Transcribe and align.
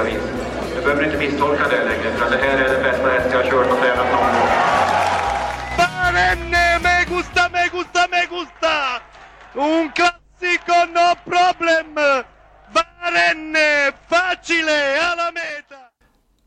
olika 0.00 0.16
vis. 0.16 0.22
Du 0.76 0.80
behöver 0.82 1.04
inte 1.04 1.18
misstolka 1.18 1.62
det 1.70 1.84
längre 1.84 2.10
för 2.16 2.30
det 2.30 2.36
här 2.36 2.58
är 2.58 2.68
den 2.72 2.82
bästa 2.82 3.08
häst 3.08 3.28
jag 3.32 3.38
har 3.38 3.50
kört 3.50 3.70
och 3.72 3.78
tränat 3.78 4.06
någon 4.12 4.32
gång. 4.40 4.48
Me 6.82 7.04
gusta, 7.16 7.42
me 7.52 7.62
gusta, 7.72 8.00
me 8.10 8.20
gusta! 8.30 8.74
Un 9.54 9.90
classico, 9.92 10.76
no 10.94 11.14
problem! 11.24 11.94
Barenne, 12.74 13.92
facile, 14.08 15.00
alla 15.12 15.32
meta! 15.32 15.76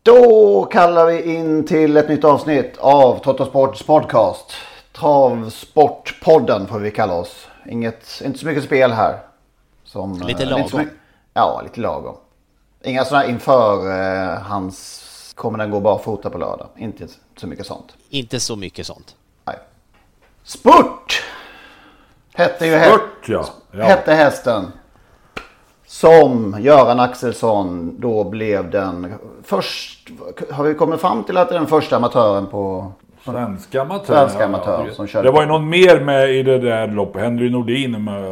Då 0.03 0.65
kallar 0.65 1.05
vi 1.05 1.35
in 1.35 1.65
till 1.67 1.97
ett 1.97 2.09
nytt 2.09 2.23
avsnitt 2.23 2.77
av 2.79 3.19
Trottosports 3.23 3.83
podcast. 3.83 4.53
Travsportpodden 4.91 6.67
får 6.67 6.79
vi 6.79 6.91
kalla 6.91 7.13
oss. 7.13 7.47
Inget, 7.69 8.21
inte 8.25 8.39
så 8.39 8.45
mycket 8.45 8.63
spel 8.63 8.91
här. 8.91 9.17
Som, 9.83 10.21
Lite 10.21 10.43
eh, 10.43 10.49
lagom. 10.49 10.59
inte 10.59 10.71
så 10.71 10.77
mycket- 10.77 10.93
ja, 11.33 11.61
lite 11.63 11.79
lagom. 11.79 12.15
Inga 12.83 13.05
sådana 13.05 13.25
inför 13.25 13.89
eh, 13.89 14.41
hans... 14.41 15.07
Kommer 15.35 15.57
den 15.57 15.71
gå 15.71 15.79
barfota 15.79 16.29
på 16.29 16.37
lördag? 16.37 16.67
Inte 16.77 17.07
så 17.37 17.47
mycket 17.47 17.65
sånt. 17.65 17.95
Inte 18.09 18.39
så 18.39 18.55
mycket 18.55 18.85
sånt. 18.87 19.15
Nej. 19.45 19.55
Spurt! 20.43 21.23
Hette 22.33 22.65
ju 22.65 22.73
hä- 22.73 22.85
Spurt 22.89 23.29
ja. 23.29 23.45
ja. 23.71 23.83
hette 23.83 24.13
hästen. 24.13 24.71
Som 25.85 26.57
Göran 26.59 26.99
Axelsson 26.99 27.95
då 27.99 28.23
blev 28.23 28.69
den 28.69 29.13
först... 29.43 30.09
Har 30.51 30.63
vi 30.63 30.73
kommit 30.73 31.01
fram 31.01 31.23
till 31.23 31.37
att 31.37 31.49
det 31.49 31.55
är 31.55 31.59
den 31.59 31.67
första 31.67 31.95
amatören 31.95 32.47
på... 32.47 32.91
Svenska 33.25 33.81
amatörer. 33.81 34.19
Svenska 34.19 34.45
amatör 34.45 34.89
som 34.91 35.07
körde. 35.07 35.27
Det 35.27 35.31
var 35.31 35.41
ju 35.41 35.47
någon 35.47 35.69
mer 35.69 35.99
med 35.99 36.31
i 36.31 36.43
det 36.43 36.59
där 36.59 36.87
loppet. 36.87 37.21
Henry 37.21 37.49
Nordin 37.49 38.03
med, 38.03 38.23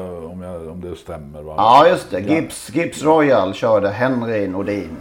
om, 0.70 0.82
det 0.82 0.96
stämmer. 0.96 1.42
Va? 1.42 1.54
Ja 1.58 1.88
just 1.88 2.12
det. 2.12 2.20
Gibbs, 2.20 2.70
Gibbs 2.70 3.04
Royal 3.04 3.54
körde 3.54 3.90
Henry 3.90 4.48
Nordin. 4.48 4.98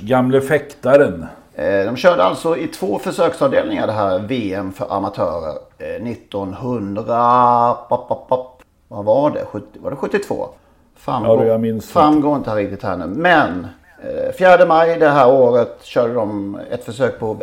Gamle 0.00 0.40
fäktaren. 0.40 1.26
Eh, 1.54 1.84
De 1.84 1.96
körde 1.96 2.24
alltså 2.24 2.56
i 2.56 2.66
två 2.66 2.98
försöksavdelningar 2.98 3.86
det 3.86 3.92
här 3.92 4.18
VM 4.18 4.72
för 4.72 4.96
amatörer. 4.96 5.54
Eh, 5.78 6.02
1900... 6.08 7.74
Pop, 7.88 8.08
pop, 8.08 8.28
pop. 8.28 8.62
Vad 8.88 9.04
var 9.04 9.30
det? 9.30 9.44
70, 9.44 9.66
var 9.80 9.90
det 9.90 9.96
72? 9.96 10.48
Framgår, 10.96 11.46
Ja, 11.46 11.58
jag 11.66 11.84
framgår 11.84 12.36
inte 12.36 12.50
här 12.50 12.56
riktigt 12.56 12.82
här 12.82 12.96
nu. 12.96 13.06
Men 13.06 13.66
eh, 14.02 14.32
4 14.38 14.66
maj 14.66 14.98
det 14.98 15.08
här 15.08 15.32
året 15.32 15.78
körde 15.82 16.14
de 16.14 16.58
ett 16.70 16.84
försök 16.84 17.20
på 17.20 17.36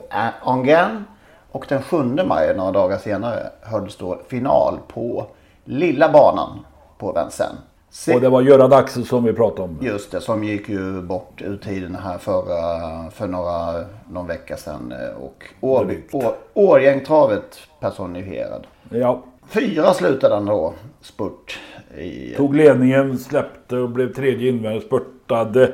Angern. 0.43 1.05
Och 1.51 1.65
den 1.69 1.81
7 1.81 1.97
maj, 2.03 2.53
några 2.57 2.71
dagar 2.71 2.97
senare, 2.97 3.49
hölls 3.61 3.97
då 3.97 4.19
final 4.27 4.79
på 4.87 5.25
lilla 5.65 6.09
banan 6.09 6.59
på 7.01 7.11
Vincennes. 7.21 7.59
Se- 7.89 8.15
Och 8.15 8.21
det 8.21 8.29
var 8.29 8.41
Göran 8.41 8.73
Axelsson 8.73 9.23
vi 9.23 9.33
pratade 9.33 9.61
om. 9.63 9.77
Just 9.81 10.11
det, 10.11 10.21
som 10.21 10.43
gick 10.43 10.69
ju 10.69 11.01
bort 11.01 11.41
ur 11.41 11.57
tiden 11.57 11.95
här 11.95 12.17
förra, 12.17 13.11
för 13.11 13.27
några, 13.27 13.85
någon 14.11 14.27
vecka 14.27 14.57
sedan. 14.57 14.91
eh, 14.91 15.23
Och 15.23 15.43
Årby, 15.61 15.93
Drygt. 15.93 16.13
Å- 16.15 16.33
Årgängtravet 16.53 17.57
personifierad. 17.79 18.67
Ja. 18.89 19.23
Fyra 19.49 19.93
slutade 19.93 20.35
han 20.35 20.45
då, 20.45 20.73
spurt. 21.01 21.59
I, 21.97 22.33
Tog 22.37 22.55
ledningen, 22.55 23.17
släppte 23.17 23.77
och 23.77 23.89
blev 23.89 24.13
tredje 24.13 24.49
invändigt. 24.49 24.85
Spurtade. 24.85 25.73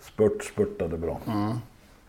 Spurt, 0.00 0.44
spurtade 0.44 0.96
bra. 0.98 1.18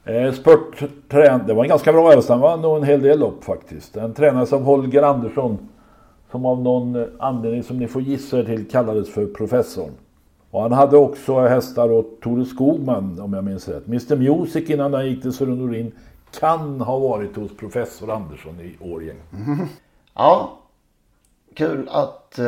Eh, 0.06 0.32
spurt, 0.34 0.84
trän, 1.10 1.42
det 1.48 1.54
var 1.54 1.64
en 1.64 1.70
ganska 1.70 1.94
bra 1.94 2.10
häst. 2.12 2.30
Han 2.30 2.40
var 2.40 2.58
nog 2.58 2.78
en 2.78 2.84
hel 2.84 3.02
del 3.02 3.20
lopp 3.20 3.44
faktiskt. 3.44 3.98
En 3.98 4.14
tränare 4.14 4.46
som 4.46 4.64
Holger 4.64 5.02
Andersson. 5.04 5.70
Som 6.32 6.46
av 6.46 6.62
någon 6.62 7.06
anledning 7.20 7.64
som 7.64 7.80
ni 7.80 7.88
får 7.88 8.02
gissa 8.02 8.40
er 8.40 8.44
till 8.44 8.70
kallades 8.70 9.14
för 9.14 9.26
professorn. 9.26 9.92
Och 10.52 10.62
han 10.62 10.72
hade 10.72 10.98
också 10.98 11.40
hästar 11.40 11.92
åt 11.92 12.22
Tore 12.22 12.46
Skogman 12.46 13.20
om 13.20 13.34
jag 13.34 13.44
minns 13.44 13.68
rätt. 13.68 13.88
Mr 13.88 14.16
Music 14.16 14.70
innan 14.70 14.94
han 14.94 15.08
gick 15.08 15.22
till 15.22 15.34
Sören 15.34 15.58
Norin 15.58 15.92
kan 16.40 16.82
ha 16.82 17.00
varit 17.00 17.36
hos 17.36 17.58
professor 17.58 18.12
Andersson 18.12 18.60
i 18.60 18.78
Årgäng. 18.80 19.18
Ja, 20.18 20.60
kul 21.56 21.90
att 21.92 22.36
uh, 22.40 22.46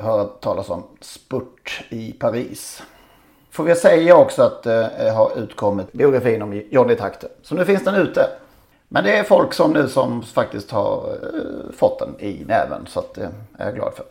höra 0.00 0.24
talas 0.24 0.70
om 0.70 0.82
spurt 1.00 1.84
i 1.88 2.12
Paris. 2.12 2.82
Får 3.50 3.64
vi 3.64 3.74
säga 3.74 4.16
också 4.16 4.42
att 4.42 4.62
det 4.62 5.12
har 5.16 5.38
utkommit 5.38 5.92
biografin 5.92 6.42
om 6.42 6.62
Johnny 6.70 6.96
Takter. 6.96 7.30
Så 7.42 7.54
nu 7.54 7.64
finns 7.64 7.84
den 7.84 7.94
ute. 7.94 8.26
Men 8.94 9.04
det 9.04 9.16
är 9.16 9.24
folk 9.24 9.54
som 9.54 9.72
nu 9.72 9.88
som 9.88 10.22
faktiskt 10.22 10.70
har 10.70 11.18
eh, 11.22 11.72
fått 11.76 11.98
den 11.98 12.14
i 12.18 12.44
näven. 12.46 12.86
Så 12.86 13.00
att, 13.00 13.18
eh, 13.18 13.28
det 13.56 13.62
är 13.62 13.66
jag 13.66 13.74
glad 13.74 13.94
för. 13.94 14.06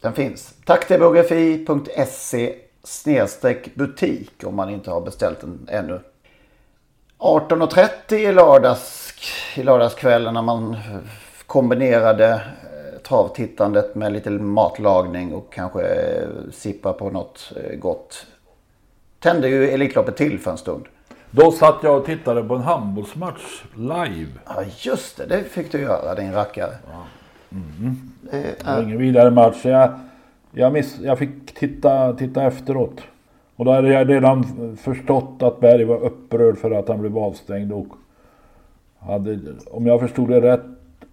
Den 0.00 0.12
finns. 0.12 0.54
Takterbiografi.se 0.64 2.54
snedstreck 2.82 3.74
butik 3.74 4.32
om 4.44 4.56
man 4.56 4.70
inte 4.70 4.90
har 4.90 5.00
beställt 5.00 5.40
den 5.40 5.68
ännu. 5.70 6.00
18.30 7.18 8.14
i, 8.14 8.32
lördags, 8.32 9.14
i 9.56 9.62
lördagskvällen 9.62 10.34
när 10.34 10.42
man 10.42 10.76
kombinerade 11.46 12.28
eh, 12.32 13.00
travtittandet 13.02 13.94
med 13.94 14.12
lite 14.12 14.30
matlagning 14.30 15.34
och 15.34 15.52
kanske 15.52 15.84
sippa 16.52 16.92
på 16.92 17.10
något 17.10 17.52
gott. 17.78 18.26
Tände 19.18 19.48
ju 19.48 19.70
Elitloppet 19.70 20.16
till 20.16 20.38
för 20.38 20.50
en 20.50 20.58
stund. 20.58 20.84
Då 21.36 21.50
satt 21.50 21.78
jag 21.82 21.96
och 21.96 22.04
tittade 22.04 22.42
på 22.42 22.54
en 22.54 22.62
handbollsmatch 22.62 23.64
live. 23.74 24.30
Ja 24.46 24.62
just 24.78 25.16
det, 25.16 25.26
det 25.26 25.44
fick 25.44 25.72
du 25.72 25.80
göra 25.80 26.14
din 26.14 26.32
rackare. 26.32 26.72
Det 27.50 28.28
Det 28.30 28.66
var 28.66 28.82
ingen 28.82 28.98
vidare 28.98 29.30
match. 29.30 29.64
Jag, 29.64 29.90
jag, 30.52 30.72
miss, 30.72 30.98
jag 31.00 31.18
fick 31.18 31.54
titta, 31.54 32.12
titta 32.12 32.42
efteråt. 32.42 33.00
Och 33.56 33.64
då 33.64 33.72
hade 33.72 33.88
jag 33.88 34.10
redan 34.10 34.76
förstått 34.76 35.42
att 35.42 35.60
Berg 35.60 35.84
var 35.84 36.04
upprörd 36.04 36.58
för 36.58 36.70
att 36.70 36.88
han 36.88 37.00
blev 37.00 37.18
avstängd. 37.18 37.72
Och 37.72 37.88
hade, 38.98 39.38
om 39.70 39.86
jag 39.86 40.00
förstod 40.00 40.28
det 40.28 40.40
rätt, 40.40 40.64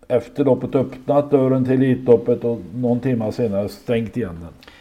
efter 0.07 0.45
loppet 0.45 0.75
öppnat 0.75 1.31
dörren 1.31 1.66
till 1.66 1.73
Elitloppet 1.73 2.44
och 2.44 2.59
någon 2.75 3.00
timme 3.00 3.31
senare 3.31 3.69
stängt 3.69 4.17
igen 4.17 4.39
den 4.41 4.72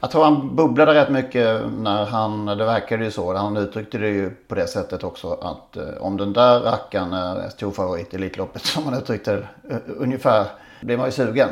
jag 0.00 0.10
tror 0.10 0.24
han 0.24 0.56
bubblade 0.56 0.94
rätt 0.94 1.10
mycket 1.10 1.60
när 1.78 2.04
han, 2.04 2.46
det 2.46 2.64
verkade 2.64 3.04
ju 3.04 3.10
så. 3.10 3.34
Han 3.34 3.56
uttryckte 3.56 3.98
det 3.98 4.08
ju 4.08 4.30
på 4.30 4.54
det 4.54 4.66
sättet 4.66 5.04
också 5.04 5.32
att 5.32 5.76
eh, 5.76 5.88
om 6.00 6.16
den 6.16 6.32
där 6.32 6.60
rackaren 6.60 7.12
är 7.12 7.48
stor 7.48 7.70
favorit 7.70 8.14
i 8.14 8.16
Elitloppet 8.16 8.62
som 8.66 8.84
han 8.84 8.94
uttryckte 8.94 9.32
det 9.32 9.74
eh, 9.74 9.78
ungefär. 9.86 10.46
Blir 10.80 10.96
man 10.96 11.06
ju 11.06 11.12
sugen. 11.12 11.48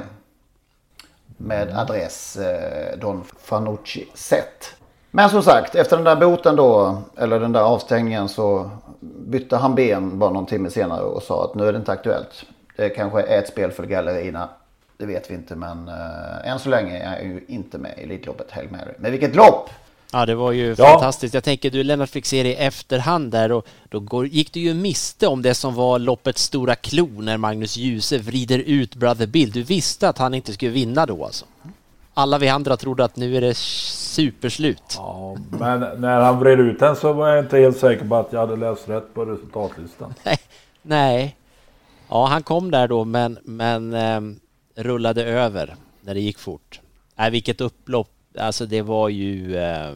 Med 1.37 1.79
adress 1.79 2.37
eh, 2.37 2.99
Don 2.99 3.25
Fanucci 3.39 4.09
sett. 4.15 4.75
Men 5.11 5.31
som 5.31 5.43
sagt, 5.43 5.75
efter 5.75 5.97
den 5.97 6.05
där 6.05 6.17
boten 6.17 6.57
då, 6.57 7.03
eller 7.17 7.41
den 7.41 7.53
där 7.53 7.61
avstängningen 7.61 8.29
så 8.29 8.71
bytte 9.01 9.57
han 9.57 9.75
ben 9.75 10.19
bara 10.19 10.31
någon 10.31 10.47
timme 10.47 10.71
senare 10.71 11.03
och 11.03 11.23
sa 11.23 11.45
att 11.45 11.55
nu 11.55 11.69
är 11.69 11.73
det 11.73 11.79
inte 11.79 11.93
aktuellt. 11.93 12.45
Det 12.77 12.89
kanske 12.89 13.23
är 13.23 13.39
ett 13.39 13.49
spel 13.49 13.71
för 13.71 13.87
gallerierna. 13.87 14.49
Det 14.99 15.07
vet 15.07 15.31
vi 15.31 15.35
inte 15.35 15.57
men 15.57 15.89
eh, 15.89 16.51
än 16.51 16.59
så 16.59 16.69
länge 16.69 16.99
är 16.99 17.15
jag 17.17 17.25
ju 17.25 17.45
inte 17.49 17.79
med 17.79 17.95
i 17.99 18.03
Elitloppet 18.03 18.51
Hail 18.51 18.71
Mary. 18.71 18.93
Men 18.99 19.11
vilket 19.13 19.35
lopp! 19.37 19.71
Ja, 20.13 20.27
det 20.27 20.35
var 20.35 20.53
ju 20.53 20.75
Ja. 20.79 20.87
fantastiskt. 20.87 21.35
Jag 21.35 21.45
tänker, 21.45 21.71
du 21.71 21.83
Lennart 21.83 22.11
fick 22.11 22.27
se 22.27 22.43
det 22.43 22.49
i 22.49 22.55
efterhand 22.55 23.31
där 23.33 23.53
och 23.53 23.67
då 23.89 24.01
går, 24.01 24.27
gick 24.27 24.53
du 24.53 24.61
ju 24.61 24.75
miste 24.75 25.27
om 25.27 25.43
det 25.43 25.55
som 25.55 25.75
var 25.75 25.99
loppets 25.99 26.43
stora 26.43 26.75
klo 26.75 27.09
när 27.21 27.37
Magnus 27.37 27.77
Djuse 27.77 28.19
vrider 28.19 28.59
ut 28.59 28.95
Brother 28.95 29.27
Bill. 29.27 29.51
Du 29.51 29.63
visste 29.63 30.09
att 30.09 30.19
han 30.19 30.35
inte 30.35 30.53
skulle 30.53 30.71
vinna 30.73 31.07
då 31.07 31.25
alltså. 31.25 31.45
alla 32.15 32.39
vi 32.39 32.49
andra 32.49 32.77
trodde 32.77 33.05
att 33.05 33.17
nu 33.17 33.37
är 33.37 33.41
det 33.41 33.55
superslut. 33.57 34.95
Ja, 34.97 35.37
men 35.51 35.81
när 36.01 36.21
han 36.21 36.39
vred 36.39 36.61
ut 36.61 36.79
den 36.81 36.97
så 36.97 37.13
var 37.13 37.29
jag 37.29 37.45
inte 37.45 37.59
helt 37.59 37.77
säker 37.79 38.05
på 38.09 38.17
att 38.17 38.33
jag 38.33 38.41
hade 38.41 38.57
läst 38.57 38.89
rätt 38.89 39.15
på 39.15 39.25
resultatlistan. 39.25 40.15
Nej, 40.25 40.39
nej. 40.83 41.37
Ja, 42.09 42.27
han 42.27 42.43
kom 42.43 42.71
där 42.71 42.89
då, 42.89 43.05
men, 43.05 43.39
men 43.45 43.95
eh, 43.95 44.21
rullade 44.77 45.25
över 45.25 45.75
när 46.01 46.15
det 46.15 46.21
gick 46.21 46.39
fort. 46.39 46.81
Nej, 47.17 47.31
vilket 47.31 47.61
upplopp. 47.61 48.11
Alltså 48.39 48.67
det 48.67 48.83
var 48.83 49.09
ju... 49.09 49.57
Eh, 49.57 49.95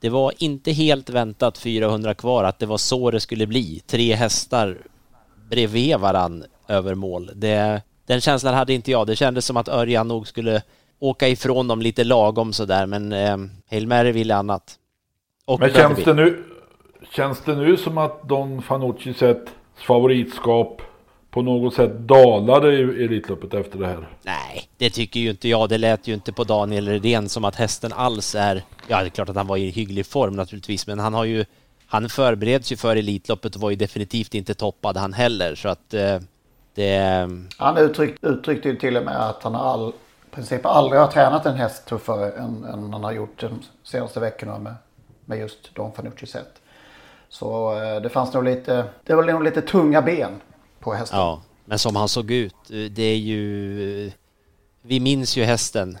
det 0.00 0.08
var 0.08 0.32
inte 0.38 0.72
helt 0.72 1.10
väntat 1.10 1.58
400 1.58 2.14
kvar 2.14 2.44
att 2.44 2.58
det 2.58 2.66
var 2.66 2.78
så 2.78 3.10
det 3.10 3.20
skulle 3.20 3.46
bli. 3.46 3.82
Tre 3.86 4.14
hästar 4.14 4.78
bredvid 5.50 5.96
varann 5.96 6.44
över 6.68 6.94
mål. 6.94 7.30
Det, 7.34 7.82
den 8.06 8.20
känslan 8.20 8.54
hade 8.54 8.72
inte 8.72 8.90
jag. 8.90 9.06
Det 9.06 9.16
kändes 9.16 9.46
som 9.46 9.56
att 9.56 9.68
Örjan 9.68 10.08
nog 10.08 10.28
skulle 10.28 10.62
åka 10.98 11.28
ifrån 11.28 11.68
dem 11.68 11.82
lite 11.82 12.04
lagom 12.04 12.52
sådär, 12.52 12.86
men 12.86 13.12
eh, 13.12 13.36
Hail 13.70 13.86
Mary 13.86 14.12
ville 14.12 14.34
annat. 14.34 14.78
Och 15.44 15.60
men 15.60 15.70
känns 15.70 16.04
det, 16.04 16.14
nu, 16.14 16.44
känns 17.10 17.40
det 17.44 17.54
nu 17.54 17.76
som 17.76 17.98
att 17.98 18.28
Don 18.28 18.62
Fanucci 18.62 19.14
sett 19.14 19.46
favoritskap 19.86 20.82
på 21.36 21.42
något 21.42 21.74
sätt 21.74 21.98
dalade 21.98 22.72
i 22.72 23.04
Elitloppet 23.04 23.54
efter 23.54 23.78
det 23.78 23.86
här? 23.86 24.08
Nej, 24.22 24.68
det 24.76 24.90
tycker 24.90 25.20
ju 25.20 25.30
inte 25.30 25.48
jag. 25.48 25.68
Det 25.68 25.78
lät 25.78 26.08
ju 26.08 26.14
inte 26.14 26.32
på 26.32 26.44
Daniel 26.44 26.88
Redén 26.88 27.28
som 27.28 27.44
att 27.44 27.54
hästen 27.54 27.92
alls 27.92 28.34
är... 28.34 28.62
Ja, 28.88 29.00
det 29.00 29.06
är 29.06 29.10
klart 29.10 29.28
att 29.28 29.36
han 29.36 29.46
var 29.46 29.56
i 29.56 29.70
hygglig 29.70 30.06
form 30.06 30.36
naturligtvis, 30.36 30.86
men 30.86 30.98
han 30.98 31.14
har 31.14 31.24
ju... 31.24 31.44
Han 31.86 32.08
förbereds 32.08 32.72
ju 32.72 32.76
för 32.76 32.96
Elitloppet 32.96 33.54
och 33.54 33.60
var 33.60 33.70
ju 33.70 33.76
definitivt 33.76 34.34
inte 34.34 34.54
toppad 34.54 34.96
han 34.96 35.12
heller, 35.12 35.54
så 35.54 35.68
att 35.68 35.94
eh, 35.94 36.18
det... 36.74 37.28
Han 37.58 37.76
uttryck, 37.76 38.16
uttryckte 38.22 38.68
ju 38.68 38.76
till 38.76 38.96
och 38.96 39.04
med 39.04 39.28
att 39.28 39.42
han 39.42 39.54
har 39.54 39.72
all, 39.72 39.88
i 40.32 40.34
princip 40.34 40.66
aldrig 40.66 41.00
har 41.00 41.08
tränat 41.08 41.46
en 41.46 41.56
häst 41.56 41.86
tuffare 41.86 42.30
än, 42.30 42.64
än 42.64 42.92
han 42.92 43.04
har 43.04 43.12
gjort 43.12 43.40
de 43.40 43.62
senaste 43.82 44.20
veckorna 44.20 44.58
med, 44.58 44.74
med 45.24 45.38
just 45.38 45.74
Don 45.74 45.92
Fanucci 45.92 46.26
sätt. 46.26 46.60
Så 47.28 47.82
eh, 47.82 48.02
det 48.02 48.08
fanns 48.08 48.34
nog 48.34 48.44
lite, 48.44 48.84
det 49.04 49.14
var 49.14 49.24
nog 49.24 49.44
lite 49.44 49.62
tunga 49.62 50.02
ben 50.02 50.40
på 50.86 50.94
hästen. 50.94 51.18
Ja, 51.18 51.40
men 51.64 51.78
som 51.78 51.96
han 51.96 52.08
såg 52.08 52.30
ut, 52.30 52.54
det 52.90 53.02
är 53.02 53.16
ju... 53.16 54.12
Vi 54.82 55.00
minns 55.00 55.36
ju 55.36 55.44
hästen 55.44 55.98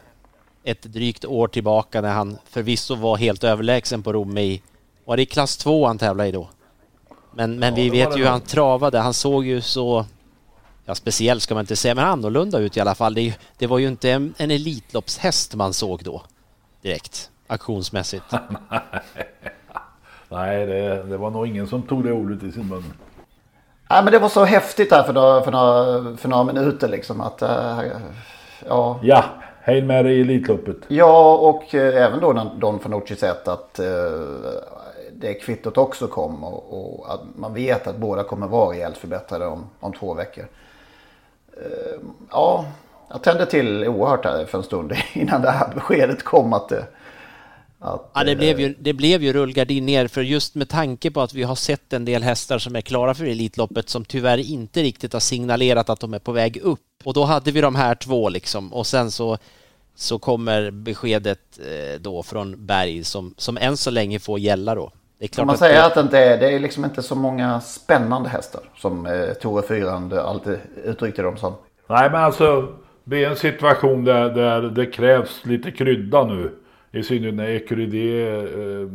ett 0.64 0.82
drygt 0.82 1.24
år 1.24 1.48
tillbaka 1.48 2.00
när 2.00 2.12
han 2.12 2.38
förvisso 2.44 2.94
var 2.94 3.16
helt 3.16 3.44
överlägsen 3.44 4.02
på 4.02 4.12
Romme 4.12 4.40
i... 4.40 4.62
Var 5.04 5.16
det 5.16 5.22
i 5.22 5.26
klass 5.26 5.56
2 5.56 5.86
han 5.86 5.98
tävlade 5.98 6.28
i 6.28 6.32
då? 6.32 6.48
Men, 7.34 7.58
men 7.58 7.68
ja, 7.68 7.76
vi 7.76 7.90
vet 7.90 8.16
ju 8.16 8.22
hur 8.22 8.30
han 8.30 8.40
travade. 8.40 8.98
Han 8.98 9.14
såg 9.14 9.46
ju 9.46 9.60
så... 9.60 10.06
Ja, 10.84 10.94
speciellt 10.94 11.42
ska 11.42 11.54
man 11.54 11.62
inte 11.62 11.76
säga, 11.76 11.94
men 11.94 12.04
annorlunda 12.04 12.58
ut 12.58 12.76
i 12.76 12.80
alla 12.80 12.94
fall. 12.94 13.14
Det, 13.14 13.38
det 13.58 13.66
var 13.66 13.78
ju 13.78 13.88
inte 13.88 14.10
en, 14.10 14.34
en 14.36 14.50
Elitloppshäst 14.50 15.54
man 15.54 15.72
såg 15.72 16.04
då 16.04 16.22
direkt, 16.82 17.30
auktionsmässigt. 17.46 18.24
Nej, 20.28 20.66
det, 20.66 21.02
det 21.02 21.16
var 21.16 21.30
nog 21.30 21.46
ingen 21.46 21.66
som 21.66 21.82
tog 21.82 22.04
det 22.04 22.12
ordet 22.12 22.42
i 22.42 22.52
sin 22.52 22.68
mun. 22.68 22.84
Nej 23.90 24.04
men 24.04 24.12
det 24.12 24.18
var 24.18 24.28
så 24.28 24.44
häftigt 24.44 24.90
där 24.90 25.02
för 25.02 25.12
några, 25.12 25.42
för 25.42 25.52
några, 25.52 26.16
för 26.16 26.28
några 26.28 26.44
minuter 26.44 26.88
liksom 26.88 27.20
att... 27.20 27.42
Uh, 27.42 27.80
ja. 28.66 29.00
Ja, 29.02 29.24
Hail 29.64 29.84
Mary 29.84 30.12
i 30.12 30.20
Elitloppet. 30.20 30.76
Ja 30.88 31.34
och 31.34 31.74
uh, 31.74 31.96
även 31.96 32.20
då 32.20 32.32
när 32.32 32.44
Don 32.58 32.78
Fanucci 32.78 33.16
sett 33.16 33.48
att 33.48 33.80
uh, 33.82 34.50
det 35.12 35.34
kvittot 35.34 35.78
också 35.78 36.06
kom 36.06 36.44
och, 36.44 36.98
och, 36.98 37.14
att 37.14 37.20
man 37.34 37.54
vet 37.54 37.86
att 37.86 37.96
båda 37.96 38.22
kommer 38.22 38.46
vara 38.46 38.72
rejält 38.72 38.96
förbättrade 38.96 39.46
om, 39.46 39.66
om 39.80 39.92
två 39.92 40.14
veckor. 40.14 40.44
ja, 42.30 42.64
jag 43.08 43.22
tände 43.22 43.46
till 43.46 43.88
oerhört 43.88 44.24
här 44.24 44.44
för 44.44 44.58
en 44.58 44.64
stund 44.64 44.92
innan 45.12 45.42
det 45.42 45.50
här 45.50 45.74
beskedet 45.74 46.22
kom 46.22 46.52
att 46.52 46.68
det 46.68 46.86
att, 47.86 48.10
ja, 48.14 48.24
det, 48.24 48.36
blev 48.36 48.60
ju, 48.60 48.74
det 48.78 48.92
blev 48.92 49.22
ju 49.22 49.32
rullgardin 49.32 49.86
ner 49.86 50.08
för 50.08 50.22
just 50.22 50.54
med 50.54 50.68
tanke 50.68 51.10
på 51.10 51.20
att 51.20 51.34
vi 51.34 51.42
har 51.42 51.54
sett 51.54 51.92
en 51.92 52.04
del 52.04 52.22
hästar 52.22 52.58
som 52.58 52.76
är 52.76 52.80
klara 52.80 53.14
för 53.14 53.24
Elitloppet 53.24 53.88
som 53.88 54.04
tyvärr 54.04 54.38
inte 54.38 54.82
riktigt 54.82 55.12
har 55.12 55.20
signalerat 55.20 55.90
att 55.90 56.00
de 56.00 56.14
är 56.14 56.18
på 56.18 56.32
väg 56.32 56.56
upp. 56.56 56.80
Och 57.04 57.14
då 57.14 57.24
hade 57.24 57.50
vi 57.50 57.60
de 57.60 57.74
här 57.74 57.94
två 57.94 58.28
liksom 58.28 58.72
och 58.72 58.86
sen 58.86 59.10
så, 59.10 59.38
så 59.94 60.18
kommer 60.18 60.70
beskedet 60.70 61.58
eh, 61.58 62.00
då 62.00 62.22
från 62.22 62.66
Berg 62.66 63.04
som, 63.04 63.34
som 63.36 63.56
än 63.56 63.76
så 63.76 63.90
länge 63.90 64.18
får 64.18 64.38
gälla 64.38 64.74
då. 64.74 64.90
Det 65.18 65.24
är 65.24 65.28
klart 65.28 65.46
man 65.46 65.58
säger 65.58 65.82
att 65.82 65.94
det 65.94 66.00
inte 66.00 66.18
är, 66.18 66.38
det 66.38 66.50
är 66.50 66.58
liksom 66.58 66.84
inte 66.84 67.02
så 67.02 67.14
många 67.14 67.60
spännande 67.60 68.28
hästar 68.28 68.60
som 68.76 69.06
eh, 69.06 69.32
Tore 69.32 69.62
Fyrand 69.62 70.12
alltid 70.12 70.58
uttryckte 70.84 71.22
dem 71.22 71.36
som. 71.36 71.54
Nej 71.86 72.10
men 72.10 72.20
alltså 72.20 72.68
det 73.04 73.24
är 73.24 73.30
en 73.30 73.36
situation 73.36 74.04
där, 74.04 74.30
där 74.30 74.62
det 74.62 74.86
krävs 74.86 75.44
lite 75.44 75.70
krydda 75.70 76.24
nu. 76.24 76.52
I 76.96 77.02
synnerhet 77.02 77.34
när 77.34 77.48
Ecurydé 77.48 78.28
eh, 78.38 78.88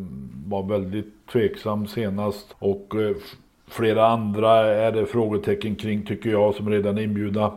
var 0.48 0.64
väldigt 0.64 1.28
tveksam 1.32 1.88
senast 1.88 2.56
och 2.60 2.96
eh, 2.96 3.16
flera 3.68 4.08
andra 4.08 4.58
är 4.60 4.92
det 4.92 5.06
frågetecken 5.06 5.76
kring 5.76 6.06
tycker 6.06 6.30
jag 6.30 6.56
som 6.56 6.70
redan 6.70 6.98
är 6.98 7.02
inbjudna. 7.02 7.52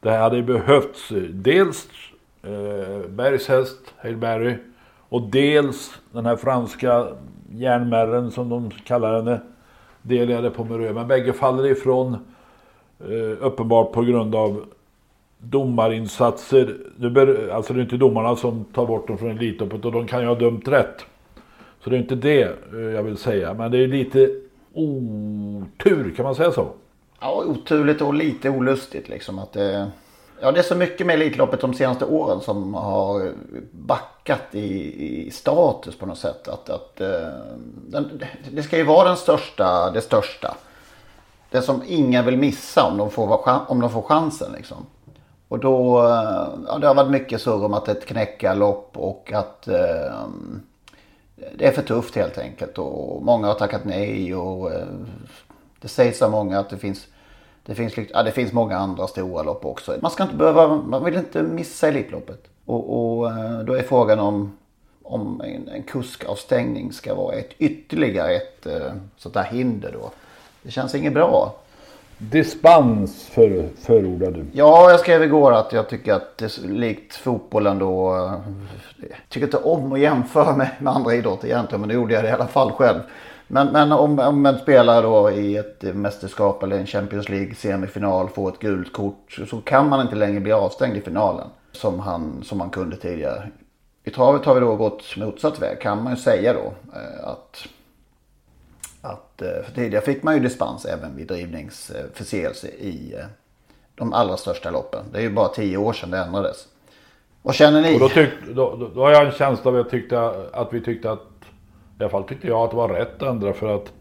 Det 0.00 0.10
hade 0.10 0.42
behövts 0.42 1.12
dels 1.30 1.88
eh, 2.42 3.08
Bergs 3.08 3.48
häst, 3.48 3.94
Hail 3.96 4.16
Berry 4.16 4.54
och 5.08 5.22
dels 5.22 5.94
den 6.12 6.26
här 6.26 6.36
franska 6.36 7.06
järnmärren 7.50 8.30
som 8.30 8.48
de 8.48 8.70
kallar 8.70 9.16
henne. 9.16 9.40
Delade 10.02 10.50
på 10.50 10.64
Merö. 10.64 10.92
Men 10.92 11.08
bägge 11.08 11.32
faller 11.32 11.66
ifrån 11.66 12.16
eh, 13.00 13.46
uppenbart 13.46 13.92
på 13.92 14.02
grund 14.02 14.34
av 14.34 14.64
domarinsatser. 15.44 16.76
Nu 16.96 17.10
ber, 17.10 17.48
alltså 17.48 17.72
det 17.72 17.80
är 17.80 17.82
inte 17.82 17.96
domarna 17.96 18.36
som 18.36 18.64
tar 18.64 18.86
bort 18.86 19.08
dem 19.08 19.18
från 19.18 19.30
Elitloppet 19.30 19.84
och 19.84 19.92
de 19.92 20.06
kan 20.06 20.20
ju 20.20 20.26
ha 20.26 20.34
dömt 20.34 20.68
rätt. 20.68 21.04
Så 21.84 21.90
det 21.90 21.96
är 21.96 22.00
inte 22.00 22.14
det 22.14 22.42
eh, 22.72 22.80
jag 22.80 23.02
vill 23.02 23.16
säga. 23.16 23.54
Men 23.54 23.70
det 23.70 23.78
är 23.78 23.86
lite 23.86 24.30
otur, 24.72 26.14
kan 26.16 26.24
man 26.24 26.34
säga 26.34 26.52
så? 26.52 26.68
Ja, 27.20 27.44
oturligt 27.46 28.02
och 28.02 28.14
lite 28.14 28.50
olustigt 28.50 29.08
liksom. 29.08 29.38
Att 29.38 29.52
det, 29.52 29.90
ja, 30.40 30.52
det 30.52 30.58
är 30.58 30.62
så 30.62 30.74
mycket 30.74 31.06
med 31.06 31.14
Elitloppet 31.14 31.60
de 31.60 31.74
senaste 31.74 32.04
åren 32.04 32.40
som 32.40 32.74
har 32.74 33.32
backat 33.70 34.54
i, 34.54 35.26
i 35.26 35.30
status 35.30 35.96
på 35.96 36.06
något 36.06 36.18
sätt. 36.18 36.48
Att, 36.48 36.70
att 36.70 37.00
eh, 37.00 37.28
den, 37.86 38.22
det 38.50 38.62
ska 38.62 38.76
ju 38.76 38.84
vara 38.84 39.08
den 39.08 39.16
största, 39.16 39.90
det 39.90 40.00
största. 40.00 40.54
Det 41.50 41.62
som 41.62 41.82
ingen 41.86 42.24
vill 42.24 42.36
missa 42.36 42.84
om 42.84 42.98
de 42.98 43.10
får, 43.10 43.70
om 43.70 43.80
de 43.80 43.90
får 43.90 44.02
chansen 44.02 44.52
liksom. 44.52 44.86
Och 45.54 45.60
då, 45.60 45.98
eh, 45.98 46.48
ja, 46.66 46.78
det 46.80 46.86
har 46.86 46.94
varit 46.94 47.10
mycket 47.10 47.40
surr 47.40 47.64
om 47.64 47.74
att 47.74 47.84
det 47.84 47.92
är 47.92 47.96
ett 47.96 48.06
knäckarlopp 48.06 48.90
och 48.98 49.32
att 49.32 49.68
eh, 49.68 50.24
det 51.54 51.66
är 51.66 51.72
för 51.72 51.82
tufft 51.82 52.16
helt 52.16 52.38
enkelt. 52.38 52.78
Och 52.78 53.22
många 53.22 53.46
har 53.46 53.54
tackat 53.54 53.84
nej 53.84 54.34
och 54.34 54.72
eh, 54.72 54.86
det 55.80 55.88
sägs 55.88 56.22
av 56.22 56.30
många 56.30 56.58
att 56.58 56.70
det 56.70 56.76
finns, 56.76 57.06
det 57.66 57.74
finns, 57.74 57.94
ja, 58.12 58.22
det 58.22 58.30
finns 58.30 58.52
många 58.52 58.76
andra 58.76 59.06
stora 59.06 59.42
lopp 59.42 59.64
också. 59.64 59.94
Man 60.02 60.10
ska 60.10 60.22
inte 60.22 60.36
behöva, 60.36 60.76
man 60.76 61.04
vill 61.04 61.14
inte 61.14 61.42
missa 61.42 61.88
Elitloppet. 61.88 62.44
Och, 62.64 63.16
och 63.16 63.30
eh, 63.30 63.58
då 63.58 63.74
är 63.74 63.82
frågan 63.82 64.18
om, 64.18 64.56
om 65.02 65.40
en, 65.44 65.68
en 65.68 65.82
kuskavstängning 65.82 66.92
ska 66.92 67.14
vara 67.14 67.34
ett 67.34 67.50
ytterligare 67.58 68.34
ett 68.34 68.66
eh, 68.66 68.92
sånt 69.16 69.34
där 69.34 69.44
hinder 69.44 69.92
då. 69.92 70.10
Det 70.62 70.70
känns 70.70 70.94
inget 70.94 71.14
bra. 71.14 71.54
Dispens 72.18 73.26
för, 73.26 73.68
förordar 73.82 74.30
du? 74.30 74.44
Ja, 74.52 74.90
jag 74.90 75.00
skrev 75.00 75.22
igår 75.22 75.52
att 75.52 75.72
jag 75.72 75.88
tycker 75.88 76.12
att 76.12 76.38
det 76.38 76.44
är 76.44 76.68
likt 76.68 77.16
fotbollen 77.16 77.78
då. 77.78 78.14
Jag 79.00 79.18
tycker 79.28 79.46
inte 79.46 79.56
om 79.56 79.92
att 79.92 80.00
jämföra 80.00 80.56
med, 80.56 80.70
med 80.78 80.92
andra 80.92 81.14
idrotter 81.14 81.48
egentligen, 81.48 81.80
men 81.80 81.88
det 81.88 81.94
gjorde 81.94 82.14
jag 82.14 82.24
det 82.24 82.28
i 82.28 82.32
alla 82.32 82.46
fall 82.46 82.72
själv. 82.72 83.00
Men, 83.46 83.66
men 83.66 83.92
om, 83.92 84.18
om 84.18 84.46
en 84.46 84.58
spelare 84.58 85.02
då 85.02 85.30
i 85.30 85.56
ett 85.56 85.82
mästerskap 85.82 86.62
eller 86.62 86.78
en 86.78 86.86
Champions 86.86 87.28
League 87.28 87.54
semifinal 87.54 88.28
får 88.28 88.48
ett 88.48 88.58
gult 88.58 88.92
kort 88.92 89.40
så 89.48 89.60
kan 89.60 89.88
man 89.88 90.00
inte 90.00 90.16
längre 90.16 90.40
bli 90.40 90.52
avstängd 90.52 90.96
i 90.96 91.00
finalen 91.00 91.46
som 91.72 92.00
han, 92.00 92.42
som 92.44 92.58
man 92.58 92.70
kunde 92.70 92.96
tidigare. 92.96 93.48
I 94.04 94.10
travet 94.10 94.44
har 94.44 94.54
vi 94.54 94.60
då 94.60 94.76
gått 94.76 95.16
motsatt 95.16 95.62
väg 95.62 95.80
kan 95.80 96.02
man 96.02 96.12
ju 96.12 96.16
säga 96.16 96.52
då. 96.52 96.72
Eh, 96.98 97.28
att 97.28 97.66
att, 99.04 99.42
eh, 99.42 99.48
för 99.64 99.72
tidigare 99.74 100.04
fick 100.04 100.22
man 100.22 100.34
ju 100.34 100.40
dispens 100.40 100.84
även 100.84 101.16
vid 101.16 101.26
drivningsförseelse 101.26 102.68
i 102.68 103.14
eh, 103.18 103.26
de 103.94 104.12
allra 104.12 104.36
största 104.36 104.70
loppen. 104.70 105.04
Det 105.12 105.18
är 105.18 105.22
ju 105.22 105.30
bara 105.30 105.48
tio 105.48 105.76
år 105.76 105.92
sedan 105.92 106.10
det 106.10 106.18
ändrades. 106.18 106.68
Vad 107.42 107.54
känner 107.54 107.82
ni? 107.82 107.96
Och 107.96 108.00
då, 108.00 108.08
tyck, 108.08 108.30
då, 108.54 108.76
då, 108.76 108.90
då 108.94 109.00
har 109.00 109.10
jag 109.10 109.26
en 109.26 109.32
känsla 109.32 109.70
av 109.70 109.76
att, 109.76 109.90
tyckte, 109.90 110.32
att 110.52 110.72
vi 110.72 110.80
tyckte 110.80 111.10
att, 111.10 111.20
i 111.98 112.02
alla 112.02 112.08
fall 112.08 112.24
tyckte 112.24 112.46
jag 112.46 112.60
att 112.60 112.70
det 112.70 112.76
var 112.76 112.88
rätt 112.88 113.22
att 113.22 113.28
ändra 113.28 113.52
för 113.52 113.76
att 113.76 113.92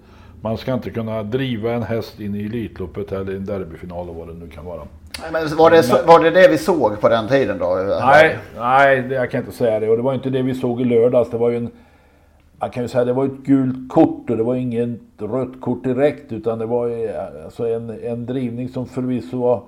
man 0.41 0.57
ska 0.57 0.73
inte 0.73 0.89
kunna 0.89 1.23
driva 1.23 1.71
en 1.71 1.83
häst 1.83 2.19
in 2.19 2.35
i 2.35 2.45
Elitloppet 2.45 3.11
eller 3.11 3.35
en 3.35 3.45
derbyfinal 3.45 4.09
och 4.09 4.15
vad 4.15 4.27
det 4.27 4.33
nu 4.33 4.49
kan 4.49 4.65
vara. 4.65 4.81
Men 5.31 5.55
var, 5.55 5.71
det, 5.71 6.03
var 6.05 6.23
det 6.23 6.31
det 6.31 6.47
vi 6.47 6.57
såg 6.57 7.01
på 7.01 7.09
den 7.09 7.27
tiden 7.27 7.57
då? 7.57 7.97
Nej, 8.01 8.37
nej 8.57 9.07
jag 9.11 9.31
kan 9.31 9.39
inte 9.39 9.51
säga 9.51 9.79
det. 9.79 9.89
Och 9.89 9.97
det 9.97 10.03
var 10.03 10.13
inte 10.13 10.29
det 10.29 10.41
vi 10.41 10.55
såg 10.55 10.81
i 10.81 10.85
lördags. 10.85 11.29
Det 11.29 11.37
var 11.37 11.49
ju 11.49 11.57
en 11.57 11.71
man 12.63 12.71
kan 12.71 12.83
ju 12.83 12.89
säga 12.89 13.01
att 13.01 13.07
det 13.07 13.13
var 13.13 13.25
ett 13.25 13.43
gult 13.43 13.89
kort 13.89 14.29
och 14.29 14.37
det 14.37 14.43
var 14.43 14.55
inget 14.55 14.99
rött 15.17 15.61
kort 15.61 15.83
direkt 15.83 16.31
utan 16.31 16.59
det 16.59 16.65
var 16.65 17.07
alltså 17.45 17.67
en, 17.67 17.89
en 17.89 18.25
drivning 18.25 18.69
som 18.69 18.85
förvisso 18.85 19.37
var 19.37 19.63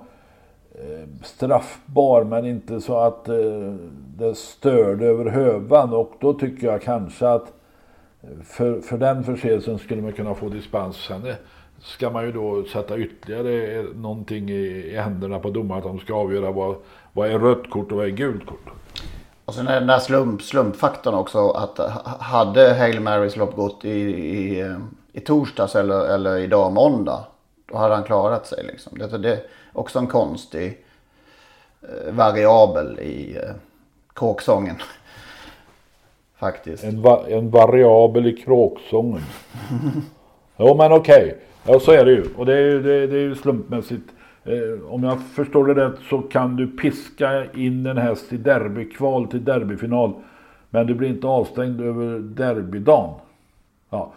eh, 0.74 1.08
straffbar 1.22 2.24
men 2.24 2.46
inte 2.46 2.80
så 2.80 2.98
att 2.98 3.28
eh, 3.28 3.74
det 4.18 4.34
störde 4.34 5.06
över 5.06 5.30
hövan 5.30 5.92
och 5.92 6.12
då 6.20 6.34
tycker 6.34 6.66
jag 6.66 6.82
kanske 6.82 7.28
att 7.28 7.52
för, 8.44 8.80
för 8.80 8.98
den 8.98 9.24
förseelsen 9.24 9.78
skulle 9.78 10.02
man 10.02 10.12
kunna 10.12 10.34
få 10.34 10.48
dispens. 10.48 10.96
Sen 10.96 11.26
eh, 11.26 11.34
ska 11.78 12.10
man 12.10 12.24
ju 12.24 12.32
då 12.32 12.64
sätta 12.64 12.98
ytterligare 12.98 13.84
någonting 13.94 14.50
i, 14.50 14.92
i 14.92 14.96
händerna 14.96 15.38
på 15.38 15.50
domaren 15.50 15.78
att 15.78 15.84
de 15.84 15.98
ska 15.98 16.14
avgöra 16.14 16.52
vad, 16.52 16.76
vad 17.12 17.30
är 17.30 17.38
rött 17.38 17.70
kort 17.70 17.92
och 17.92 17.98
vad 17.98 18.06
är 18.06 18.10
gult 18.10 18.46
kort. 18.46 18.70
Och 19.46 19.54
sen 19.54 19.68
är 19.68 19.74
den 19.74 19.86
där 19.86 19.98
slump, 19.98 20.42
slumpfaktorn 20.42 21.14
också 21.14 21.50
att 21.50 21.78
hade 22.20 22.74
Hail 22.74 23.00
Marys 23.00 23.36
lopp 23.36 23.56
gått 23.56 23.84
i, 23.84 23.90
i, 23.90 24.60
eh, 24.60 24.76
i 25.12 25.20
torsdags 25.20 25.76
eller, 25.76 26.14
eller 26.14 26.38
idag 26.38 26.72
måndag. 26.72 27.24
Då 27.66 27.76
hade 27.76 27.94
han 27.94 28.04
klarat 28.04 28.46
sig 28.46 28.64
liksom. 28.64 28.98
Det, 28.98 29.18
det 29.18 29.32
är 29.32 29.42
också 29.72 29.98
en 29.98 30.06
konstig 30.06 30.84
eh, 31.82 32.12
variabel 32.14 32.98
i 32.98 33.36
eh, 33.36 33.54
kråksången. 34.14 34.76
Faktiskt. 36.38 36.84
En, 36.84 37.02
va 37.02 37.24
en 37.28 37.50
variabel 37.50 38.26
i 38.26 38.36
kråksången. 38.36 39.22
jo 40.56 40.74
men 40.74 40.92
okej. 40.92 41.24
Okay. 41.24 41.34
Ja 41.64 41.80
så 41.80 41.92
är 41.92 42.04
det 42.04 42.12
ju. 42.12 42.24
Och 42.36 42.46
det 42.46 42.52
är 42.52 42.62
ju, 42.62 42.82
det, 42.82 43.06
det 43.06 43.16
är 43.16 43.20
ju 43.20 43.34
slumpmässigt. 43.34 44.10
Eh, 44.46 44.92
om 44.92 45.04
jag 45.04 45.18
förstår 45.34 45.66
det 45.66 45.86
rätt 45.86 45.98
så 46.10 46.18
kan 46.18 46.56
du 46.56 46.66
piska 46.66 47.52
in 47.52 47.86
en 47.86 47.98
häst 47.98 48.32
i 48.32 48.36
derbykval 48.36 49.26
till 49.26 49.44
derbyfinal. 49.44 50.12
Men 50.70 50.86
du 50.86 50.94
blir 50.94 51.08
inte 51.08 51.26
avstängd 51.26 51.80
över 51.80 52.18
derbydagen. 52.18 53.10
Ja. 53.90 54.12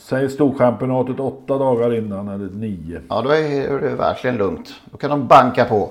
Säg 0.00 0.28
storchampionatet 0.28 1.20
åtta 1.20 1.58
dagar 1.58 1.94
innan 1.94 2.28
eller 2.28 2.50
nio. 2.50 3.00
Ja 3.08 3.22
då 3.22 3.30
är 3.30 3.80
det 3.80 3.94
verkligen 3.94 4.36
lugnt. 4.36 4.74
Då 4.84 4.96
kan 4.96 5.10
de 5.10 5.26
banka 5.26 5.64
på. 5.64 5.90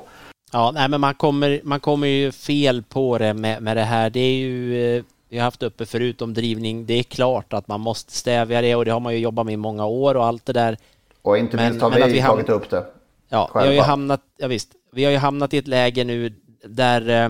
Ja, 0.51 0.71
nej 0.73 0.89
men 0.89 1.01
man 1.01 1.13
kommer, 1.13 1.61
man 1.63 1.79
kommer 1.79 2.07
ju 2.07 2.31
fel 2.31 2.83
på 2.83 3.17
det 3.17 3.33
med, 3.33 3.61
med 3.61 3.77
det 3.77 3.83
här. 3.83 4.09
Det 4.09 4.19
är 4.19 4.35
ju, 4.35 4.95
eh, 4.97 5.03
vi 5.29 5.37
har 5.37 5.45
haft 5.45 5.63
uppe 5.63 5.85
förut 5.85 6.21
om 6.21 6.33
drivning. 6.33 6.85
Det 6.85 6.93
är 6.93 7.03
klart 7.03 7.53
att 7.53 7.67
man 7.67 7.81
måste 7.81 8.11
stävja 8.11 8.61
det 8.61 8.75
och 8.75 8.85
det 8.85 8.91
har 8.91 8.99
man 8.99 9.13
ju 9.13 9.19
jobbat 9.19 9.45
med 9.45 9.53
i 9.53 9.57
många 9.57 9.85
år 9.85 10.15
och 10.15 10.25
allt 10.25 10.45
det 10.45 10.53
där. 10.53 10.77
Och 11.21 11.37
inte 11.37 11.57
minst 11.57 11.81
har 11.81 11.91
vi, 11.91 12.13
vi 12.13 12.21
tagit 12.21 12.49
upp 12.49 12.69
det. 12.69 12.85
Ja, 13.29 13.51
vi 13.53 13.59
har 13.59 13.73
ju 13.73 13.79
hamnat, 13.79 14.21
ja 14.37 14.47
visst, 14.47 14.69
vi 14.91 15.03
har 15.03 15.11
ju 15.11 15.17
hamnat 15.17 15.53
i 15.53 15.57
ett 15.57 15.67
läge 15.67 16.03
nu 16.03 16.33
där, 16.63 17.09
eh, 17.09 17.29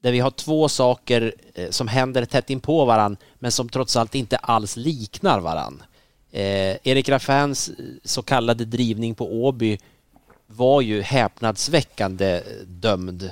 där 0.00 0.12
vi 0.12 0.20
har 0.20 0.30
två 0.30 0.68
saker 0.68 1.34
eh, 1.54 1.70
som 1.70 1.88
händer 1.88 2.24
tätt 2.24 2.50
in 2.50 2.60
på 2.60 2.84
varann 2.84 3.16
men 3.38 3.52
som 3.52 3.68
trots 3.68 3.96
allt 3.96 4.14
inte 4.14 4.36
alls 4.36 4.76
liknar 4.76 5.40
varann. 5.40 5.82
Eh, 6.30 6.76
Erik 6.82 7.08
Raffins 7.08 7.70
så 8.04 8.22
kallade 8.22 8.64
drivning 8.64 9.14
på 9.14 9.44
Åby 9.44 9.78
var 10.46 10.80
ju 10.80 11.02
häpnadsväckande 11.02 12.42
dömd. 12.66 13.30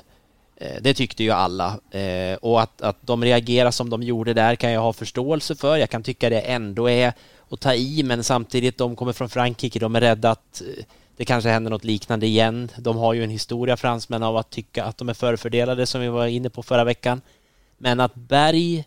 Eh, 0.57 0.77
det 0.81 0.95
tyckte 0.95 1.25
ju 1.25 1.31
alla. 1.31 1.81
Eh, 1.91 2.37
och 2.41 2.61
att, 2.63 2.83
att 2.83 2.97
de 3.01 3.25
reagerar 3.25 3.71
som 3.71 3.91
de 3.91 4.03
gjorde 4.03 4.35
där 4.35 4.55
kan 4.55 4.73
jag 4.73 4.81
ha 4.81 4.93
förståelse 4.93 5.57
för. 5.57 5.77
Jag 5.77 5.91
kan 5.91 6.03
tycka 6.03 6.31
det 6.31 6.41
ändå 6.41 6.91
är 6.91 7.13
att 7.51 7.61
ta 7.61 7.75
i, 7.75 8.03
men 8.03 8.25
samtidigt, 8.25 8.79
de 8.79 8.97
kommer 8.97 9.13
från 9.13 9.29
Frankrike, 9.29 9.79
de 9.79 9.97
är 9.97 10.01
rädda 10.01 10.31
att 10.31 10.63
eh, 10.63 10.85
det 11.17 11.25
kanske 11.25 11.51
händer 11.51 11.71
något 11.71 11.85
liknande 11.85 12.27
igen. 12.27 12.71
De 12.79 12.97
har 12.97 13.15
ju 13.15 13.25
en 13.25 13.31
historia, 13.31 13.77
fransmän, 13.77 14.23
av 14.23 14.37
att 14.37 14.51
tycka 14.51 14.85
att 14.85 14.99
de 14.99 15.09
är 15.09 15.15
förfördelade, 15.15 15.87
som 15.87 16.01
vi 16.01 16.09
var 16.09 16.27
inne 16.27 16.51
på 16.51 16.63
förra 16.63 16.85
veckan. 16.85 17.21
Men 17.79 18.01
att 18.01 18.15
Berg 18.15 18.85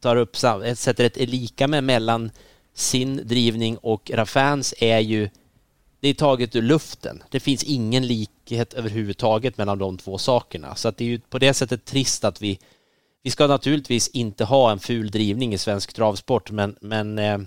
tar 0.00 0.16
upp, 0.16 0.36
sätter 0.36 1.04
ett 1.04 1.16
lika 1.16 1.68
med 1.68 1.84
mellan 1.84 2.30
sin 2.74 3.28
drivning 3.28 3.76
och 3.76 4.10
Raffins 4.14 4.74
är 4.78 4.98
ju 4.98 5.28
det 6.00 6.08
är 6.08 6.14
taget 6.14 6.56
ur 6.56 6.62
luften. 6.62 7.22
Det 7.30 7.40
finns 7.40 7.64
ingen 7.64 8.06
likhet 8.06 8.74
överhuvudtaget 8.74 9.58
mellan 9.58 9.78
de 9.78 9.98
två 9.98 10.18
sakerna. 10.18 10.74
Så 10.74 10.88
att 10.88 10.96
det 10.96 11.04
är 11.04 11.08
ju 11.08 11.20
på 11.20 11.38
det 11.38 11.54
sättet 11.54 11.84
trist 11.84 12.24
att 12.24 12.42
vi... 12.42 12.58
Vi 13.22 13.30
ska 13.30 13.46
naturligtvis 13.46 14.08
inte 14.08 14.44
ha 14.44 14.72
en 14.72 14.78
ful 14.78 15.10
drivning 15.10 15.54
i 15.54 15.58
svensk 15.58 15.92
travsport, 15.92 16.50
men... 16.50 16.76
men 16.80 17.18
eh, 17.18 17.38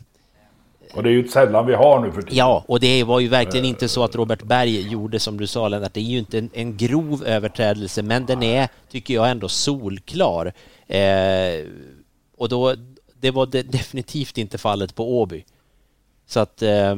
och 0.93 1.03
det 1.03 1.09
är 1.09 1.11
ju 1.11 1.27
sällan 1.27 1.65
vi 1.65 1.73
har 1.73 1.99
nu 1.99 2.11
för 2.11 2.21
tiden. 2.21 2.37
Ja, 2.37 2.63
och 2.67 2.79
det 2.79 3.03
var 3.03 3.19
ju 3.19 3.27
verkligen 3.27 3.65
inte 3.65 3.87
så 3.89 4.03
att 4.03 4.15
Robert 4.15 4.43
Berg 4.43 4.91
gjorde 4.91 5.19
som 5.19 5.37
du 5.37 5.47
sa 5.47 5.67
Lennart. 5.67 5.93
Det 5.93 5.99
är 5.99 6.03
ju 6.03 6.19
inte 6.19 6.37
en, 6.37 6.49
en 6.53 6.77
grov 6.77 7.23
överträdelse, 7.25 8.01
men 8.03 8.25
den 8.25 8.43
är, 8.43 8.67
tycker 8.91 9.13
jag, 9.13 9.29
ändå 9.31 9.47
solklar. 9.49 10.53
Eh, 10.87 11.65
och 12.37 12.49
då, 12.49 12.75
det 13.19 13.31
var 13.31 13.45
det 13.45 13.63
definitivt 13.63 14.37
inte 14.37 14.57
fallet 14.57 14.95
på 14.95 15.19
Åby. 15.19 15.45
Så 16.27 16.39
att... 16.39 16.61
Eh, 16.61 16.95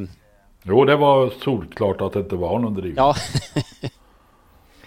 Jo, 0.63 0.85
det 0.85 0.95
var 0.95 1.31
solklart 1.43 2.01
att 2.01 2.13
det 2.13 2.19
inte 2.19 2.35
var 2.35 2.59
någon 2.59 2.73
drivning. 2.73 2.93
Ja. 2.97 3.15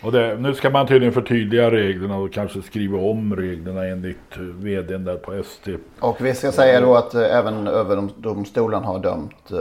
och 0.02 0.12
det, 0.12 0.36
nu 0.40 0.54
ska 0.54 0.70
man 0.70 0.86
tydligen 0.86 1.14
förtydliga 1.14 1.70
reglerna 1.70 2.16
och 2.16 2.32
kanske 2.32 2.62
skriva 2.62 2.98
om 2.98 3.36
reglerna 3.36 3.84
enligt 3.84 4.36
vdn 4.36 5.04
där 5.04 5.16
på 5.16 5.32
ST. 5.32 5.76
Och 6.00 6.16
vi 6.20 6.34
ska 6.34 6.52
säga 6.52 6.80
då 6.80 6.94
att 6.94 7.14
äh, 7.14 7.36
även 7.36 7.66
överdomstolen 7.66 8.84
har 8.84 8.98
dömt 8.98 9.50
äh, 9.50 9.58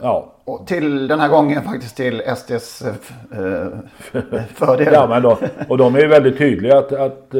Ja. 0.00 0.32
Och 0.44 0.66
till 0.66 1.08
den 1.08 1.20
här 1.20 1.28
gången 1.28 1.62
faktiskt 1.62 1.96
till 1.96 2.22
SDs 2.36 2.82
äh, 2.82 2.94
fördel. 4.54 4.92
ja, 4.92 5.06
men 5.06 5.22
då, 5.22 5.38
och 5.68 5.78
de 5.78 5.94
är 5.94 6.00
ju 6.00 6.06
väldigt 6.06 6.38
tydliga 6.38 6.78
att, 6.78 6.92
att 6.92 7.34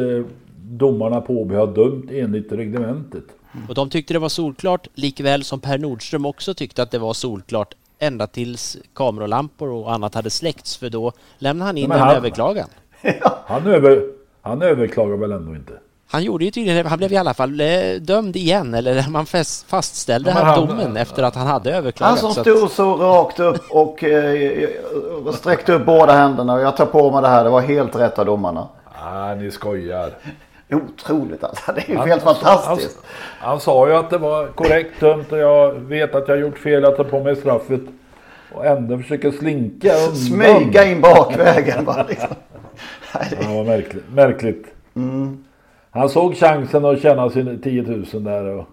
domarna 0.56 1.20
på 1.20 1.32
Åby 1.32 1.54
har 1.54 1.66
dömt 1.66 2.10
enligt 2.10 2.52
reglementet. 2.52 3.24
Och 3.68 3.74
de 3.74 3.90
tyckte 3.90 4.14
det 4.14 4.18
var 4.18 4.28
solklart, 4.28 4.88
likväl 4.94 5.44
som 5.44 5.60
Per 5.60 5.78
Nordström 5.78 6.26
också 6.26 6.54
tyckte 6.54 6.82
att 6.82 6.90
det 6.90 6.98
var 6.98 7.12
solklart 7.12 7.74
ända 7.98 8.26
tills 8.26 8.76
kameralampor 8.94 9.68
och 9.68 9.92
annat 9.92 10.14
hade 10.14 10.30
släckts 10.30 10.76
för 10.76 10.90
då 10.90 11.12
lämnade 11.38 11.68
han 11.68 11.78
in 11.78 11.92
en 11.92 12.08
överklagan. 12.08 12.68
han, 13.46 13.66
över, 13.66 14.02
han 14.42 14.62
överklagar 14.62 15.16
väl 15.16 15.32
ändå 15.32 15.54
inte? 15.54 15.72
Han 16.08 16.22
gjorde 16.22 16.44
ju 16.44 16.50
tydligen 16.50 16.86
Han 16.86 16.98
blev 16.98 17.12
i 17.12 17.16
alla 17.16 17.34
fall 17.34 17.60
eh, 17.60 17.94
dömd 18.00 18.36
igen, 18.36 18.74
eller 18.74 19.08
man 19.10 19.26
fastställde 19.66 20.30
ja, 20.30 20.36
han, 20.36 20.66
domen 20.66 20.96
efter 20.96 21.22
att 21.22 21.34
han 21.34 21.46
hade 21.46 21.74
överklagat. 21.74 22.20
Han 22.20 22.32
som 22.34 22.44
stod 22.44 22.70
så 22.70 22.96
rakt 22.96 23.40
upp 23.40 23.70
och 23.70 24.04
eh, 24.04 24.68
sträckte 25.34 25.72
upp 25.72 25.86
båda 25.86 26.12
händerna 26.12 26.54
och 26.54 26.60
jag 26.60 26.76
tar 26.76 26.86
på 26.86 27.10
mig 27.10 27.22
det 27.22 27.28
här, 27.28 27.44
det 27.44 27.50
var 27.50 27.60
helt 27.60 27.96
rätt 27.96 28.18
av 28.18 28.26
domarna. 28.26 28.68
Ah, 29.02 29.34
ni 29.34 29.50
skojar. 29.50 30.10
Otroligt 30.70 31.44
alltså. 31.44 31.72
Det 31.72 31.80
är 31.80 31.90
ju 31.90 31.96
han, 31.96 32.08
helt 32.08 32.22
fantastiskt. 32.22 32.98
Han, 33.38 33.50
han, 33.50 33.60
sa 33.60 33.88
ju 33.88 33.94
att 33.94 34.10
det 34.10 34.18
var 34.18 34.46
korrekt 34.46 35.00
dömt 35.00 35.32
och 35.32 35.38
jag 35.38 35.72
vet 35.72 36.14
att 36.14 36.28
jag 36.28 36.40
gjort 36.40 36.58
fel 36.58 36.84
att 36.84 36.96
ta 36.96 37.04
på 37.04 37.20
mig 37.20 37.36
straffet. 37.36 37.80
Och 38.52 38.66
ändå 38.66 38.98
försöker 38.98 39.30
slinka 39.30 39.92
undan. 39.94 40.16
Smyga 40.16 40.84
in 40.84 41.00
bakvägen 41.00 41.84
bara 41.84 42.02
liksom. 42.02 42.28
det 43.30 43.54
var 43.54 43.64
märkligt. 43.64 44.04
märkligt. 44.12 44.66
Mm. 44.96 45.44
Han 45.90 46.08
såg 46.08 46.36
chansen 46.36 46.84
att 46.84 47.02
tjäna 47.02 47.30
sin 47.30 47.60
10 47.60 47.82
000 47.82 48.24
där. 48.24 48.44
Och, 48.44 48.64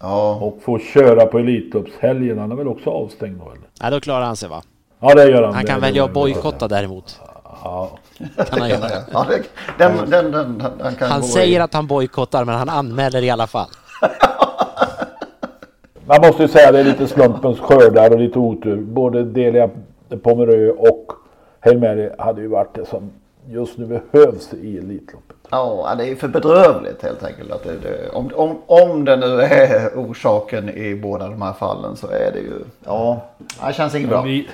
ja. 0.00 0.34
och 0.34 0.62
få 0.62 0.78
köra 0.78 1.26
på 1.26 1.38
Elitloppshelgen. 1.38 2.38
Han 2.38 2.52
är 2.52 2.56
väl 2.56 2.68
också 2.68 2.90
avstängd 2.90 3.38
då 3.38 3.50
eller? 3.50 3.68
Ja 3.80 3.90
då 3.90 4.00
klarar 4.00 4.24
han 4.24 4.36
sig 4.36 4.48
va? 4.48 4.62
Ja 5.00 5.14
det 5.14 5.30
gör 5.30 5.42
han. 5.42 5.54
Han 5.54 5.66
kan 5.66 5.80
välja 5.80 6.04
att 6.04 6.12
bojkotta 6.12 6.68
däremot. 6.68 7.20
Ja. 7.64 7.90
Kan 8.50 8.60
han 8.60 8.70
göra. 8.70 8.88
Ja, 9.12 9.26
det, 9.28 9.42
den, 9.78 10.10
den, 10.10 10.32
den, 10.32 10.58
den 10.78 11.10
han 11.10 11.22
säger 11.22 11.60
att 11.60 11.74
han 11.74 11.86
bojkottar 11.86 12.44
men 12.44 12.54
han 12.54 12.68
anmäler 12.68 13.22
i 13.22 13.30
alla 13.30 13.46
fall. 13.46 13.68
Man 16.06 16.20
måste 16.20 16.42
ju 16.42 16.48
säga 16.48 16.68
att 16.68 16.74
det 16.74 16.80
är 16.80 16.84
lite 16.84 17.08
slumpens 17.08 17.60
skördar 17.60 18.10
och 18.10 18.20
lite 18.20 18.38
otur. 18.38 18.76
Både 18.76 19.24
Delia 19.24 19.70
Pomerö 20.22 20.70
och 20.70 21.12
Helmeri 21.60 22.10
hade 22.18 22.40
ju 22.40 22.48
varit 22.48 22.74
det 22.74 22.86
som 22.86 23.10
just 23.46 23.78
nu 23.78 23.86
behövs 23.86 24.54
i 24.54 24.78
Elitloppet. 24.78 25.36
Ja, 25.50 25.94
det 25.98 26.08
är 26.08 26.16
för 26.16 26.28
bedrövligt 26.28 27.02
helt 27.02 27.24
enkelt. 27.24 27.52
Att 27.52 27.64
det, 27.64 27.72
det, 27.82 28.10
om, 28.10 28.30
om, 28.34 28.62
om 28.66 29.04
det 29.04 29.16
nu 29.16 29.40
är 29.40 29.90
orsaken 29.94 30.68
i 30.68 30.94
båda 30.94 31.28
de 31.28 31.42
här 31.42 31.52
fallen 31.52 31.96
så 31.96 32.06
är 32.06 32.32
det 32.32 32.38
ju, 32.38 32.64
ja, 32.84 33.24
det 33.66 33.72
känns 33.72 33.94
inget 33.94 34.08
bra. 34.08 34.22
Vi, 34.22 34.48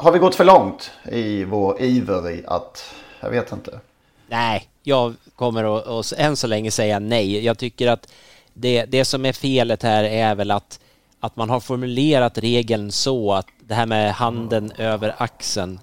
har 0.00 0.12
vi 0.12 0.18
gått 0.18 0.34
för 0.34 0.44
långt 0.44 0.90
i 1.12 1.44
vår 1.44 1.82
iver 1.82 2.30
i 2.30 2.44
att, 2.46 2.94
jag 3.20 3.30
vet 3.30 3.52
inte. 3.52 3.80
Nej, 4.28 4.68
jag 4.82 5.14
kommer 5.36 5.78
att, 5.78 5.86
att 5.86 6.12
än 6.18 6.36
så 6.36 6.46
länge 6.46 6.70
säga 6.70 6.98
nej. 6.98 7.44
Jag 7.44 7.58
tycker 7.58 7.88
att 7.88 8.12
det, 8.54 8.84
det 8.84 9.04
som 9.04 9.24
är 9.24 9.32
felet 9.32 9.82
här 9.82 10.04
är 10.04 10.34
väl 10.34 10.50
att, 10.50 10.80
att 11.20 11.36
man 11.36 11.50
har 11.50 11.60
formulerat 11.60 12.38
regeln 12.38 12.92
så 12.92 13.32
att 13.32 13.46
det 13.60 13.74
här 13.74 13.86
med 13.86 14.12
handen 14.12 14.72
över 14.78 15.14
axeln 15.18 15.80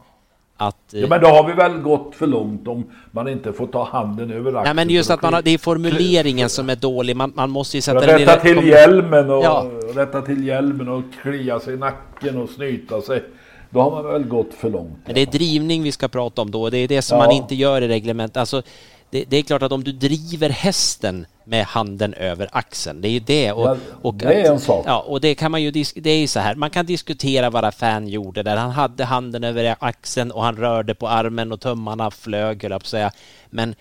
att, 0.58 0.76
ja, 0.90 1.08
men 1.08 1.22
då 1.22 1.28
har 1.28 1.48
vi 1.48 1.54
väl 1.54 1.78
gått 1.78 2.16
för 2.16 2.28
långt 2.28 2.68
om 2.68 2.86
man 3.12 3.28
inte 3.28 3.54
får 3.54 3.68
ta 3.68 3.84
handen 3.84 4.32
över 4.32 4.50
axeln. 4.50 4.64
Nej, 4.64 4.74
men 4.74 4.90
just 4.90 5.10
att 5.10 5.22
man 5.22 5.34
har, 5.34 5.42
det 5.42 5.52
är 5.52 5.58
formuleringen 5.58 6.50
som 6.50 6.70
är 6.70 6.76
dålig. 6.76 7.16
Man, 7.16 7.34
man 7.36 7.50
måste 7.50 7.78
ju 7.78 7.82
sätta 7.82 8.00
den 8.00 8.20
rätta 8.20 8.40
till 8.40 8.68
hjälmen 8.68 9.30
och 9.30 9.44
ja. 9.44 9.66
rätta 9.96 10.22
till 10.22 10.48
hjälmen 10.48 10.90
och 10.90 11.04
klia 11.22 11.60
sig 11.60 11.74
i 11.74 11.78
nacken 11.78 12.38
och 12.38 12.50
snyta 12.50 13.02
sig. 13.02 13.24
Då 13.70 13.82
har 13.82 13.92
man 13.92 14.04
väl 14.14 14.24
gått 14.24 14.54
för 14.54 14.70
långt. 14.70 14.98
Men 15.06 15.16
det 15.16 15.22
är 15.22 15.26
drivning 15.26 15.84
vi 15.84 15.92
ska 15.92 16.08
prata 16.08 16.42
om 16.42 16.52
då. 16.52 16.70
Det 16.70 16.78
är 16.78 16.88
det 16.88 17.02
som 17.02 17.18
ja. 17.18 17.26
man 17.26 17.36
inte 17.36 17.56
gör 17.56 17.82
i 17.82 17.88
reglementet. 17.88 18.38
Alltså, 18.38 18.62
det, 19.10 19.26
det, 19.28 19.38
är 19.38 19.42
klart 19.42 19.62
att 19.62 19.72
om 19.72 19.84
du 19.84 19.92
driver 19.92 20.50
hästen 20.50 21.26
med 21.44 21.66
handen 21.66 22.14
över 22.14 22.50
axeln, 22.52 23.02
det 23.02 23.08
är 23.08 23.12
ju 23.12 23.20
det. 23.20 23.52
Och, 23.52 23.68
ja, 23.68 23.78
och 24.02 24.14
det 24.14 24.34
är 24.34 24.52
en 24.52 24.60
sak. 24.60 24.84
Ja, 24.88 25.00
och 25.00 25.22
det 25.22 25.36
kan 25.36 25.52
man 25.52 25.64
ju, 25.64 25.72
det 25.72 26.10
är 26.10 26.18
ju 26.18 26.28
så 26.28 26.40
här, 26.40 26.56
man 26.56 26.70
kan 26.70 26.86
diskutera 26.86 27.50
vad 27.50 27.74
fan 27.74 28.08
gjorde 28.08 28.44
där. 28.44 28.58
Han 28.58 28.72
hade 28.72 29.06
handen 29.06 29.44
över 29.44 29.76
axeln 29.80 30.32
och 30.32 30.44
han 30.44 30.58
rörde 30.58 30.96
på 30.96 31.08
armen 31.08 31.52
och 31.52 31.62
tummarna 31.62 32.12
flög, 32.12 32.64
höll 32.64 32.72
jag 32.72 32.82
på 32.82 32.84
att 32.84 32.88
säga. 32.88 33.12
Men 33.50 33.76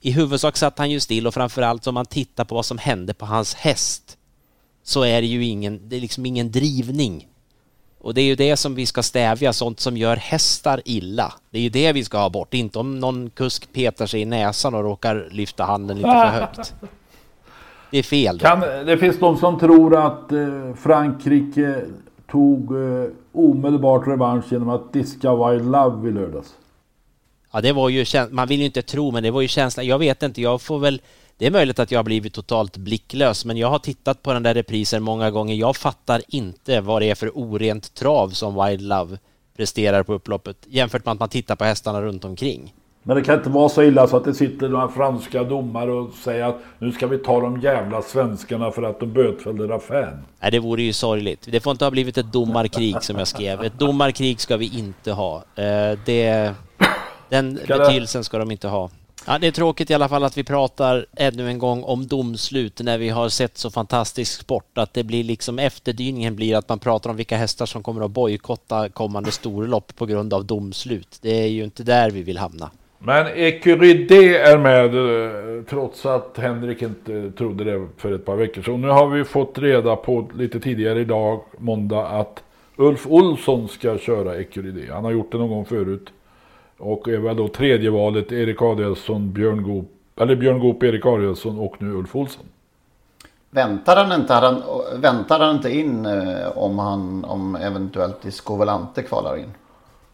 i 0.00 0.10
huvudsak 0.10 0.56
satt 0.56 0.78
han 0.78 0.90
ju 0.90 1.00
still 1.00 1.26
och 1.26 1.34
framförallt 1.34 1.86
om 1.86 1.94
man 1.94 2.06
tittar 2.06 2.44
på 2.44 2.54
vad 2.54 2.66
som 2.66 2.78
hände 2.78 3.14
på 3.14 3.26
hans 3.26 3.54
häst 3.54 4.16
så 4.82 5.02
är 5.02 5.20
det 5.20 5.26
ju 5.26 5.44
ingen, 5.44 5.88
det 5.88 5.96
är 5.96 6.00
liksom 6.00 6.26
ingen 6.26 6.50
drivning. 6.50 7.26
Och 8.00 8.14
det 8.14 8.20
är 8.20 8.24
ju 8.24 8.34
det 8.34 8.56
som 8.56 8.74
vi 8.74 8.86
ska 8.86 9.02
stävja, 9.02 9.52
sånt 9.52 9.80
som 9.80 9.96
gör 9.96 10.16
hästar 10.16 10.80
illa. 10.84 11.34
Det 11.50 11.58
är 11.58 11.62
ju 11.62 11.68
det 11.68 11.92
vi 11.92 12.04
ska 12.04 12.18
ha 12.18 12.28
bort, 12.28 12.54
inte 12.54 12.78
om 12.78 13.00
någon 13.00 13.30
kusk 13.30 13.72
petar 13.72 14.06
sig 14.06 14.20
i 14.20 14.24
näsan 14.24 14.74
och 14.74 14.82
råkar 14.82 15.28
lyfta 15.30 15.64
handen 15.64 15.96
lite 15.96 16.08
för 16.08 16.26
högt. 16.26 16.74
Det 17.90 17.98
är 17.98 18.02
fel. 18.02 18.38
Kan, 18.38 18.60
det 18.60 18.98
finns 18.98 19.18
de 19.18 19.36
som 19.36 19.58
tror 19.58 20.06
att 20.06 20.32
eh, 20.32 20.74
Frankrike 20.82 21.84
tog 22.30 22.76
eh, 22.76 23.10
omedelbart 23.32 24.06
revansch 24.06 24.52
genom 24.52 24.68
att 24.68 24.92
diska 24.92 25.34
Wild 25.34 25.70
Love 25.70 26.08
i 26.08 26.12
lördags. 26.12 26.54
Ja, 27.52 27.60
det 27.60 27.72
var 27.72 27.88
ju 27.88 28.04
man 28.30 28.48
vill 28.48 28.60
ju 28.60 28.66
inte 28.66 28.82
tro, 28.82 29.10
men 29.10 29.22
det 29.22 29.30
var 29.30 29.40
ju 29.40 29.48
känslan. 29.48 29.86
Jag 29.86 29.98
vet 29.98 30.22
inte, 30.22 30.42
jag 30.42 30.62
får 30.62 30.78
väl 30.78 31.00
det 31.40 31.46
är 31.46 31.50
möjligt 31.50 31.78
att 31.78 31.90
jag 31.90 31.98
har 31.98 32.04
blivit 32.04 32.34
totalt 32.34 32.76
blicklös, 32.76 33.44
men 33.44 33.56
jag 33.56 33.68
har 33.68 33.78
tittat 33.78 34.22
på 34.22 34.32
den 34.32 34.42
där 34.42 34.54
reprisen 34.54 35.02
många 35.02 35.30
gånger. 35.30 35.54
Jag 35.54 35.76
fattar 35.76 36.22
inte 36.28 36.80
vad 36.80 37.02
det 37.02 37.10
är 37.10 37.14
för 37.14 37.30
orent 37.34 37.94
trav 37.94 38.28
som 38.28 38.64
Wild 38.64 38.80
Love 38.80 39.18
presterar 39.56 40.02
på 40.02 40.14
upploppet 40.14 40.56
jämfört 40.66 41.04
med 41.04 41.12
att 41.12 41.20
man 41.20 41.28
tittar 41.28 41.56
på 41.56 41.64
hästarna 41.64 42.02
runt 42.02 42.24
omkring. 42.24 42.74
Men 43.02 43.16
det 43.16 43.22
kan 43.22 43.38
inte 43.38 43.48
vara 43.48 43.68
så 43.68 43.82
illa 43.82 44.06
så 44.06 44.16
att 44.16 44.24
det 44.24 44.34
sitter 44.34 44.68
några 44.68 44.88
franska 44.88 45.44
domare 45.44 45.92
och 45.92 46.14
säger 46.14 46.44
att 46.44 46.58
nu 46.78 46.92
ska 46.92 47.06
vi 47.06 47.18
ta 47.18 47.40
de 47.40 47.60
jävla 47.60 48.02
svenskarna 48.02 48.70
för 48.70 48.82
att 48.82 49.00
de 49.00 49.12
bötfällde 49.12 49.68
Raffin. 49.68 50.24
Nej, 50.40 50.50
det 50.50 50.58
vore 50.58 50.82
ju 50.82 50.92
sorgligt. 50.92 51.48
Det 51.50 51.60
får 51.60 51.70
inte 51.70 51.84
ha 51.84 51.90
blivit 51.90 52.18
ett 52.18 52.32
domarkrig 52.32 53.02
som 53.02 53.18
jag 53.18 53.28
skrev. 53.28 53.64
Ett 53.64 53.78
domarkrig 53.78 54.40
ska 54.40 54.56
vi 54.56 54.78
inte 54.78 55.12
ha. 55.12 55.36
Eh, 55.36 55.98
det, 56.04 56.54
den 57.28 57.58
betydelsen 57.68 58.24
ska 58.24 58.38
de 58.38 58.50
inte 58.50 58.68
ha. 58.68 58.90
Ja, 59.26 59.38
det 59.38 59.46
är 59.46 59.50
tråkigt 59.50 59.90
i 59.90 59.94
alla 59.94 60.08
fall 60.08 60.24
att 60.24 60.38
vi 60.38 60.44
pratar 60.44 61.06
ännu 61.16 61.48
en 61.48 61.58
gång 61.58 61.82
om 61.82 62.06
domslut 62.06 62.80
när 62.82 62.98
vi 62.98 63.08
har 63.08 63.28
sett 63.28 63.58
så 63.58 63.70
fantastisk 63.70 64.40
sport 64.40 64.78
att 64.78 64.94
det 64.94 65.04
blir 65.04 65.24
liksom 65.24 65.58
efterdyningen 65.58 66.36
blir 66.36 66.56
att 66.56 66.68
man 66.68 66.78
pratar 66.78 67.10
om 67.10 67.16
vilka 67.16 67.36
hästar 67.36 67.66
som 67.66 67.82
kommer 67.82 68.04
att 68.04 68.10
bojkotta 68.10 68.88
kommande 68.88 69.30
storlopp 69.30 69.96
på 69.96 70.06
grund 70.06 70.34
av 70.34 70.44
domslut. 70.44 71.18
Det 71.22 71.42
är 71.42 71.46
ju 71.46 71.64
inte 71.64 71.82
där 71.82 72.10
vi 72.10 72.22
vill 72.22 72.38
hamna. 72.38 72.70
Men 72.98 73.26
Ecurydé 73.26 74.36
är 74.36 74.58
med 74.58 74.94
eh, 74.94 75.64
trots 75.64 76.06
att 76.06 76.38
Henrik 76.38 76.82
inte 76.82 77.30
trodde 77.30 77.64
det 77.64 77.88
för 77.96 78.12
ett 78.12 78.24
par 78.24 78.36
veckor 78.36 78.62
sedan. 78.62 78.80
Nu 78.80 78.88
har 78.88 79.08
vi 79.08 79.24
fått 79.24 79.58
reda 79.58 79.96
på 79.96 80.30
lite 80.34 80.60
tidigare 80.60 81.00
idag, 81.00 81.40
måndag, 81.58 82.06
att 82.06 82.42
Ulf 82.76 83.06
Olsson 83.06 83.68
ska 83.68 83.98
köra 83.98 84.34
Ecurydé. 84.34 84.92
Han 84.92 85.04
har 85.04 85.10
gjort 85.10 85.32
det 85.32 85.38
någon 85.38 85.48
gång 85.48 85.64
förut. 85.64 86.10
Och 86.80 87.08
är 87.08 87.18
väl 87.18 87.36
då 87.36 87.48
tredje 87.48 87.90
valet 87.90 88.32
Erik 88.32 88.62
Adielsson, 88.62 89.32
Björn 89.32 89.62
Goop, 89.62 89.90
eller 90.16 90.36
Björn 90.36 90.58
Goop, 90.58 90.82
Erik 90.82 91.06
Adielsson 91.06 91.58
och 91.58 91.82
nu 91.82 91.92
Ulf 91.92 92.16
Olsson. 92.16 92.44
Väntar 93.50 93.96
han 93.96 94.20
inte, 94.20 94.34
han, 94.34 94.62
väntar 94.96 95.40
han 95.40 95.56
inte 95.56 95.70
in 95.70 96.06
eh, 96.06 96.58
om 96.58 96.78
han 96.78 97.24
om 97.24 97.56
eventuellt 97.56 98.22
Discovalante 98.22 99.02
kvalar 99.02 99.36
in? 99.36 99.52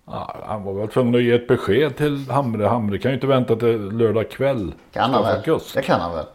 Ja, 0.06 0.36
han 0.46 0.64
var 0.64 0.72
väl 0.72 0.88
tvungen 0.88 1.14
att 1.14 1.22
ge 1.22 1.32
ett 1.32 1.48
besked 1.48 1.96
till 1.96 2.30
Hamre. 2.30 2.66
Hamre 2.66 2.98
kan 2.98 3.10
ju 3.10 3.14
inte 3.14 3.26
vänta 3.26 3.56
till 3.56 3.88
lördag 3.88 4.30
kväll. 4.30 4.72
Kan 4.92 5.10
han 5.10 5.22
väl? 5.22 5.42
Kust. 5.42 5.74
Det 5.74 5.82
kan 5.82 6.00
han 6.00 6.14
väl? 6.14 6.26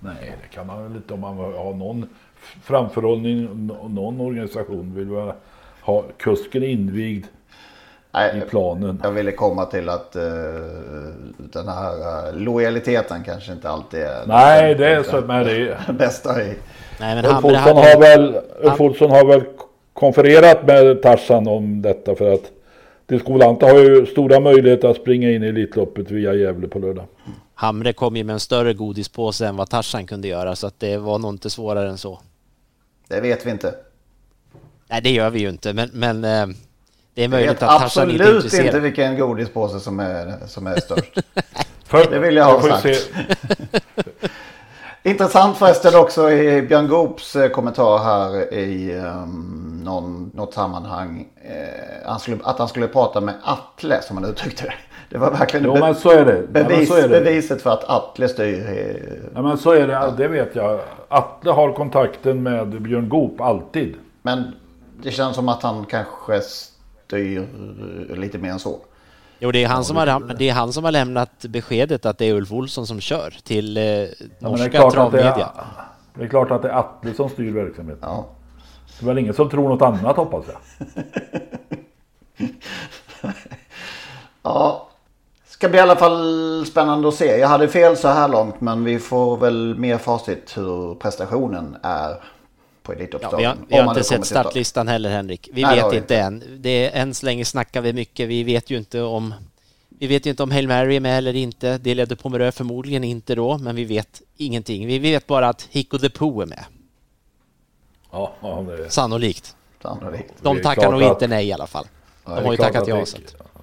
Nej, 0.00 0.36
det 0.42 0.54
kan 0.54 0.68
han 0.68 0.82
väl 0.82 0.96
inte 0.96 1.14
om 1.14 1.22
han 1.22 1.36
har 1.36 1.74
någon 1.74 2.08
framförhållning. 2.62 3.66
Någon 3.88 4.20
organisation 4.20 4.94
vill 4.94 5.10
väl 5.10 5.32
ha 5.80 6.04
kusken 6.16 6.62
invigd 6.62 7.26
Nej, 8.14 8.38
i 8.38 8.40
planen. 8.40 9.00
Jag 9.02 9.10
ville 9.10 9.32
komma 9.32 9.66
till 9.66 9.88
att 9.88 10.16
uh, 10.16 10.22
den 11.38 11.68
här 11.68 12.28
uh, 12.28 12.40
lojaliteten 12.40 13.24
kanske 13.24 13.52
inte 13.52 13.68
alltid 13.68 14.00
är 14.00 14.26
Nej, 14.26 14.74
det 14.74 14.88
är 14.88 15.02
så 15.02 15.20
med 15.20 15.46
det. 15.46 15.78
bästa 15.98 16.42
i. 16.42 16.54
Nej, 17.00 17.14
men 17.14 17.24
Ulf 17.26 17.44
Olsson 17.44 17.76
har 17.76 18.00
väl, 18.00 18.40
Ulf 18.62 18.80
Olsson 18.80 19.10
har 19.10 19.26
väl 19.26 19.42
konfererat 19.92 20.66
med 20.66 21.02
Tarsan 21.02 21.48
om 21.48 21.82
detta 21.82 22.14
för 22.14 22.32
att 22.32 22.50
Diskolanta 23.06 23.66
har 23.66 23.78
ju 23.78 24.06
stora 24.06 24.40
möjligheter 24.40 24.88
att 24.88 24.96
springa 24.96 25.30
in 25.30 25.42
i 25.42 25.46
Elitloppet 25.46 26.10
via 26.10 26.34
Gävle 26.34 26.68
på 26.68 26.78
lördag. 26.78 27.04
Hamre 27.54 27.92
kom 27.92 28.16
ju 28.16 28.24
med 28.24 28.32
en 28.32 28.40
större 28.40 28.74
godispåse 28.74 29.46
än 29.46 29.56
vad 29.56 29.70
Tarsan 29.70 30.06
kunde 30.06 30.28
göra 30.28 30.56
så 30.56 30.66
att 30.66 30.80
det 30.80 30.96
var 30.96 31.18
nog 31.18 31.34
inte 31.34 31.50
svårare 31.50 31.88
än 31.88 31.98
så. 31.98 32.20
Det 33.08 33.20
vet 33.20 33.46
vi 33.46 33.50
inte. 33.50 33.74
Nej, 34.90 35.00
det 35.02 35.10
gör 35.10 35.30
vi 35.30 35.40
ju 35.40 35.48
inte, 35.48 35.72
men, 35.72 35.90
men 35.92 36.24
eh, 36.24 36.56
det 37.14 37.24
är 37.24 37.28
möjligt 37.28 37.62
att 37.62 37.80
Tarzan 37.80 38.10
inte 38.10 38.24
är 38.24 38.36
intresserad. 38.36 38.44
absolut 38.44 38.66
inte 38.66 38.80
vilken 38.80 39.18
godispåse 39.18 39.80
som 39.80 40.00
är, 40.00 40.36
som 40.46 40.66
är 40.66 40.80
störst. 40.80 41.18
För, 41.86 42.10
det 42.10 42.18
vill 42.18 42.36
jag 42.36 42.44
ha 42.44 42.80
sagt. 42.80 43.10
Intressant 45.02 45.56
förresten 45.56 45.96
också 45.96 46.30
i 46.30 46.62
Björn 46.62 46.88
Goops 46.88 47.36
eh, 47.36 47.48
kommentar 47.48 47.98
här 47.98 48.54
i 48.54 48.96
um, 48.96 49.80
någon, 49.84 50.30
något 50.34 50.54
sammanhang. 50.54 51.28
Eh, 51.42 52.08
han 52.08 52.20
skulle, 52.20 52.38
att 52.44 52.58
han 52.58 52.68
skulle 52.68 52.88
prata 52.88 53.20
med 53.20 53.34
Atle 53.44 54.02
som 54.02 54.16
han 54.16 54.30
uttryckte 54.30 54.64
det. 54.64 54.74
Det 55.08 55.18
var 55.18 55.30
verkligen 55.30 55.66
jo, 55.66 55.74
men 55.74 55.94
så 55.94 56.10
är 56.10 56.24
det. 56.24 56.46
Bevis, 56.48 56.88
ja, 56.88 56.94
så 56.94 57.02
är 57.02 57.08
det. 57.08 57.20
beviset 57.20 57.62
för 57.62 57.70
att 57.70 57.84
Atle 57.84 58.28
styr. 58.28 59.30
Ja 59.34 59.42
men 59.42 59.58
så 59.58 59.70
är 59.70 59.86
det, 59.86 60.14
det 60.16 60.28
vet 60.28 60.56
jag. 60.56 60.80
Atle 61.08 61.50
har 61.50 61.72
kontakten 61.72 62.42
med 62.42 62.82
Björn 62.82 63.08
Goop 63.08 63.40
alltid. 63.40 63.94
Men 64.22 64.52
det 65.02 65.10
känns 65.10 65.36
som 65.36 65.48
att 65.48 65.62
han 65.62 65.86
kanske 65.86 66.14
styr 67.14 68.16
lite 68.16 68.38
mer 68.38 68.50
än 68.50 68.58
så. 68.58 68.78
Jo, 69.38 69.52
det 69.52 69.64
är, 69.64 69.68
han 69.68 69.84
som 69.84 69.96
har, 69.96 70.34
det 70.38 70.48
är 70.48 70.52
han 70.52 70.72
som 70.72 70.84
har 70.84 70.92
lämnat 70.92 71.44
beskedet 71.44 72.06
att 72.06 72.18
det 72.18 72.24
är 72.24 72.34
Ulf 72.34 72.52
Olsson 72.52 72.86
som 72.86 73.00
kör 73.00 73.34
till 73.42 73.76
eh, 73.76 73.82
norska 74.38 74.70
ja, 74.72 74.90
travmedia. 74.90 75.34
Det 75.34 75.42
är, 75.42 75.48
det 76.14 76.24
är 76.24 76.28
klart 76.28 76.50
att 76.50 76.62
det 76.62 76.68
är 76.68 76.78
Atle 76.78 77.14
som 77.14 77.28
styr 77.28 77.52
verksamheten. 77.52 78.02
Ja. 78.02 78.26
Det 78.98 79.04
är 79.04 79.06
väl 79.06 79.18
ingen 79.18 79.34
som 79.34 79.50
tror 79.50 79.68
något 79.68 79.82
annat 79.82 80.16
hoppas 80.16 80.44
jag. 80.46 81.04
ja, 84.42 84.88
ska 85.46 85.68
bli 85.68 85.78
i 85.78 85.80
alla 85.80 85.96
fall 85.96 86.66
spännande 86.66 87.08
att 87.08 87.14
se. 87.14 87.38
Jag 87.38 87.48
hade 87.48 87.68
fel 87.68 87.96
så 87.96 88.08
här 88.08 88.28
långt 88.28 88.60
men 88.60 88.84
vi 88.84 88.98
får 88.98 89.36
väl 89.36 89.74
mer 89.78 89.98
facit 89.98 90.52
hur 90.56 90.94
prestationen 90.94 91.76
är 91.82 92.16
på 92.84 92.92
Elitloppsdagen. 92.92 93.42
Ja, 93.42 93.54
vi 93.68 93.76
har, 93.76 93.82
vi 93.82 93.86
har 93.86 93.94
inte 93.94 94.04
sett 94.04 94.26
startlistan 94.26 94.88
heller 94.88 95.10
Henrik. 95.10 95.48
Vi 95.52 95.62
Nej, 95.62 95.82
vet 95.82 95.92
inte 95.92 96.16
än. 96.16 96.42
Det 96.58 96.86
är, 96.86 97.02
än 97.02 97.14
så 97.14 97.26
länge 97.26 97.44
snackar 97.44 97.80
vi 97.80 97.92
mycket. 97.92 98.28
Vi 98.28 98.44
vet 98.44 98.70
ju 98.70 98.76
inte 98.78 99.02
om 99.02 99.34
vi 99.88 100.06
vet 100.06 100.26
ju 100.26 100.30
inte 100.30 100.42
om 100.42 100.50
Hail 100.50 100.68
Mary 100.68 100.96
är 100.96 101.00
med 101.00 101.18
eller 101.18 101.36
inte. 101.36 101.78
Det 101.78 101.94
ledde 101.94 102.16
Pomerö 102.16 102.52
förmodligen 102.52 103.04
inte 103.04 103.34
då, 103.34 103.58
men 103.58 103.76
vi 103.76 103.84
vet 103.84 104.22
ingenting. 104.36 104.86
Vi 104.86 104.98
vet 104.98 105.26
bara 105.26 105.48
att 105.48 105.68
Hicko 105.70 105.98
the 105.98 106.10
Pooh 106.10 106.42
är 106.42 106.46
med. 106.46 106.64
Ja, 108.10 108.32
ja 108.40 108.64
det 108.68 108.84
är... 108.84 108.88
Sannolikt. 108.88 109.56
Sannolikt. 109.82 110.34
De 110.42 110.62
tackar 110.62 110.90
nog 110.90 111.02
att... 111.02 111.10
inte 111.10 111.26
nej 111.26 111.48
i 111.48 111.52
alla 111.52 111.66
fall. 111.66 111.86
De 112.24 112.30
har 112.30 112.52
ju 112.52 112.56
tackat 112.56 112.88
ja. 112.88 112.96
Det, 112.96 113.04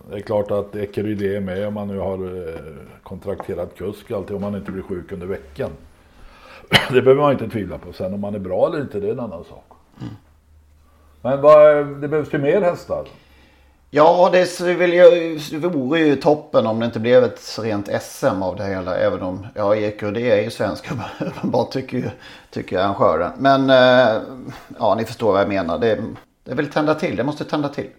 det 0.09 0.15
är 0.15 0.21
klart 0.21 0.51
att 0.51 0.75
Ekerydé 0.75 1.35
är 1.35 1.39
med 1.39 1.67
om 1.67 1.73
man 1.73 1.87
nu 1.87 1.97
har 1.97 2.47
eh, 2.47 2.55
kontrakterat 3.03 3.75
kusk 3.75 4.11
alltid 4.11 4.35
om 4.35 4.41
man 4.41 4.55
inte 4.55 4.71
blir 4.71 4.83
sjuk 4.83 5.11
under 5.11 5.27
veckan. 5.27 5.71
det 6.89 7.01
behöver 7.01 7.21
man 7.21 7.31
inte 7.31 7.49
tvivla 7.49 7.77
på. 7.77 7.93
Sen 7.93 8.13
om 8.13 8.19
man 8.21 8.35
är 8.35 8.39
bra 8.39 8.67
eller 8.67 8.81
inte, 8.81 8.99
det 8.99 9.07
är 9.07 9.11
en 9.11 9.19
annan 9.19 9.43
sak. 9.43 9.65
Mm. 10.01 10.13
Men 11.21 11.41
vad, 11.41 11.87
det 12.01 12.07
behövs 12.07 12.33
ju 12.33 12.37
mer 12.37 12.61
hästar. 12.61 13.05
Ja, 13.93 14.29
det, 14.31 14.61
vill 14.61 14.93
ju, 14.93 15.39
det 15.51 15.67
vore 15.67 15.99
ju 15.99 16.15
toppen 16.15 16.67
om 16.67 16.79
det 16.79 16.85
inte 16.85 16.99
blev 16.99 17.23
ett 17.23 17.59
rent 17.61 17.89
SM 18.01 18.41
av 18.41 18.55
det 18.55 18.65
hela. 18.65 18.97
Även 18.97 19.21
om, 19.21 19.47
ja, 19.55 19.69
det 19.99 20.31
är 20.31 20.43
ju 20.43 20.49
svensk 20.49 20.91
uppenbart 21.19 21.71
tycker, 21.71 22.13
tycker 22.49 22.79
arrangören. 22.79 23.31
Men 23.37 23.69
eh, 23.69 24.21
ja, 24.79 24.95
ni 24.95 25.05
förstår 25.05 25.31
vad 25.31 25.41
jag 25.41 25.49
menar. 25.49 25.79
Det, 25.79 26.03
det 26.43 26.55
vill 26.55 26.69
tända 26.69 26.95
till, 26.95 27.15
det 27.15 27.23
måste 27.23 27.43
tända 27.43 27.69
till. 27.69 27.89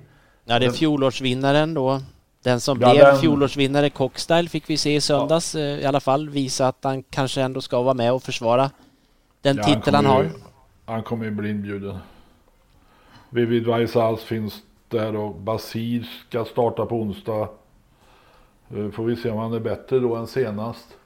Ja, 0.45 0.59
det 0.59 0.67
är 0.67 0.71
fjolårsvinnaren 0.71 1.75
då 1.75 2.01
den 2.43 2.61
som 2.61 2.81
ja, 2.81 2.93
blev 2.93 3.05
den... 3.05 3.17
fjolårsvinnare, 3.17 3.91
Cockstyle, 3.91 4.49
fick 4.49 4.71
vi 4.71 4.77
se 4.77 4.95
i 4.95 5.01
söndags 5.01 5.55
ja. 5.55 5.61
Eh, 5.61 5.81
i 5.81 5.85
alla 5.85 6.01
fall. 6.01 6.29
Visa 6.29 6.69
att 6.69 6.85
han 6.85 7.03
kanske 7.03 7.43
ändå 7.43 7.61
ska 7.61 7.83
vara 7.83 7.95
med 7.95 8.13
och 8.13 8.23
försvara 8.23 8.71
den 9.41 9.57
ja, 9.57 9.63
titel 9.63 9.95
han, 9.95 10.07
har. 10.07 10.23
Ju, 10.23 10.31
han 10.85 11.03
kommer 11.03 11.25
ju 11.25 11.31
bli 11.31 11.51
inbjuden. 11.51 11.99
Vivid 13.31 13.67
Vaisals 13.67 14.23
finns 14.23 14.63
där 14.89 15.17
och 15.17 15.35
Basir 15.35 16.09
ska 16.29 16.45
starta 16.45 16.87
på 16.87 16.97
onsdag. 16.97 17.49
Eh, 18.77 18.91
får 18.91 19.05
vi 19.05 19.17
se 19.17 19.31
om 19.31 19.39
han 19.39 19.53
är 19.53 19.61
bättre 19.61 19.99
då 19.99 20.17
än 20.17 20.27
senast. 20.27 20.97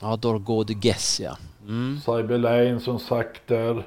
Ja, 0.00 0.16
Dorgo 0.16 0.64
de 0.64 0.74
Guess 0.74 1.20
ja. 1.20 1.36
Mm. 1.66 2.00
Cyber 2.00 2.38
Lane 2.38 2.80
som 2.80 2.98
sagt 2.98 3.46
där. 3.46 3.86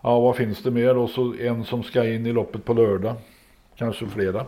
Ja, 0.00 0.20
vad 0.20 0.36
finns 0.36 0.62
det 0.62 0.70
mer 0.70 0.94
då? 0.94 1.08
Så 1.08 1.34
en 1.34 1.64
som 1.64 1.82
ska 1.82 2.08
in 2.08 2.26
i 2.26 2.32
loppet 2.32 2.64
på 2.64 2.74
lördag. 2.74 3.14
Kanske 3.76 4.06
flera. 4.06 4.46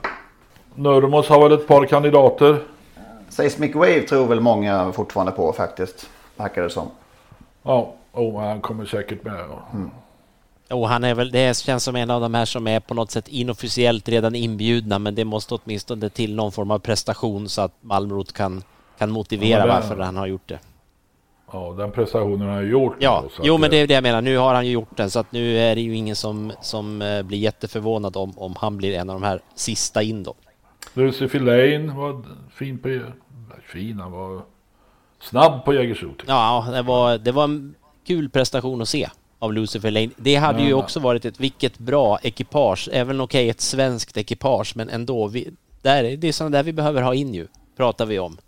Nurmos 0.74 1.28
har 1.28 1.48
väl 1.48 1.58
ett 1.58 1.66
par 1.66 1.86
kandidater. 1.86 2.62
Seismic 3.28 3.74
Wave 3.74 4.00
tror 4.00 4.26
väl 4.26 4.40
många 4.40 4.92
fortfarande 4.92 5.32
på 5.32 5.52
faktiskt. 5.52 6.08
Verkar 6.36 6.62
det 6.62 6.70
som. 6.70 6.88
Ja, 7.62 7.94
oh, 8.12 8.40
han 8.40 8.60
kommer 8.60 8.84
säkert 8.84 9.24
med. 9.24 9.44
Mm. 9.72 9.90
Och 10.70 10.88
han 10.88 11.04
är 11.04 11.14
väl, 11.14 11.30
det 11.30 11.56
känns 11.56 11.84
som 11.84 11.96
en 11.96 12.10
av 12.10 12.20
de 12.20 12.34
här 12.34 12.44
som 12.44 12.66
är 12.66 12.80
på 12.80 12.94
något 12.94 13.10
sätt 13.10 13.28
inofficiellt 13.28 14.08
redan 14.08 14.34
inbjudna 14.34 14.98
men 14.98 15.14
det 15.14 15.24
måste 15.24 15.54
åtminstone 15.54 16.08
till 16.08 16.34
någon 16.34 16.52
form 16.52 16.70
av 16.70 16.78
prestation 16.78 17.48
så 17.48 17.62
att 17.62 17.72
Malmrot 17.80 18.32
kan, 18.32 18.62
kan 18.98 19.10
motivera 19.10 19.58
ja, 19.58 19.66
varför 19.66 19.98
han 19.98 20.16
har 20.16 20.26
gjort 20.26 20.48
det. 20.48 20.58
Ja, 21.52 21.74
den 21.78 21.92
prestationen 21.92 22.48
har 22.48 22.54
han 22.54 22.68
gjort. 22.68 22.96
Ja, 22.98 23.24
då, 23.36 23.42
jo 23.44 23.58
men 23.58 23.70
det 23.70 23.76
är 23.76 23.86
det 23.86 23.94
jag 23.94 24.02
menar. 24.02 24.22
Nu 24.22 24.36
har 24.36 24.54
han 24.54 24.66
ju 24.66 24.72
gjort 24.72 24.96
den 24.96 25.10
så 25.10 25.18
att 25.18 25.32
nu 25.32 25.58
är 25.58 25.74
det 25.74 25.80
ju 25.80 25.96
ingen 25.96 26.16
som, 26.16 26.52
som 26.60 27.02
eh, 27.02 27.22
blir 27.22 27.38
jätteförvånad 27.38 28.16
om, 28.16 28.38
om 28.38 28.54
han 28.58 28.76
blir 28.76 28.94
en 28.94 29.10
av 29.10 29.20
de 29.20 29.26
här 29.26 29.40
sista 29.54 30.02
in 30.02 30.22
då. 30.22 30.34
Lucy 30.94 31.38
Lane 31.38 31.92
var 31.94 32.24
fin 32.54 32.78
på... 32.78 33.00
Fin, 33.72 34.00
han 34.00 34.12
var 34.12 34.42
snabb 35.20 35.64
på 35.64 35.74
Jägersro. 35.74 36.14
Ja, 36.26 36.68
det 36.72 36.82
var, 36.82 37.18
det 37.18 37.32
var 37.32 37.44
en 37.44 37.74
kul 38.06 38.30
prestation 38.30 38.82
att 38.82 38.88
se 38.88 39.08
av 39.38 39.52
Lucifer 39.52 39.90
Lane. 39.90 40.10
Det 40.16 40.36
hade 40.36 40.60
ja. 40.60 40.66
ju 40.66 40.74
också 40.74 41.00
varit 41.00 41.24
ett 41.24 41.40
vilket 41.40 41.78
bra 41.78 42.18
ekipage, 42.22 42.88
även 42.92 43.20
okej 43.20 43.40
okay, 43.44 43.50
ett 43.50 43.60
svenskt 43.60 44.16
ekipage, 44.16 44.72
men 44.76 44.88
ändå. 44.88 45.26
Vi, 45.26 45.50
där, 45.82 46.16
det 46.16 46.28
är 46.28 46.32
sådana 46.32 46.56
där 46.56 46.62
vi 46.62 46.72
behöver 46.72 47.02
ha 47.02 47.14
in 47.14 47.34
ju, 47.34 47.46
pratar 47.76 48.06
vi 48.06 48.18
om. 48.18 48.38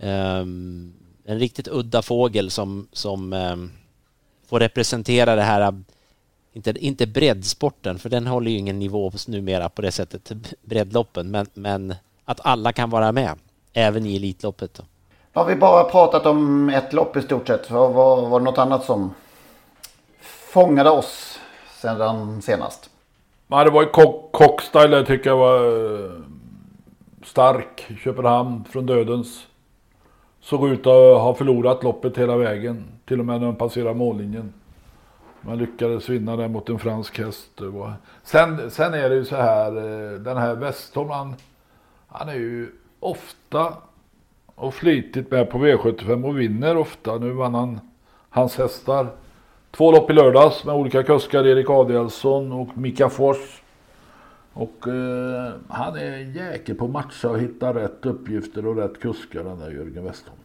Um, 0.00 0.94
en 1.24 1.38
riktigt 1.38 1.68
udda 1.68 2.02
fågel 2.02 2.50
som, 2.50 2.88
som 2.92 3.32
um, 3.32 3.72
får 4.46 4.60
representera 4.60 5.34
det 5.34 5.42
här, 5.42 5.82
inte, 6.54 6.70
inte 6.70 7.06
breddsporten, 7.06 7.98
för 7.98 8.08
den 8.08 8.26
håller 8.26 8.50
ju 8.50 8.56
ingen 8.56 8.78
nivå 8.78 9.12
numera 9.28 9.68
på 9.68 9.82
det 9.82 9.92
sättet, 9.92 10.32
breddloppen, 10.62 11.30
men, 11.30 11.46
men 11.54 11.94
att 12.24 12.40
alla 12.44 12.72
kan 12.72 12.90
vara 12.90 13.12
med, 13.12 13.38
även 13.72 14.06
i 14.06 14.16
Elitloppet. 14.16 14.74
Då. 14.74 14.82
Har 15.32 15.44
vi 15.44 15.56
bara 15.56 15.84
pratat 15.84 16.26
om 16.26 16.68
ett 16.68 16.92
lopp 16.92 17.16
i 17.16 17.22
stort 17.22 17.46
sett? 17.46 17.70
Var, 17.70 17.88
var, 17.88 18.28
var 18.28 18.40
det 18.40 18.44
något 18.44 18.58
annat 18.58 18.84
som 18.84 19.14
fångade 20.20 20.90
oss 20.90 21.38
sedan 21.80 22.42
senast? 22.42 22.90
Ja, 23.48 23.64
det 23.64 23.70
var 23.70 23.82
ju 23.82 23.88
Cockstyle 24.32 24.96
jag 24.96 25.06
tycker 25.06 25.30
jag 25.30 25.36
var 25.36 25.64
eh, 26.04 26.10
stark. 27.24 27.86
Köpenhamn 28.04 28.64
från 28.70 28.86
dödens. 28.86 29.46
Såg 30.40 30.68
ut 30.68 30.80
att 30.80 31.20
ha 31.20 31.34
förlorat 31.34 31.82
loppet 31.82 32.18
hela 32.18 32.36
vägen. 32.36 32.84
Till 33.04 33.20
och 33.20 33.26
med 33.26 33.40
när 33.40 33.46
de 33.46 33.56
passerade 33.56 33.94
mållinjen. 33.94 34.52
Man 35.46 35.58
lyckades 35.58 36.08
vinna 36.08 36.36
där 36.36 36.48
mot 36.48 36.68
en 36.68 36.78
fransk 36.78 37.18
häst. 37.18 37.60
Sen, 38.22 38.70
sen 38.70 38.94
är 38.94 39.10
det 39.10 39.14
ju 39.14 39.24
så 39.24 39.36
här, 39.36 39.76
eh, 39.76 40.18
den 40.18 40.36
här 40.36 40.54
Westholm 40.54 41.10
han, 41.10 41.34
han 42.08 42.28
är 42.28 42.34
ju 42.34 42.68
ofta 43.00 43.74
och 44.54 44.74
flitigt 44.74 45.30
med 45.30 45.50
på 45.50 45.58
V75 45.58 46.24
och 46.24 46.40
vinner 46.40 46.76
ofta. 46.76 47.18
Nu 47.18 47.30
vann 47.30 47.54
han 47.54 47.80
hans 48.30 48.58
hästar. 48.58 49.06
Två 49.70 49.92
lopp 49.92 50.10
i 50.10 50.12
lördags 50.12 50.64
med 50.64 50.74
olika 50.74 51.02
kuskar, 51.02 51.46
Erik 51.46 51.70
Adielsson 51.70 52.52
och 52.52 52.78
Mika 52.78 53.08
Fors. 53.08 53.62
Och 54.52 54.88
eh, 54.88 55.52
han 55.68 55.96
är 55.96 56.12
en 56.12 56.32
jäkel 56.32 56.74
på 56.74 56.84
att 56.84 56.90
matcha 56.90 57.30
och 57.30 57.38
hitta 57.38 57.74
rätt 57.74 58.06
uppgifter 58.06 58.66
och 58.66 58.76
rätt 58.76 59.00
kuskar 59.00 59.44
den 59.44 59.58
där 59.58 59.70
Jörgen 59.70 60.04
Westholm. 60.04 60.38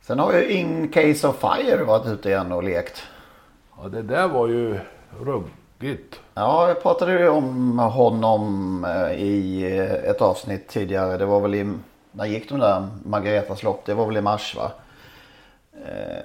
Sen 0.00 0.18
har 0.18 0.32
ju 0.32 0.48
In 0.52 0.88
Case 0.88 1.28
of 1.28 1.40
Fire 1.40 1.84
varit 1.84 2.06
ute 2.06 2.28
igen 2.28 2.52
och 2.52 2.62
lekt. 2.62 3.02
Ja 3.82 3.88
det 3.88 4.02
där 4.02 4.28
var 4.28 4.48
ju 4.48 4.78
ruggigt. 5.20 6.20
Ja, 6.34 6.68
jag 6.68 6.82
pratade 6.82 7.12
ju 7.12 7.28
om 7.28 7.78
honom 7.78 8.84
eh, 8.84 9.22
i 9.22 9.62
eh, 9.78 10.10
ett 10.10 10.20
avsnitt 10.20 10.68
tidigare. 10.68 11.16
Det 11.16 11.26
var 11.26 11.40
väl 11.40 11.54
i, 11.54 11.72
när 12.12 12.26
gick 12.26 12.48
de 12.48 12.58
där 12.58 12.88
Margaretas 13.04 13.62
lopp? 13.62 13.82
Det 13.86 13.94
var 13.94 14.06
väl 14.06 14.16
i 14.16 14.20
mars 14.20 14.56
va? 14.56 14.70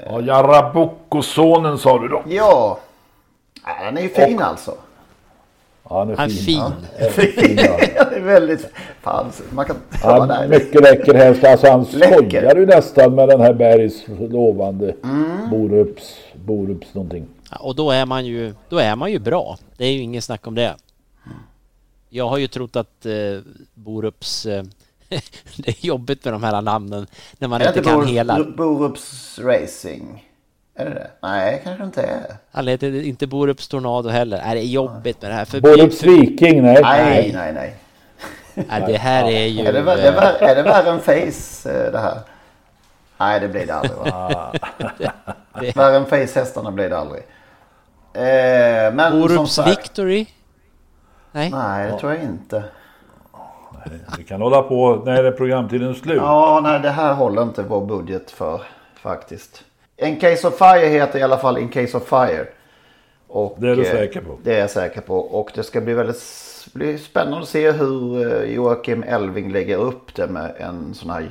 Ja, 0.06 0.22
Jaraboko-sonen 0.22 1.78
sa 1.78 2.00
du 2.00 2.08
då? 2.08 2.24
Ja. 2.28 2.80
Han 3.62 3.98
är 3.98 4.02
ju 4.02 4.10
fin 4.10 4.36
och, 4.36 4.46
alltså. 4.46 4.74
Ja, 5.90 6.00
han 6.00 6.10
är 6.10 6.16
han 6.16 6.30
fin. 6.30 6.60
Han 6.60 6.74
är 6.98 7.10
fin. 7.10 7.58
han 7.98 8.14
är 8.14 8.20
väldigt... 8.20 8.70
Fan, 9.02 9.32
man 9.50 9.66
kan 9.66 9.76
ja, 10.04 10.26
där. 10.26 10.48
Mycket 10.48 10.82
läcker 10.82 11.14
häst. 11.14 11.44
Alltså 11.44 11.68
han 11.68 11.86
skojar 11.86 12.56
ju 12.56 12.66
nästan 12.66 13.16
med 13.16 13.30
den 13.30 13.42
här 13.42 13.54
Bergs 13.54 14.06
lovande 14.30 14.96
mm. 15.04 15.50
Borups, 15.50 16.18
Borups 16.34 16.94
någonting. 16.94 17.28
Och 17.52 17.76
då 17.76 17.92
är 17.92 18.06
man 18.06 18.26
ju, 18.26 18.54
då 18.70 18.78
är 18.78 18.96
man 18.96 19.12
ju 19.12 19.20
bra. 19.20 19.58
Det 19.78 19.86
är 19.86 19.92
ju 19.92 20.00
ingen 20.00 20.22
snack 20.22 20.48
om 20.48 20.56
det. 20.56 20.76
Jag 22.10 22.28
har 22.30 22.38
ju 22.38 22.48
trott 22.48 22.76
att 22.76 23.06
eh, 23.06 23.40
Borups 23.74 24.46
eh, 24.46 24.64
det 25.56 25.68
är 25.68 25.86
jobbigt 25.86 26.26
med 26.26 26.34
de 26.34 26.44
här 26.44 26.62
namnen 26.62 27.08
när 27.38 27.48
man 27.48 27.62
inte 27.62 27.82
kan 27.82 28.00
Bor 28.00 28.06
hela. 28.06 28.44
Borups 28.44 29.40
Racing. 29.40 30.24
Är 30.76 30.86
det 30.86 30.94
det? 30.94 31.08
Nej, 31.22 31.62
kanske 31.64 31.84
inte 31.84 32.02
är. 32.02 32.38
Han 32.52 32.68
heter 32.68 33.02
inte 33.02 33.28
Borups 33.28 33.68
Tornado 33.68 34.10
heller. 34.10 34.38
Är 34.38 34.56
det 34.56 34.62
är 34.62 34.68
jobbigt 34.68 35.22
med 35.22 35.32
det 35.32 35.36
här. 35.36 35.46
För 35.46 35.62
Borups 35.62 36.04
Viking? 36.04 36.62
Nej. 36.62 36.82
Nej, 36.82 37.32
nej, 37.34 37.54
nej. 37.54 37.76
nej 38.54 38.84
det 38.88 38.98
här 38.98 39.32
är 39.32 39.46
ju... 39.46 39.66
Är 39.66 39.74
det, 39.74 39.82
värre, 39.82 40.02
är 40.40 40.56
det 40.56 40.64
värre 40.64 40.90
än 40.90 41.00
Face 41.00 41.70
eh, 41.72 41.92
det 41.92 42.00
här? 42.00 42.20
Nej, 43.18 43.40
det 43.40 43.48
blir 43.48 43.66
det 43.66 43.74
aldrig 43.74 43.98
va? 43.98 44.54
Värre 45.76 45.98
än 45.98 46.06
Face-hästarna 46.06 46.72
blir 46.72 46.90
det 46.90 46.98
aldrig. 46.98 47.24
Eh, 48.18 48.94
men 48.94 49.22
Borups 49.22 49.52
sagt, 49.52 49.70
Victory? 49.70 50.26
Nej. 51.32 51.50
Nej, 51.52 51.92
det 51.92 52.00
tror 52.00 52.14
jag 52.14 52.24
inte. 52.24 52.64
Vi 54.18 54.24
kan 54.24 54.42
hålla 54.42 54.62
på 54.62 55.02
när 55.06 55.24
är 55.24 55.32
programtiden 55.32 55.96
slut. 55.96 56.18
Ja, 56.18 56.60
nej 56.64 56.80
det 56.80 56.90
här 56.90 57.14
håller 57.14 57.42
inte 57.42 57.64
vår 57.64 57.86
budget 57.86 58.32
för 58.32 58.62
faktiskt. 58.96 59.64
In 59.98 60.20
Case 60.20 60.48
of 60.48 60.58
Fire 60.58 60.88
heter 60.88 61.20
i 61.20 61.24
alla 61.24 61.38
fall 61.38 61.58
In 61.58 61.70
Case 61.70 61.98
of 61.98 62.08
Fire. 62.08 62.46
Och, 63.28 63.56
det 63.60 63.70
är 63.70 63.76
du 63.76 63.86
eh, 63.86 63.92
säker 63.92 64.22
på? 64.22 64.38
Det 64.44 64.56
är 64.56 64.60
jag 64.60 64.70
säker 64.70 65.02
på. 65.02 65.18
Och 65.18 65.52
det 65.56 65.64
ska 65.64 65.82
bli 65.82 65.94
väldigt 65.94 66.24
bli 66.74 66.98
spännande 66.98 67.40
att 67.40 67.48
se 67.48 67.72
hur 67.72 68.28
eh, 68.44 68.54
Joakim 68.54 69.04
Elving 69.04 69.52
lägger 69.52 69.78
upp 69.78 70.16
det 70.16 70.28
med 70.28 70.56
en 70.58 70.94
sån 70.94 71.10
här 71.10 71.30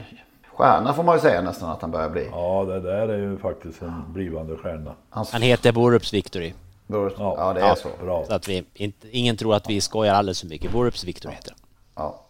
stjärna 0.53 0.95
får 0.95 1.03
man 1.03 1.17
ju 1.17 1.21
säga 1.21 1.43
nästan 1.43 1.71
att 1.71 1.83
han 1.83 1.91
börjar 1.91 2.11
bli. 2.11 2.29
Ja, 2.33 2.65
det 2.65 2.81
där 2.81 3.09
är 3.09 3.19
ju 3.19 3.39
faktiskt 3.39 3.83
en 3.83 4.05
blivande 4.09 4.57
stjärna. 4.57 4.95
Hans... 5.11 5.33
Han 5.33 5.43
heter 5.43 5.73
Borups 5.73 6.15
Victory. 6.15 6.53
Borups... 6.87 7.17
Ja, 7.19 7.35
ja, 7.39 7.53
det 7.53 7.61
är 7.61 7.69
ja, 7.69 7.77
så. 7.77 7.89
Bra. 8.05 8.25
Så 8.27 8.35
att 8.35 8.49
vi 8.49 8.65
inte, 8.75 9.09
ingen 9.11 9.37
tror 9.37 9.55
att 9.55 9.71
vi 9.71 9.81
skojar 9.81 10.15
alldeles 10.15 10.41
för 10.41 10.49
mycket. 10.49 10.73
Borups 10.73 11.05
Victory 11.05 11.35
heter 11.35 11.51
han. 11.51 11.61
Ja. 12.05 12.23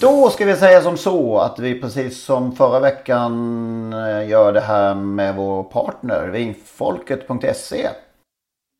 Då 0.00 0.30
ska 0.30 0.44
vi 0.44 0.56
säga 0.56 0.82
som 0.82 0.96
så 0.96 1.38
att 1.38 1.58
vi 1.58 1.80
precis 1.80 2.24
som 2.24 2.56
förra 2.56 2.80
veckan 2.80 3.92
eh, 3.92 4.28
gör 4.28 4.52
det 4.52 4.60
här 4.60 4.94
med 4.94 5.36
vår 5.36 5.62
partner 5.62 6.28
vinfolket.se. 6.28 7.88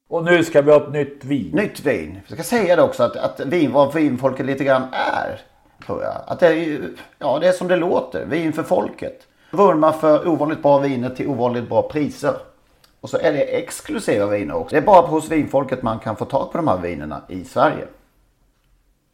Och 0.08 0.24
nu 0.24 0.44
ska 0.44 0.62
vi 0.62 0.70
ha 0.70 0.82
ett 0.82 0.92
nytt 0.92 1.24
vin. 1.24 1.50
Nytt 1.52 1.80
vin. 1.80 2.20
Jag 2.28 2.38
ska 2.38 2.56
säga 2.56 2.76
det 2.76 2.82
också 2.82 3.02
att, 3.02 3.16
att 3.16 3.40
vin, 3.40 3.72
vad 3.72 3.94
vinfolket 3.94 4.46
lite 4.46 4.64
grann 4.64 4.82
är. 4.92 5.40
Tror 5.86 6.02
jag. 6.02 6.16
Att 6.26 6.40
det 6.40 6.46
är, 6.46 6.90
ja, 7.18 7.38
det 7.38 7.48
är 7.48 7.52
som 7.52 7.68
det 7.68 7.76
låter. 7.76 8.24
Vin 8.24 8.52
för 8.52 8.62
folket. 8.62 9.26
Vurmar 9.50 9.92
för 9.92 10.28
ovanligt 10.28 10.62
bra 10.62 10.78
viner 10.78 11.10
till 11.10 11.28
ovanligt 11.28 11.68
bra 11.68 11.82
priser. 11.82 12.34
Och 13.00 13.10
så 13.10 13.18
är 13.18 13.32
det 13.32 13.42
exklusiva 13.42 14.26
viner 14.26 14.54
också. 14.54 14.74
Det 14.74 14.82
är 14.82 14.86
bara 14.86 15.06
hos 15.06 15.28
vinfolket 15.28 15.82
man 15.82 15.98
kan 15.98 16.16
få 16.16 16.24
tag 16.24 16.52
på 16.52 16.58
de 16.58 16.68
här 16.68 16.78
vinerna 16.78 17.22
i 17.28 17.44
Sverige. 17.44 17.86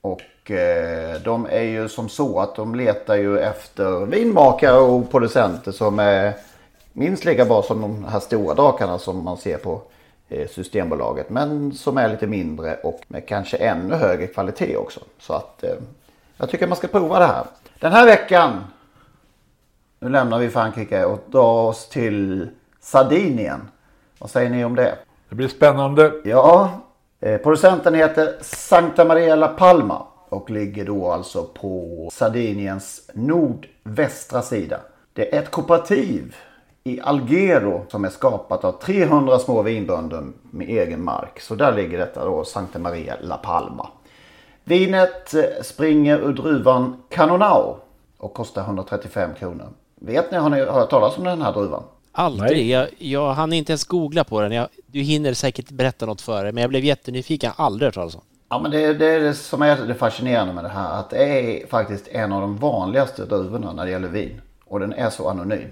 Och 0.00 0.50
eh, 0.50 1.20
de 1.20 1.46
är 1.46 1.62
ju 1.62 1.88
som 1.88 2.08
så 2.08 2.40
att 2.40 2.56
de 2.56 2.74
letar 2.74 3.16
ju 3.16 3.38
efter 3.38 4.06
vinmakare 4.06 4.78
och 4.78 5.10
producenter 5.10 5.72
som 5.72 5.98
är 5.98 6.34
minst 6.92 7.24
lika 7.24 7.44
bra 7.44 7.62
som 7.62 7.80
de 7.80 8.04
här 8.04 8.20
stora 8.20 8.54
drakarna 8.54 8.98
som 8.98 9.24
man 9.24 9.36
ser 9.36 9.56
på 9.56 9.82
eh, 10.28 10.48
Systembolaget. 10.48 11.30
Men 11.30 11.72
som 11.72 11.98
är 11.98 12.08
lite 12.08 12.26
mindre 12.26 12.76
och 12.76 13.00
med 13.08 13.26
kanske 13.28 13.56
ännu 13.56 13.94
högre 13.94 14.26
kvalitet 14.26 14.76
också. 14.76 15.00
Så 15.18 15.32
att 15.32 15.64
eh, 15.64 15.74
jag 16.42 16.50
tycker 16.50 16.66
man 16.66 16.76
ska 16.76 16.88
prova 16.88 17.18
det 17.18 17.26
här. 17.26 17.44
Den 17.80 17.92
här 17.92 18.06
veckan, 18.06 18.64
nu 19.98 20.08
lämnar 20.08 20.38
vi 20.38 20.50
Frankrike 20.50 21.04
och 21.04 21.24
drar 21.26 21.68
oss 21.68 21.88
till 21.88 22.48
Sardinien. 22.80 23.68
Vad 24.18 24.30
säger 24.30 24.50
ni 24.50 24.64
om 24.64 24.76
det? 24.76 24.98
Det 25.28 25.34
blir 25.34 25.48
spännande. 25.48 26.12
Ja, 26.24 26.70
Eh, 27.24 27.38
producenten 27.38 27.94
heter 27.94 28.36
Santa 28.40 29.04
Maria 29.04 29.34
La 29.34 29.48
Palma 29.48 30.02
och 30.28 30.50
ligger 30.50 30.84
då 30.84 31.10
alltså 31.10 31.44
på 31.44 32.08
Sardiniens 32.12 33.10
nordvästra 33.14 34.42
sida. 34.42 34.80
Det 35.12 35.34
är 35.34 35.42
ett 35.42 35.50
kooperativ 35.50 36.36
i 36.84 37.00
Algero 37.00 37.84
som 37.88 38.04
är 38.04 38.08
skapat 38.08 38.64
av 38.64 38.72
300 38.72 39.38
små 39.38 39.62
vinbönder 39.62 40.24
med 40.50 40.68
egen 40.68 41.04
mark. 41.04 41.40
Så 41.40 41.54
där 41.54 41.72
ligger 41.72 41.98
detta 41.98 42.24
då, 42.24 42.44
Santa 42.44 42.78
Maria 42.78 43.16
La 43.20 43.36
Palma. 43.36 43.88
Vinet 44.64 45.34
springer 45.62 46.18
ur 46.18 46.32
druvan 46.32 46.96
Canonao 47.10 47.76
och 48.18 48.34
kostar 48.34 48.62
135 48.62 49.30
kronor. 49.38 49.68
Vet 50.00 50.30
ni, 50.30 50.38
har 50.38 50.50
ni 50.50 50.60
hört 50.60 50.90
talas 50.90 51.18
om 51.18 51.24
den 51.24 51.42
här 51.42 51.52
druvan? 51.52 51.82
Aldrig. 52.12 52.70
Jag, 52.70 52.88
jag 52.98 53.32
hann 53.32 53.52
inte 53.52 53.72
ens 53.72 53.84
googla 53.84 54.24
på 54.24 54.40
den. 54.40 54.52
Jag, 54.52 54.68
du 54.86 55.00
hinner 55.00 55.34
säkert 55.34 55.70
berätta 55.70 56.06
något 56.06 56.20
före, 56.20 56.52
men 56.52 56.62
jag 56.62 56.70
blev 56.70 56.84
jättenyfiken. 56.84 57.52
Aldrig 57.56 57.86
hört 57.86 57.94
talas 57.94 58.14
om. 58.14 58.20
Ja 58.48 58.58
men 58.58 58.70
det, 58.70 58.94
det 58.94 59.06
är 59.06 59.20
det 59.20 59.34
som 59.34 59.62
är 59.62 59.76
det 59.76 59.94
fascinerande 59.94 60.54
med 60.54 60.64
det 60.64 60.68
här. 60.68 60.98
Att 61.00 61.10
det 61.10 61.24
är 61.24 61.66
faktiskt 61.66 62.08
en 62.08 62.32
av 62.32 62.40
de 62.40 62.56
vanligaste 62.56 63.24
druvorna 63.24 63.72
när 63.72 63.84
det 63.84 63.90
gäller 63.90 64.08
vin. 64.08 64.40
Och 64.64 64.80
den 64.80 64.92
är 64.92 65.10
så 65.10 65.28
anonym. 65.28 65.68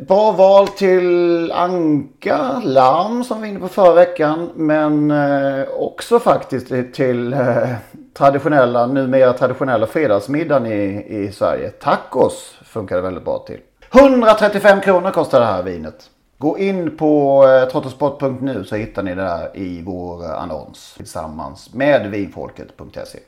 Bra 0.00 0.32
val 0.32 0.68
till 0.68 1.52
Anka 1.52 2.60
Larm 2.64 3.24
som 3.24 3.36
vi 3.36 3.40
var 3.40 3.48
inne 3.48 3.60
på 3.60 3.68
förra 3.68 3.94
veckan. 3.94 4.50
Men 4.54 5.10
eh, 5.10 5.68
också 5.78 6.18
faktiskt 6.18 6.68
till 6.94 7.32
eh, 7.32 7.68
traditionella, 8.14 8.86
numera 8.86 9.32
traditionella 9.32 9.86
fredagsmiddagen 9.86 10.66
i, 10.66 11.06
i 11.08 11.32
Sverige. 11.32 11.70
Tacos 11.70 12.54
funkar 12.64 12.96
det 12.96 13.02
väldigt 13.02 13.24
bra 13.24 13.38
till. 13.38 13.60
135 13.94 14.80
kronor 14.80 15.10
kostar 15.10 15.40
det 15.40 15.46
här 15.46 15.62
vinet. 15.62 16.10
Gå 16.38 16.58
in 16.58 16.96
på 16.96 17.44
eh, 17.48 17.68
trottosport.nu 17.68 18.64
så 18.64 18.76
hittar 18.76 19.02
ni 19.02 19.14
det 19.14 19.22
där 19.22 19.56
i 19.56 19.82
vår 19.82 20.24
annons 20.24 20.94
tillsammans 20.96 21.74
med 21.74 22.10
vinfolket.se. 22.10 23.18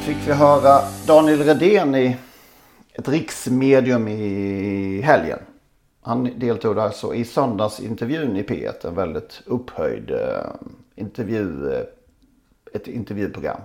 Fick 0.00 0.28
vi 0.28 0.32
höra 0.32 0.80
Daniel 1.06 1.38
Redén 1.38 1.94
i 1.94 2.16
ett 2.92 3.08
riksmedium 3.08 4.08
i 4.08 5.00
helgen. 5.00 5.38
Han 6.02 6.30
deltog 6.38 6.78
alltså 6.78 7.14
i 7.14 7.24
söndagsintervjun 7.24 8.36
i 8.36 8.42
P1. 8.42 8.86
En 8.86 8.94
väldigt 8.94 9.42
upphöjd 9.46 10.10
eh, 10.10 10.46
intervju, 10.96 11.72
eh, 11.72 11.82
ett 12.72 12.88
intervjuprogram. 12.88 13.60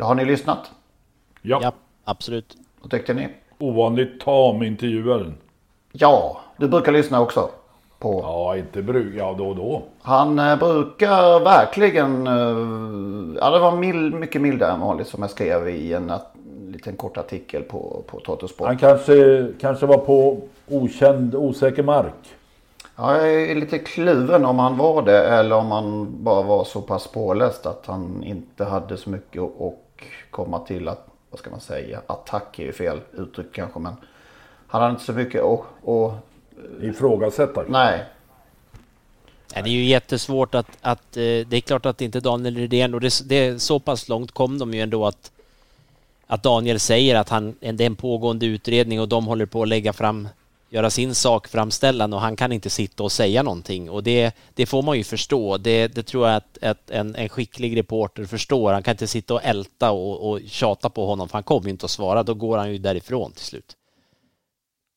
Har 0.00 0.14
ni 0.14 0.24
lyssnat? 0.24 0.70
Ja. 1.42 1.60
Ja, 1.62 1.72
absolut. 2.04 2.56
Vad 2.80 2.90
tyckte 2.90 3.14
ni? 3.14 3.28
Ovanligt 3.58 4.20
tam 4.20 4.62
intervjuaren. 4.62 5.34
Ja, 5.92 6.40
du 6.56 6.68
brukar 6.68 6.92
lyssna 6.92 7.20
också. 7.20 7.50
På. 8.00 8.20
Ja, 8.22 8.56
inte 8.56 8.82
bruk. 8.82 9.14
Ja, 9.16 9.34
då 9.38 9.48
och 9.48 9.56
då. 9.56 9.82
Han 10.02 10.38
eh, 10.38 10.58
brukar 10.58 11.40
verkligen, 11.44 12.26
eh, 12.26 13.40
ja 13.40 13.50
det 13.50 13.58
var 13.58 13.76
mild, 13.76 14.14
mycket 14.14 14.42
mildare 14.42 14.72
än 14.72 14.80
vanligt 14.80 15.06
som 15.06 15.22
jag 15.22 15.30
skrev 15.30 15.68
i 15.68 15.92
en 15.92 16.10
att, 16.10 16.34
liten 16.68 16.96
kort 16.96 17.16
artikel 17.16 17.62
på, 17.62 18.02
på 18.06 18.20
Trottosport. 18.20 18.66
Han 18.66 18.78
kanske, 18.78 19.46
kanske 19.60 19.86
var 19.86 19.98
på 19.98 20.40
okänd, 20.68 21.34
osäker 21.34 21.82
mark. 21.82 22.34
Ja, 22.96 23.16
jag 23.16 23.42
är 23.42 23.54
lite 23.54 23.78
kluven 23.78 24.44
om 24.44 24.58
han 24.58 24.76
var 24.76 25.02
det 25.02 25.28
eller 25.28 25.56
om 25.56 25.70
han 25.70 26.08
bara 26.24 26.42
var 26.42 26.64
så 26.64 26.80
pass 26.80 27.06
påläst 27.06 27.66
att 27.66 27.86
han 27.86 28.24
inte 28.24 28.64
hade 28.64 28.96
så 28.96 29.10
mycket 29.10 29.42
att 29.42 29.74
komma 30.30 30.58
till 30.58 30.88
att, 30.88 31.06
vad 31.30 31.38
ska 31.38 31.50
man 31.50 31.60
säga, 31.60 32.00
attack 32.06 32.58
är 32.58 32.64
ju 32.64 32.72
fel 32.72 33.00
uttryck 33.12 33.52
kanske 33.52 33.78
men 33.78 33.92
han 34.66 34.80
hade 34.80 34.92
inte 34.92 35.04
så 35.04 35.12
mycket 35.12 35.42
att, 35.44 35.88
att 35.88 36.29
Ifrågasätta. 36.82 37.64
nej. 37.68 38.04
Nej, 39.54 39.62
det 39.62 39.70
är 39.70 39.72
ju 39.72 39.84
jättesvårt 39.84 40.54
att, 40.54 40.78
att 40.80 41.16
eh, 41.16 41.20
det 41.22 41.52
är 41.52 41.60
klart 41.60 41.86
att 41.86 42.00
inte 42.00 42.20
Daniel 42.20 42.56
Redén 42.56 42.94
och 42.94 43.00
det, 43.00 43.28
det 43.28 43.34
är 43.34 43.58
så 43.58 43.80
pass 43.80 44.08
långt 44.08 44.32
kom 44.32 44.58
de 44.58 44.74
ju 44.74 44.80
ändå 44.80 45.06
att 45.06 45.30
att 46.26 46.42
Daniel 46.42 46.80
säger 46.80 47.16
att 47.16 47.28
han, 47.28 47.54
det 47.60 47.84
är 47.84 47.86
en 47.86 47.96
pågående 47.96 48.46
utredning 48.46 49.00
och 49.00 49.08
de 49.08 49.26
håller 49.26 49.46
på 49.46 49.62
att 49.62 49.68
lägga 49.68 49.92
fram 49.92 50.28
göra 50.70 50.90
sin 50.90 51.14
sak 51.14 51.48
framställan 51.48 52.12
och 52.12 52.20
han 52.20 52.36
kan 52.36 52.52
inte 52.52 52.70
sitta 52.70 53.02
och 53.02 53.12
säga 53.12 53.42
någonting 53.42 53.90
och 53.90 54.02
det, 54.02 54.36
det 54.54 54.66
får 54.66 54.82
man 54.82 54.98
ju 54.98 55.04
förstå. 55.04 55.58
Det, 55.58 55.88
det 55.88 56.02
tror 56.02 56.28
jag 56.28 56.36
att, 56.36 56.58
att 56.62 56.90
en, 56.90 57.14
en 57.16 57.28
skicklig 57.28 57.76
reporter 57.76 58.24
förstår. 58.24 58.72
Han 58.72 58.82
kan 58.82 58.92
inte 58.92 59.06
sitta 59.06 59.34
och 59.34 59.44
älta 59.44 59.90
och, 59.90 60.30
och 60.30 60.40
tjata 60.46 60.90
på 60.90 61.06
honom 61.06 61.28
för 61.28 61.32
han 61.32 61.42
kommer 61.42 61.64
ju 61.64 61.70
inte 61.70 61.84
att 61.84 61.90
svara. 61.90 62.22
Då 62.22 62.34
går 62.34 62.58
han 62.58 62.72
ju 62.72 62.78
därifrån 62.78 63.32
till 63.32 63.44
slut. 63.44 63.76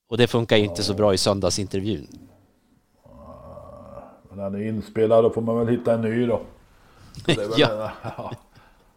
Och 0.08 0.18
det 0.18 0.28
funkar 0.28 0.58
ju 0.58 0.64
inte 0.64 0.84
så 0.84 0.94
bra 0.94 1.14
i 1.14 1.18
söndagsintervjun. 1.18 2.08
Men 4.30 4.40
han 4.40 4.56
är 4.56 4.68
inspelad, 4.68 5.24
då 5.24 5.30
får 5.30 5.42
man 5.42 5.60
väl 5.60 5.68
hitta 5.68 5.94
en 5.94 6.02
ny 6.02 6.26
då. 6.26 6.42
Ja. 7.58 7.92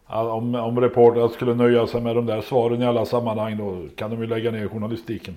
Ja, 0.09 0.31
Om, 0.31 0.55
om 0.55 0.81
reportrar 0.81 1.29
skulle 1.29 1.53
nöja 1.53 1.87
sig 1.87 2.01
med 2.01 2.15
de 2.15 2.25
där 2.25 2.41
svaren 2.41 2.81
i 2.81 2.85
alla 2.85 3.05
sammanhang 3.05 3.57
då 3.57 3.85
kan 3.95 4.11
de 4.11 4.21
ju 4.21 4.27
lägga 4.27 4.51
ner 4.51 4.67
journalistiken. 4.67 5.35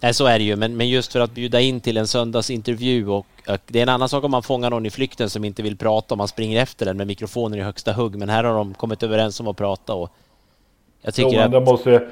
Nej, 0.00 0.14
så 0.14 0.26
är 0.26 0.38
det 0.38 0.44
ju, 0.44 0.56
men, 0.56 0.76
men 0.76 0.88
just 0.88 1.12
för 1.12 1.20
att 1.20 1.34
bjuda 1.34 1.60
in 1.60 1.80
till 1.80 1.96
en 1.96 2.06
söndagsintervju 2.06 3.08
och, 3.08 3.26
och 3.48 3.58
det 3.66 3.78
är 3.78 3.82
en 3.82 3.88
annan 3.88 4.08
sak 4.08 4.24
om 4.24 4.30
man 4.30 4.42
fångar 4.42 4.70
någon 4.70 4.86
i 4.86 4.90
flykten 4.90 5.30
som 5.30 5.44
inte 5.44 5.62
vill 5.62 5.76
prata 5.76 6.14
om 6.14 6.18
man 6.18 6.28
springer 6.28 6.62
efter 6.62 6.86
den 6.86 6.96
med 6.96 7.06
mikrofonen 7.06 7.58
i 7.58 7.62
högsta 7.62 7.92
hugg, 7.92 8.16
men 8.16 8.28
här 8.28 8.44
har 8.44 8.54
de 8.54 8.74
kommit 8.74 9.02
överens 9.02 9.40
om 9.40 9.48
att 9.48 9.56
prata 9.56 9.94
och 9.94 10.10
jag 11.02 11.14
tycker 11.14 11.36
men 11.36 11.44
att... 11.44 11.52
det, 11.52 11.60
måste, 11.60 12.08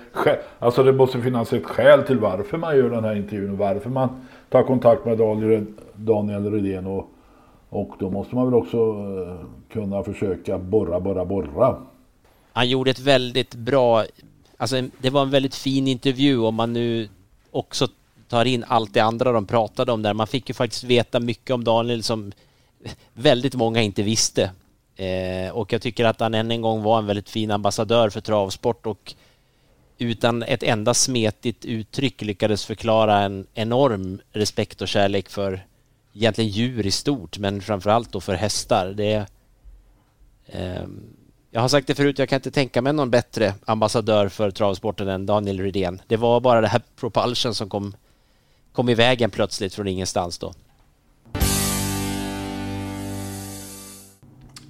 alltså 0.59 0.83
det 0.83 0.93
måste 0.93 1.21
finnas 1.21 1.53
ett 1.53 1.65
skäl 1.65 2.03
till 2.03 2.19
varför 2.19 2.59
man 2.59 2.77
gör 2.77 2.91
den 2.91 3.05
här 3.05 3.17
intervjun 3.17 3.51
och 3.51 3.59
varför 3.59 3.91
man 3.91 4.09
tar 4.49 4.63
kontakt 4.63 5.05
med 5.05 5.19
Daniel, 5.95 6.51
Rydén 6.53 6.87
och, 6.87 7.11
och 7.69 7.91
då 7.99 8.11
måste 8.11 8.35
man 8.35 8.45
väl 8.45 8.55
också 8.55 8.77
eh, 8.77 9.47
kunna 9.73 10.03
försöka 10.03 10.59
borra, 10.59 11.01
borra, 11.01 11.25
borra. 11.25 11.77
Han 12.53 12.69
gjorde 12.69 12.91
ett 12.91 13.01
väldigt 13.01 13.55
bra, 13.55 14.05
alltså 14.57 14.83
det 14.99 15.11
var 15.11 15.23
en 15.23 15.31
väldigt 15.31 15.55
fin 15.55 15.89
intervju 15.89 16.39
om 16.39 16.55
man 16.55 16.73
nu 16.73 17.09
också 17.51 17.89
tar 18.29 18.45
in 18.45 18.65
allt 18.69 18.95
det 18.95 19.01
andra 19.01 19.33
de 19.33 19.47
pratade 19.47 19.93
om 19.93 20.03
där. 20.03 20.15
Man 20.15 20.27
fick 20.27 20.49
ju 20.49 20.55
faktiskt 20.55 20.85
veta 20.85 21.21
mycket 21.21 21.51
om 21.51 21.65
Daniel 21.65 22.03
som 22.03 22.33
väldigt 23.15 23.55
många 23.55 23.83
inte 23.83 24.03
visste. 24.03 24.51
Eh, 24.99 25.51
och 25.51 25.73
jag 25.73 25.83
tycker 25.83 26.05
att 26.05 26.21
han 26.21 26.35
än 26.35 26.51
en 26.51 26.63
gång 26.63 26.83
var 26.83 26.99
en 26.99 27.07
väldigt 27.07 27.31
fin 27.31 27.51
ambassadör 27.51 28.11
för 28.11 28.21
travsport 28.21 28.87
och 28.87 29.15
utan 29.99 30.43
ett 30.43 30.63
enda 30.63 30.95
smetigt 30.95 31.65
uttryck 31.65 32.23
lyckades 32.23 32.65
förklara 32.65 33.21
en 33.21 33.47
enorm 33.55 34.21
respekt 34.33 34.83
och 34.83 34.89
kärlek 34.89 35.29
för 35.29 35.67
egentligen 36.15 36.51
djur 36.51 36.87
i 36.87 36.91
stort, 36.91 37.39
men 37.39 37.61
framförallt 37.61 38.13
då 38.13 38.21
för 38.21 38.35
hästar. 38.35 38.87
Det, 38.87 39.27
eh, 40.47 40.87
jag 41.51 41.61
har 41.61 41.69
sagt 41.69 41.87
det 41.87 41.95
förut, 41.95 42.19
jag 42.19 42.29
kan 42.29 42.37
inte 42.37 42.51
tänka 42.51 42.83
mig 42.83 42.93
någon 42.93 43.11
bättre 43.11 43.55
ambassadör 43.65 44.29
för 44.29 44.51
travsporten 44.51 45.09
än 45.09 45.27
Daniel 45.27 45.61
Rydén. 45.61 46.03
Det 46.07 46.17
var 46.17 46.41
bara 46.41 46.61
det 46.61 46.69
här 46.69 46.83
propulsion 46.97 47.55
som 47.55 47.69
kom, 47.69 47.97
kom 48.73 48.89
i 48.89 48.95
vägen 48.95 49.31
plötsligt 49.31 49.75
från 49.75 49.89
ingenstans 49.89 50.39
då. 50.39 50.53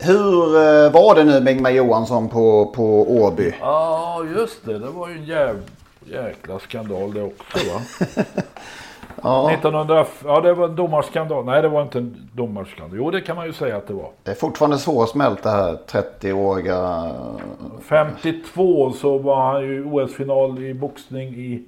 Hur 0.00 0.56
eh, 0.56 0.92
var 0.92 1.14
det 1.14 1.24
nu 1.24 1.40
med 1.40 1.52
Ingmar 1.52 1.70
Johansson 1.70 2.28
på, 2.28 2.66
på 2.66 3.12
Åby? 3.22 3.54
Ja, 3.61 4.24
just 4.37 4.64
det. 4.64 4.78
Det 4.78 4.90
var 4.90 5.08
ju 5.08 5.14
en 5.14 5.24
jäv, 5.24 5.62
jäkla 6.04 6.58
skandal 6.58 7.14
det 7.14 7.22
också 7.22 7.58
va? 7.58 7.80
Ja, 9.22 9.50
1900, 9.50 10.06
ja 10.24 10.40
det 10.40 10.54
var 10.54 10.68
en 10.68 10.76
domarskandal. 10.76 11.44
Nej 11.44 11.62
det 11.62 11.68
var 11.68 11.82
inte 11.82 11.98
en 11.98 12.28
domarskandal. 12.32 12.98
Jo 12.98 13.11
det 13.11 13.20
kan 13.20 13.37
man 13.37 13.46
ju 13.46 13.52
säga 13.52 13.76
att 13.76 13.87
det 13.87 13.94
var. 13.94 14.11
det 14.22 14.30
är 14.30 14.34
fortfarande 14.34 14.78
svårsmält 14.78 15.42
det 15.42 15.50
här 15.50 15.78
30-åriga. 15.87 17.11
52 17.82 18.92
så 18.92 19.18
var 19.18 19.52
han 19.52 19.62
ju 19.62 19.84
OS-final 19.84 20.64
i 20.64 20.74
boxning 20.74 21.28
i 21.28 21.64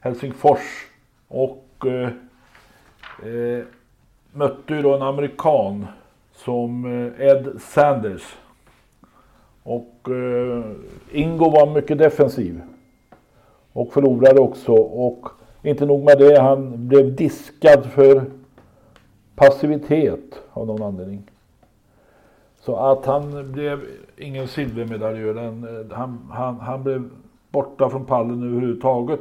Helsingfors. 0.00 0.86
Och 1.28 1.66
eh, 1.86 2.08
eh, 3.28 3.64
mötte 4.32 4.74
ju 4.74 4.82
då 4.82 4.94
en 4.94 5.02
amerikan 5.02 5.86
som 6.32 6.84
eh, 6.84 7.26
Ed 7.26 7.60
Sanders. 7.60 8.36
Och 9.62 10.08
eh, 10.08 10.64
Ingo 11.10 11.50
var 11.50 11.74
mycket 11.74 11.98
defensiv. 11.98 12.60
Och 13.72 13.92
förlorade 13.92 14.40
också. 14.40 14.72
Och 14.72 15.28
inte 15.62 15.86
nog 15.86 16.04
med 16.04 16.18
det, 16.18 16.40
han 16.40 16.88
blev 16.88 17.16
diskad 17.16 17.86
för 17.86 18.24
passivitet 19.34 20.42
av 20.52 20.66
någon 20.66 20.82
anledning. 20.82 21.22
Så 22.60 22.76
att 22.76 23.06
han 23.06 23.52
blev 23.52 23.80
ingen 24.16 24.48
silvermedaljör. 24.48 25.36
Eh, 25.36 25.96
han, 25.96 26.28
han, 26.30 26.60
han 26.60 26.82
blev 26.82 27.10
borta 27.50 27.90
från 27.90 28.04
pallen 28.04 28.42
överhuvudtaget. 28.42 29.20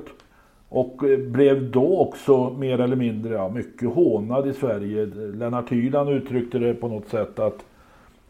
Och 0.73 1.03
eh, 1.03 1.19
blev 1.19 1.71
då 1.71 1.99
också 1.99 2.49
mer 2.49 2.79
eller 2.79 2.95
mindre 2.95 3.33
ja, 3.33 3.49
mycket 3.49 3.89
hånad 3.89 4.47
i 4.47 4.53
Sverige. 4.53 5.05
Lennart 5.15 5.71
Hyland 5.71 6.09
uttryckte 6.09 6.59
det 6.59 6.73
på 6.73 6.87
något 6.87 7.07
sätt 7.07 7.39
att, 7.39 7.65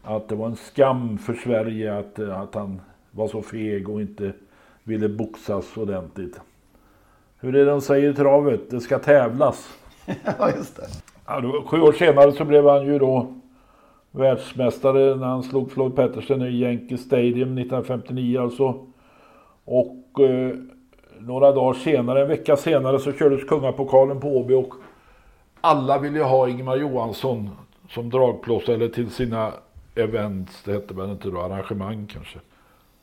att 0.03 0.27
det 0.27 0.35
var 0.35 0.47
en 0.47 0.55
skam 0.55 1.17
för 1.17 1.33
Sverige 1.33 1.97
att, 1.97 2.19
eh, 2.19 2.41
att 2.41 2.55
han 2.55 2.81
var 3.11 3.27
så 3.27 3.41
feg 3.41 3.89
och 3.89 4.01
inte 4.01 4.31
ville 4.83 5.09
boxas 5.09 5.77
ordentligt. 5.77 6.39
Hur 7.39 7.55
är 7.55 7.65
det 7.65 7.71
de 7.71 7.81
säger 7.81 8.09
i 8.09 8.13
travet? 8.13 8.69
Det 8.69 8.79
ska 8.79 8.99
tävlas. 8.99 9.77
Ja, 10.39 10.49
just 10.55 10.75
det. 10.75 10.87
Ja, 11.27 11.39
då, 11.39 11.63
sju 11.67 11.81
år 11.81 11.91
senare 11.91 12.31
så 12.31 12.45
blev 12.45 12.67
han 12.67 12.85
ju 12.85 12.99
då 12.99 13.33
världsmästare 14.11 15.15
när 15.15 15.27
han 15.27 15.43
slog 15.43 15.71
Floyd 15.71 15.95
Patterson 15.95 16.41
i 16.41 16.59
Yankee 16.59 16.97
Stadium 16.97 17.57
1959 17.57 18.41
alltså. 18.41 18.85
Och 19.65 20.19
eh, 20.19 20.55
några 21.27 21.51
dagar 21.51 21.73
senare, 21.73 22.21
en 22.21 22.27
vecka 22.27 22.57
senare 22.57 22.99
så 22.99 23.11
kördes 23.11 23.43
kungapokalen 23.43 24.19
på 24.19 24.37
Åby 24.37 24.53
och 24.53 24.73
alla 25.61 25.99
ville 25.99 26.23
ha 26.23 26.49
Ingemar 26.49 26.75
Johansson 26.75 27.49
som 27.89 28.09
dragplåster 28.09 28.73
eller 28.73 28.87
till 28.87 29.09
sina 29.09 29.53
events, 29.95 30.63
det 30.63 30.71
hette 30.71 30.93
väl 30.93 31.09
inte 31.09 31.29
då, 31.29 31.41
arrangemang 31.41 32.07
kanske. 32.13 32.39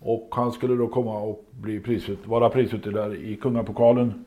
Och 0.01 0.29
han 0.31 0.53
skulle 0.53 0.75
då 0.75 0.89
komma 0.89 1.19
och 1.19 1.45
bli 1.51 1.81
prisut, 1.81 2.27
vara 2.27 2.49
prisutdelare 2.49 3.17
i 3.17 3.37
Kungapokalen. 3.37 4.25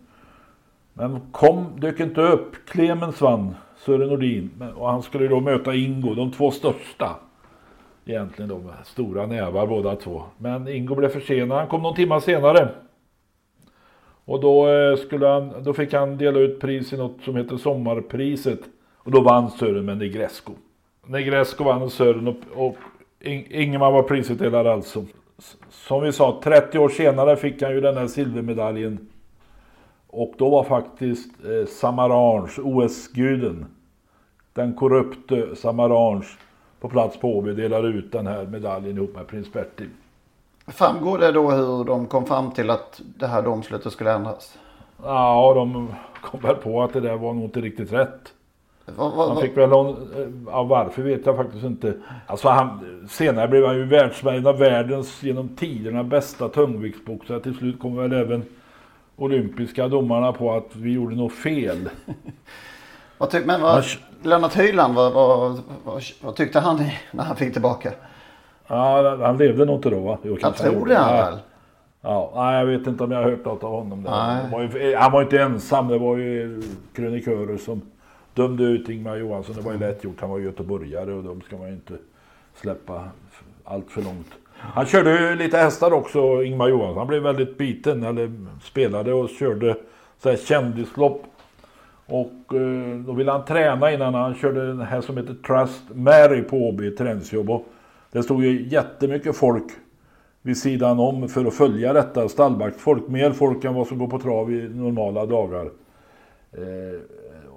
Men 0.94 1.20
kom, 1.32 1.66
dök 1.78 2.00
inte 2.00 2.22
upp. 2.22 2.56
Clemens 2.66 3.22
vann, 3.22 3.56
Sören 3.78 4.10
Nordin. 4.10 4.74
Och 4.76 4.90
han 4.90 5.04
skulle 5.04 5.28
då 5.28 5.40
möta 5.40 5.76
Ingo, 5.76 6.16
de 6.16 6.32
två 6.32 6.52
största. 6.52 7.16
Egentligen 8.06 8.50
då 8.50 8.58
med 8.58 8.74
stora 8.84 9.26
nävar 9.26 9.68
båda 9.68 9.96
två. 9.96 10.24
Men 10.38 10.68
Ingo 10.68 10.96
blev 10.96 11.10
försenad, 11.10 11.58
han 11.58 11.68
kom 11.68 11.82
någon 11.82 11.96
timme 11.96 12.22
senare. 12.22 12.70
Och 14.32 14.40
då, 14.40 14.70
eh, 14.70 14.96
skulle 14.96 15.28
han, 15.28 15.54
då 15.64 15.74
fick 15.74 15.94
han 15.94 16.18
dela 16.18 16.40
ut 16.40 16.60
pris 16.60 16.94
i 16.94 16.98
något 16.98 17.22
som 17.24 17.36
heter 17.36 17.58
Sommarpriset. 17.58 18.60
Och 18.98 19.12
då 19.12 19.22
vann 19.22 19.50
Sören 19.52 19.86
med 19.86 19.98
Negresco. 19.98 20.54
Negresco 21.06 21.64
vann 21.64 21.90
Sören 21.90 22.28
och, 22.28 22.38
och 22.54 22.76
Ingemar 23.50 23.92
var 23.92 24.04
prisutdelare 24.04 24.74
alltså. 24.74 25.06
Som 25.70 26.04
vi 26.04 26.12
sa, 26.12 26.42
30 26.44 26.80
år 26.80 26.90
senare 26.90 27.36
fick 27.36 27.62
han 27.62 27.72
ju 27.72 27.82
den 27.82 27.98
här 27.98 28.08
silvermedaljen. 28.08 29.08
Och 30.08 30.34
då 30.38 30.50
var 30.50 30.64
faktiskt 30.64 31.46
eh, 31.46 31.68
Samarange, 31.68 32.62
OS-guden, 32.64 33.66
den 34.54 34.74
korrupte 34.74 35.56
Samarange 35.56 36.28
på 36.80 36.90
plats 36.90 37.20
på 37.20 37.38
Åby 37.38 37.54
delade 37.54 37.88
ut 37.88 38.12
den 38.12 38.28
här 38.28 38.46
medaljen 38.46 38.98
ihop 38.98 39.16
med 39.16 39.28
prins 39.28 39.54
Bertil. 39.54 39.90
Framgår 40.74 41.18
det 41.18 41.32
då 41.32 41.52
hur 41.52 41.84
de 41.84 42.08
kom 42.08 42.26
fram 42.26 42.52
till 42.52 42.70
att 42.70 43.02
det 43.18 43.28
här 43.28 43.42
domslutet 43.42 43.94
skulle 43.94 44.14
ändras? 44.14 44.58
Ja, 45.04 45.54
de 45.56 45.94
kom 46.22 46.40
väl 46.40 46.56
på 46.56 46.84
att 46.84 46.94
det 46.94 47.00
där 47.00 47.16
var 47.16 47.34
nog 47.34 47.44
inte 47.44 47.62
riktigt 47.62 47.94
rätt. 47.94 48.34
Va, 48.86 49.10
va, 49.16 49.28
han 49.28 49.42
fick 49.42 49.58
väl 49.58 49.70
någon, 49.70 49.96
ja, 50.48 50.64
varför 50.64 51.02
vet 51.02 51.26
jag 51.26 51.36
faktiskt 51.36 51.64
inte. 51.64 51.94
Alltså 52.28 52.50
han, 52.50 53.08
senare 53.10 53.48
blev 53.48 53.66
han 53.66 53.76
ju 53.76 53.86
världsmästare 53.86 54.50
av 54.50 54.60
världens 54.60 55.24
genom 55.24 55.50
tiderna 55.50 56.04
bästa 56.04 56.50
tungviktsboxare. 56.50 57.40
Till 57.40 57.58
slut 57.58 57.80
kom 57.80 57.96
väl 57.96 58.14
även 58.14 58.44
olympiska 59.16 59.88
domarna 59.88 60.34
på 60.34 60.54
att 60.54 60.76
vi 60.76 60.92
gjorde 60.92 61.16
något 61.16 61.34
fel. 61.34 61.90
vad 63.18 63.30
tyck, 63.30 63.46
men 63.46 63.62
vad, 63.62 63.84
Lennart 64.24 64.58
Hyland, 64.58 64.96
vad, 64.96 65.14
vad, 65.14 65.62
vad, 65.84 66.04
vad, 66.22 66.36
tyckte 66.36 66.60
han 66.60 66.84
när 67.12 67.24
han 67.24 67.36
fick 67.36 67.54
tillbaka? 67.54 67.92
Ja, 68.72 69.18
han 69.22 69.38
levde 69.38 69.66
nog 69.66 69.76
inte 69.76 69.90
då 69.90 70.00
va? 70.00 70.18
Jo, 70.24 70.38
jag 70.42 70.56
tror 70.56 70.86
det 70.86 70.96
han 70.96 71.14
väl. 71.16 71.40
Ja, 72.02 72.32
nej, 72.36 72.60
jag 72.60 72.66
vet 72.66 72.88
inte 72.88 73.04
om 73.04 73.12
jag 73.12 73.24
har 73.24 73.30
hört 73.30 73.46
något 73.46 73.64
av 73.64 73.72
honom. 73.72 74.04
Var 74.52 74.62
ju, 74.62 74.96
han 74.96 75.12
var 75.12 75.22
inte 75.22 75.40
ensam, 75.40 75.88
det 75.88 75.98
var 75.98 76.18
ju 76.18 76.62
krönikörer 76.96 77.58
som 77.58 77.82
dömde 78.34 78.64
ut 78.64 78.90
Ingmar 78.90 79.16
Johansson. 79.16 79.56
Det 79.56 79.62
var 79.62 79.72
ju 79.72 79.80
lätt 79.80 80.04
gjort, 80.04 80.22
han 80.22 80.30
var 80.30 80.40
göteborgare 80.40 81.14
och 81.14 81.24
de 81.24 81.42
ska 81.42 81.58
man 81.58 81.68
ju 81.68 81.74
inte 81.74 81.94
släppa 82.56 83.04
allt 83.64 83.92
för 83.92 84.02
långt. 84.02 84.28
Han 84.58 84.86
körde 84.86 85.12
ju 85.12 85.36
lite 85.36 85.58
hästar 85.58 85.94
också, 85.94 86.44
Ingmar 86.44 86.68
Johansson. 86.68 86.98
Han 86.98 87.08
blev 87.08 87.24
väldigt 87.24 87.58
biten, 87.58 88.04
eller 88.04 88.32
spelade 88.64 89.14
och 89.14 89.30
körde 89.30 89.76
så 90.20 90.30
här 90.30 90.38
kändislopp. 90.38 91.24
Och 92.06 92.56
eh, 92.56 92.98
då 93.06 93.14
ville 93.14 93.32
han 93.32 93.46
träna 93.46 93.92
innan 93.92 94.14
han 94.14 94.36
körde 94.36 94.68
den 94.68 94.82
här 94.82 95.02
som 95.02 95.18
heter 95.18 95.34
Trust 95.34 95.84
Mary 95.94 96.42
på 96.42 96.58
Åby 96.58 96.96
träningsjobb. 96.96 97.66
Det 98.12 98.24
stod 98.24 98.44
ju 98.44 98.68
jättemycket 98.68 99.36
folk 99.36 99.72
vid 100.42 100.58
sidan 100.58 101.00
om 101.00 101.30
för 101.30 101.46
att 101.46 101.54
följa 101.54 101.94
detta 101.94 102.30
stallvaktsfolk. 102.30 103.08
Mer 103.08 103.32
folk 103.32 103.64
än 103.66 103.74
vad 103.74 103.88
som 103.88 103.98
går 103.98 104.08
på 104.08 104.20
trav 104.20 104.52
i 104.52 104.70
normala 104.70 105.26
dagar. 105.26 105.70
Eh, 106.52 107.00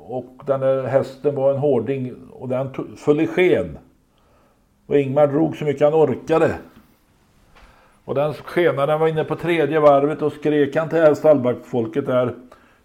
och 0.06 0.42
den 0.46 0.60
där 0.60 0.84
hästen 0.84 1.34
var 1.34 1.50
en 1.50 1.58
hårding 1.58 2.14
och 2.30 2.48
den 2.48 2.96
föll 2.96 3.20
i 3.20 3.26
sken. 3.26 3.78
Och 4.86 4.98
Ingmar 4.98 5.26
drog 5.26 5.56
så 5.56 5.64
mycket 5.64 5.82
han 5.82 5.94
orkade. 5.94 6.54
Och 8.04 8.14
den 8.14 8.34
skenaren 8.34 9.00
var 9.00 9.08
inne 9.08 9.24
på 9.24 9.36
tredje 9.36 9.80
varvet 9.80 10.22
och 10.22 10.32
skrek 10.32 10.76
han 10.76 10.88
till 10.88 11.16
stallvaktsfolket 11.16 12.06
där. 12.06 12.34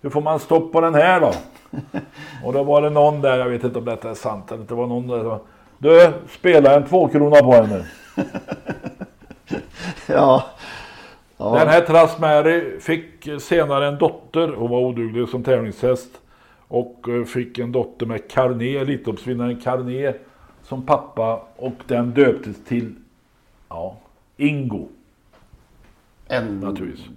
Hur 0.01 0.09
får 0.09 0.21
man 0.21 0.39
stopp 0.39 0.71
på 0.71 0.81
den 0.81 0.93
här 0.93 1.21
då? 1.21 1.31
och 2.45 2.53
då 2.53 2.63
var 2.63 2.81
det 2.81 2.89
någon 2.89 3.21
där, 3.21 3.37
jag 3.37 3.49
vet 3.49 3.63
inte 3.63 3.79
om 3.79 3.85
detta 3.85 4.09
är 4.09 4.13
sant 4.13 4.51
eller 4.51 4.61
inte, 4.61 4.73
det 4.73 4.77
var 4.77 4.87
någon 4.87 5.07
där 5.07 5.23
som 5.23 5.39
Du, 5.79 6.11
spela 6.29 6.75
en 6.75 6.83
tvåkrona 6.83 7.35
på 7.35 7.51
henne. 7.51 7.85
ja. 10.07 10.45
ja. 11.37 11.59
Den 11.59 11.67
här 11.67 11.81
Trasmary 11.81 12.79
fick 12.79 13.29
senare 13.41 13.87
en 13.87 13.97
dotter, 13.97 14.47
hon 14.47 14.69
var 14.69 14.79
oduglig 14.79 15.29
som 15.29 15.43
tävlingshäst. 15.43 16.09
Och 16.67 17.09
eh, 17.09 17.25
fick 17.25 17.59
en 17.59 17.71
dotter 17.71 18.05
med 18.05 18.31
Carné, 18.31 18.77
Elitloppsvinnaren 18.77 19.61
Carné 19.61 20.13
som 20.63 20.85
pappa. 20.85 21.41
Och 21.55 21.75
den 21.87 22.11
döptes 22.11 22.65
till 22.67 22.95
ja, 23.69 23.97
Ingo. 24.37 24.87
En, 26.27 26.59
Naturligtvis. 26.59 27.07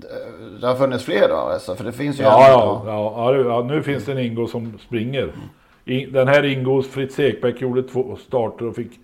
Det 0.61 0.67
har 0.67 0.77
funnits 0.77 1.05
fler 1.05 1.29
då 1.29 1.37
alltså? 1.37 1.75
För 1.75 1.85
det 1.85 1.93
finns 1.93 2.21
ju 2.21 2.23
ja, 2.23 2.49
ja, 2.49 2.83
ja, 2.87 3.35
ja, 3.35 3.63
nu 3.63 3.83
finns 3.83 4.05
det 4.05 4.13
en 4.13 4.19
Ingo 4.19 4.47
som 4.47 4.79
springer. 4.87 5.33
Den 5.85 6.29
här 6.29 6.45
Ingo, 6.45 6.83
Fritz 6.83 7.19
Ekbäck 7.19 7.61
gjorde 7.61 7.83
två 7.83 8.17
starter 8.17 8.67
och 8.67 8.77
fick 8.77 9.01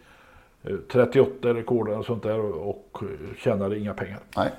38 0.92 1.48
eh, 1.48 1.54
rekord 1.54 1.88
och 1.88 2.04
sånt 2.04 2.22
där 2.22 2.40
och 2.40 3.02
tjänade 3.38 3.78
inga 3.78 3.94
pengar. 3.94 4.18
Nej. 4.36 4.50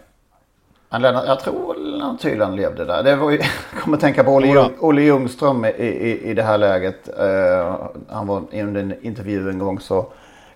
Men 0.90 1.02
Lennart, 1.02 1.24
jag 1.28 1.40
tror 1.40 1.76
Lennart 1.76 2.26
Hyland 2.26 2.56
levde 2.56 2.86
där. 2.86 3.04
Det 3.04 3.16
var 3.16 3.32
ju, 3.32 3.38
jag 3.74 3.82
kommer 3.82 3.98
tänka 3.98 4.24
på 4.24 4.32
Olle, 4.32 4.48
Ljung, 4.48 4.72
Olle 4.80 5.02
Ljungström 5.02 5.66
i, 5.66 5.70
i, 5.70 6.30
i 6.30 6.34
det 6.34 6.44
här 6.44 6.58
läget. 6.58 7.10
Uh, 7.20 7.76
han 8.10 8.28
var 8.28 8.44
i 8.52 8.60
en 8.60 9.06
intervju 9.06 9.50
en 9.50 9.60
gång 9.60 9.80
så 9.80 10.06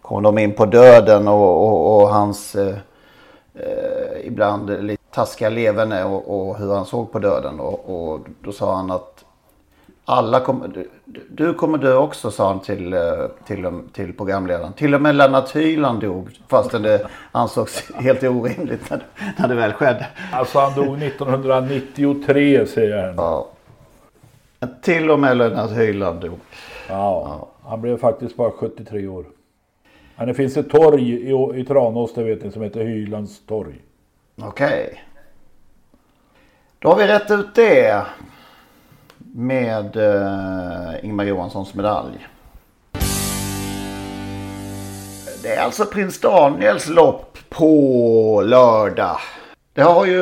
kom 0.02 0.24
de 0.24 0.38
in 0.38 0.54
på 0.54 0.66
döden 0.66 1.28
och, 1.28 1.68
och, 1.68 2.02
och 2.02 2.10
hans 2.10 2.56
uh, 2.56 2.68
uh, 2.68 2.78
ibland 4.24 4.86
lite 4.86 5.04
taskiga 5.12 5.50
leverne 5.50 6.04
och, 6.04 6.50
och, 6.50 6.58
hur 6.58 6.74
han 6.74 6.86
såg 6.86 7.12
på 7.12 7.20
döden. 7.20 7.60
Och, 7.60 8.14
och 8.14 8.20
då 8.42 8.52
sa 8.52 8.76
han 8.76 8.92
att 8.92 9.26
alla 10.06 10.40
kommer, 10.40 10.68
du, 10.68 10.90
du, 11.30 11.54
kommer 11.54 11.78
dö 11.78 11.96
också 11.96 12.32
sa 12.32 12.48
han 12.48 12.60
till, 12.60 12.94
eh, 12.94 13.02
till, 13.46 13.82
till 13.94 14.14
programledaren. 14.14 14.74
Till 14.74 14.96
och 14.96 15.02
med 15.02 15.16
Lennart 15.16 15.56
Hyland 15.56 16.02
dog 16.02 16.30
fastän 16.48 16.82
det 16.82 17.08
ansågs 17.32 17.92
helt 17.96 18.24
orimligt 18.24 18.90
när, 18.90 19.04
när 19.38 19.48
det 19.48 19.56
väl 19.56 19.74
skedde. 19.74 20.08
Alltså 20.32 20.60
han 20.60 20.76
dog 20.76 21.04
1993 21.04 22.66
säger 22.66 23.06
han. 23.06 23.16
Ja. 23.16 23.50
Till 24.82 25.12
och 25.12 25.20
med 25.20 25.38
Lennart 25.38 25.72
Hyland 25.72 26.22
dog. 26.22 26.40
Ja, 26.90 26.94
ja, 27.28 27.50
han 27.70 27.82
blev 27.82 27.98
faktiskt 27.98 28.36
bara 28.36 28.52
73 28.52 29.08
år. 29.08 29.26
Men 30.16 30.28
det 30.28 30.34
finns 30.34 30.58
ett 30.58 30.70
torg 30.70 31.12
i, 31.12 31.60
i 31.60 31.66
Tranås, 31.66 32.14
det 32.14 32.24
vet 32.24 32.44
ni, 32.44 32.52
som 32.52 32.62
heter 32.62 32.84
Hylands 32.84 33.46
torg. 33.46 33.76
Okej. 34.42 34.68
Okay. 34.68 35.00
Då 36.80 36.90
har 36.90 36.96
vi 36.96 37.08
rätt 37.08 37.32
ut 37.32 37.56
det 37.56 38.06
med 39.36 39.96
eh, 39.96 41.06
Ingmar 41.06 41.24
Johanssons 41.24 41.74
medalj. 41.74 42.28
Det 45.44 45.56
är 45.56 45.62
alltså 45.62 45.86
prins 45.86 46.20
Daniels 46.20 46.90
lopp 46.90 47.38
på 47.50 48.44
lördag. 48.46 49.18
Det 49.74 49.82
har 49.82 50.06
ju 50.06 50.22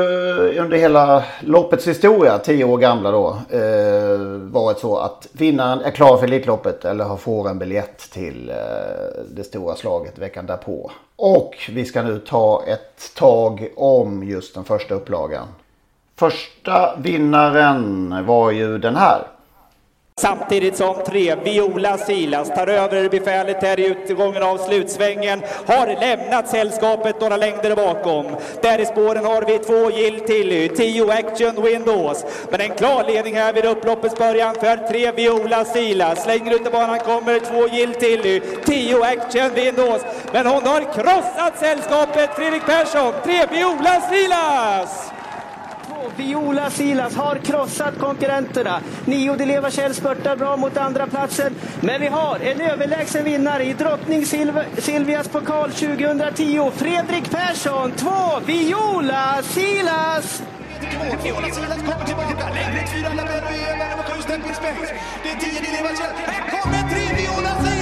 under 0.59 0.77
hela 0.77 1.23
loppets 1.39 1.87
historia, 1.87 2.37
tio 2.37 2.63
år 2.63 2.77
gamla 2.77 3.11
då, 3.11 3.37
eh, 3.49 4.19
varit 4.51 4.79
så 4.79 4.97
att 4.97 5.27
vinnaren 5.31 5.81
är 5.81 5.91
klar 5.91 6.17
för 6.17 6.23
Elitloppet 6.27 6.85
eller 6.85 7.15
får 7.15 7.49
en 7.49 7.59
biljett 7.59 7.97
till 8.11 8.49
eh, 8.49 8.55
det 9.31 9.43
stora 9.43 9.75
slaget 9.75 10.17
veckan 10.17 10.45
därpå. 10.45 10.91
Och 11.15 11.55
vi 11.69 11.85
ska 11.85 12.01
nu 12.01 12.19
ta 12.19 12.63
ett 12.67 13.15
tag 13.15 13.69
om 13.75 14.23
just 14.23 14.55
den 14.55 14.63
första 14.63 14.95
upplagan. 14.95 15.47
Första 16.21 16.95
vinnaren 16.95 18.15
var 18.25 18.51
ju 18.51 18.77
den 18.77 18.95
här. 18.95 19.21
Samtidigt 20.19 20.77
som 20.77 20.95
tre 21.07 21.35
Viola 21.35 21.97
Silas 21.97 22.49
tar 22.49 22.67
över 22.67 23.09
befälet 23.09 23.63
här 23.63 23.79
i 23.79 23.85
utgången 23.85 24.43
av 24.43 24.57
slutsvängen. 24.57 25.41
Har 25.67 25.87
lämnat 25.87 26.47
sällskapet 26.49 27.21
några 27.21 27.37
längder 27.37 27.75
bakom. 27.75 28.25
Där 28.61 28.79
i 28.79 28.85
spåren 28.85 29.25
har 29.25 29.41
vi 29.41 29.59
två 29.59 29.91
Jill 29.91 30.19
Tilly, 30.19 30.69
tio, 30.69 31.13
Action 31.13 31.63
Windows. 31.63 32.25
Men 32.51 32.61
en 32.61 32.75
klar 32.75 33.03
ledning 33.03 33.35
här 33.35 33.53
vid 33.53 33.65
upploppets 33.65 34.15
början 34.15 34.55
för 34.55 34.87
tre 34.87 35.11
Viola 35.11 35.65
Silas. 35.65 36.27
Längre 36.27 36.55
ut 36.55 36.67
i 36.67 36.71
banan 36.71 36.99
kommer 36.99 37.39
två 37.39 37.75
Jill 37.75 37.93
Tilly, 37.93 38.41
tio, 38.65 39.03
Action 39.03 39.53
Windows. 39.55 40.01
Men 40.33 40.45
hon 40.45 40.63
har 40.63 40.93
krossat 40.93 41.59
sällskapet, 41.59 42.29
Fredrik 42.35 42.65
Persson, 42.65 43.13
tre 43.23 43.45
Viola 43.51 44.01
Silas! 44.01 45.11
Viola 46.21 46.69
Silas 46.69 47.15
har 47.15 47.35
krossat 47.35 47.97
konkurrenterna. 47.99 48.81
Nio 49.05 49.35
de 49.35 49.45
Leva 49.45 49.71
Kjell 49.71 49.93
spurtar 49.93 50.35
bra 50.35 50.57
mot 50.57 50.77
andra 50.77 51.07
platsen. 51.07 51.55
Men 51.81 52.01
vi 52.01 52.07
har 52.07 52.39
en 52.39 52.61
överlägsen 52.61 53.23
vinnare 53.23 53.63
i 53.63 53.73
Drottning 53.73 54.25
Silv 54.25 54.59
Silvias 54.77 55.27
pokal 55.27 55.71
2010. 55.71 56.71
Fredrik 56.75 57.31
Persson, 57.31 57.91
2, 57.91 58.09
Viola 58.45 59.41
Silas! 59.43 60.43
Viola 61.23 61.49
Silas 61.49 61.77
kommer 61.77 62.05
tillbaka. 62.05 62.49
Längre 62.53 62.87
fyra 62.87 63.13
Labero 63.13 63.49
i 63.55 63.63
över 63.69 64.21
Stepping 64.21 64.53
Space. 64.53 64.93
Det 65.23 65.29
är 65.29 65.35
tio 65.35 65.61
de 65.61 65.77
Leva 65.77 65.89
Kjell. 65.89 66.15
Här 66.25 66.61
kommer 66.61 66.89
tre 66.89 67.15
Viola 67.15 67.55
Silas! 67.63 67.80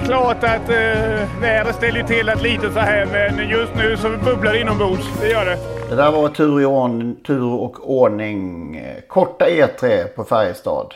Klart 0.00 0.44
att 0.44 0.68
eh, 0.68 1.40
vädret 1.40 1.76
ställer 1.76 2.02
till 2.02 2.28
ett 2.28 2.42
lite 2.42 2.72
så 2.72 2.78
här 2.78 3.06
men 3.06 3.48
just 3.48 3.74
nu 3.74 3.96
så 3.96 4.08
bubblar 4.08 4.52
det 4.52 4.60
inombords. 4.60 5.20
Det 5.20 5.28
gör 5.28 5.44
det. 5.44 5.58
Det 5.88 5.96
där 5.96 6.10
var 6.10 6.28
tur, 6.28 6.60
i 6.60 6.64
ordning, 6.64 7.16
tur 7.26 7.44
och 7.44 7.90
ordning. 8.00 8.80
Korta 9.08 9.46
E3 9.46 10.06
på 10.06 10.24
Färjestad 10.24 10.94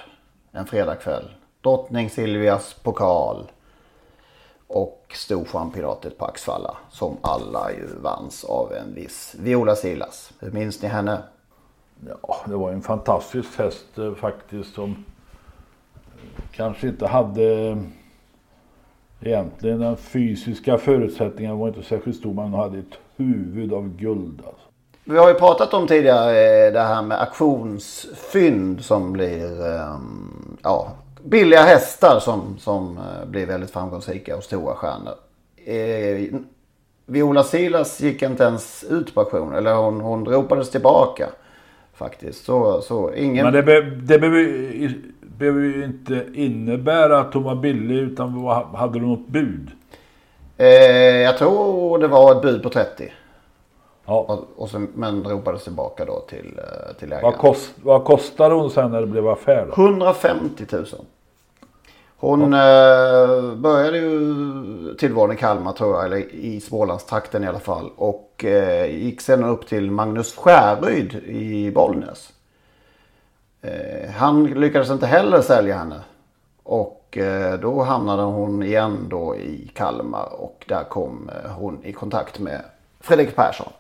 en 0.53 0.67
fredagkväll. 0.67 1.31
Drottning 1.63 2.11
Silvias 2.11 2.75
pokal. 2.75 3.51
Och 4.67 5.13
Storsjöpiratet 5.15 6.19
på 6.19 6.25
Axvalla. 6.25 6.77
Som 6.91 7.17
alla 7.23 7.73
ju 7.73 7.87
vanns 8.01 8.45
av 8.45 8.73
en 8.73 8.95
viss 8.95 9.35
Viola 9.39 9.77
Silas. 9.77 10.33
Hur 10.41 10.51
minns 10.51 10.83
ni 10.83 10.89
henne? 10.89 11.23
Ja, 12.23 12.37
det 12.47 12.57
var 12.57 12.73
en 12.73 12.83
fantastisk 12.83 13.59
häst 13.59 13.99
eh, 13.99 14.15
faktiskt 14.15 14.75
som 14.75 15.05
kanske 16.53 16.89
inte 16.89 17.07
hade 17.07 17.77
egentligen 19.23 19.81
den 19.81 19.97
fysiska 19.97 20.79
förutsättningen 20.79 21.59
var 21.59 21.69
inte 21.69 21.83
särskilt 21.83 22.17
stor 22.17 22.35
hon 22.35 22.55
hade 22.55 22.79
ett 22.79 22.99
huvud 23.17 23.73
av 23.73 23.97
guld. 23.97 24.43
Alltså. 24.47 24.63
Vi 25.05 25.19
har 25.19 25.29
ju 25.29 25.35
pratat 25.35 25.75
om 25.75 25.87
tidigare 25.87 26.67
eh, 26.67 26.73
det 26.73 26.81
här 26.81 27.03
med 27.03 27.21
auktionsfynd 27.21 28.85
som 28.85 29.13
blir 29.13 29.67
ehm, 29.67 30.57
ja, 30.63 30.93
billiga 31.23 31.63
hästar 31.63 32.19
som, 32.21 32.59
som 32.59 32.99
blir 33.27 33.47
väldigt 33.47 33.71
framgångsrika 33.71 34.37
och 34.37 34.45
stora 34.45 34.75
stjärnor. 34.75 35.15
Viola 37.07 37.45
Silas 37.45 38.01
gick 38.01 38.23
inte 38.23 38.45
ens 38.45 38.85
ut 38.85 39.15
på 39.15 39.21
auktion 39.21 39.55
eller 39.55 39.75
hon, 39.75 40.01
hon 40.01 40.27
ropades 40.27 40.71
tillbaka 40.71 41.29
faktiskt. 41.95 42.45
Så, 42.45 42.81
så 42.81 43.15
ingen... 43.15 43.45
Men 43.45 43.55
det, 43.55 43.63
be, 43.63 43.81
det 43.81 44.19
behöver 45.43 45.61
ju 45.61 45.85
inte 45.85 46.27
innebära 46.35 47.21
att 47.21 47.35
hon 47.35 47.43
var 47.43 47.55
billig 47.55 47.97
utan 47.97 48.47
hade 48.75 48.99
du 48.99 49.07
något 49.07 49.29
bud? 49.29 49.71
Eh, 50.57 50.67
jag 51.21 51.39
tror 51.39 51.99
det 51.99 52.09
var 52.09 52.33
ett 52.37 52.43
bud 52.43 52.63
på 52.63 52.69
30. 52.69 53.13
Ja. 54.05 54.19
Och, 54.29 54.63
och 54.63 54.71
så, 54.71 54.87
men 54.95 55.25
ropades 55.25 55.65
tillbaka 55.65 56.05
då 56.05 56.21
till, 56.21 56.59
eh, 56.59 56.97
till 56.99 57.13
ägaren. 57.13 57.23
Vad, 57.23 57.37
kost, 57.37 57.71
vad 57.83 58.05
kostade 58.05 58.55
hon 58.55 58.71
sen 58.71 58.91
när 58.91 59.01
det 59.01 59.07
blev 59.07 59.29
affär 59.29 59.67
då? 59.67 59.83
150 59.83 60.65
000. 60.73 60.87
Hon 62.17 62.43
eh, 62.43 63.55
började 63.55 63.99
ju 63.99 64.95
tillvaron 64.99 65.33
i 65.33 65.37
Kalmar 65.37 65.73
tror 65.73 65.95
jag, 65.95 66.05
eller 66.05 66.35
i 66.35 66.61
Smålandstrakten 66.61 67.45
i 67.45 67.47
alla 67.47 67.59
fall. 67.59 67.91
Och 67.97 68.45
eh, 68.45 69.05
gick 69.05 69.21
sedan 69.21 69.45
upp 69.45 69.67
till 69.67 69.91
Magnus 69.91 70.35
Skärryd 70.35 71.15
i 71.27 71.71
Bollnäs. 71.71 72.33
Eh, 73.63 74.11
han 74.11 74.45
lyckades 74.45 74.91
inte 74.91 75.07
heller 75.07 75.41
sälja 75.41 75.77
henne. 75.77 76.01
Och 76.63 77.19
eh, 77.19 77.59
då 77.59 77.83
hamnade 77.83 78.23
hon 78.23 78.63
igen 78.63 79.07
då 79.11 79.37
i 79.37 79.71
Kalmar 79.75 80.29
och 80.33 80.65
där 80.69 80.85
kom 80.85 81.31
eh, 81.45 81.51
hon 81.51 81.85
i 81.85 81.93
kontakt 81.93 82.39
med 82.39 82.61
Fredrik 83.01 83.37
Persson. 83.37 83.73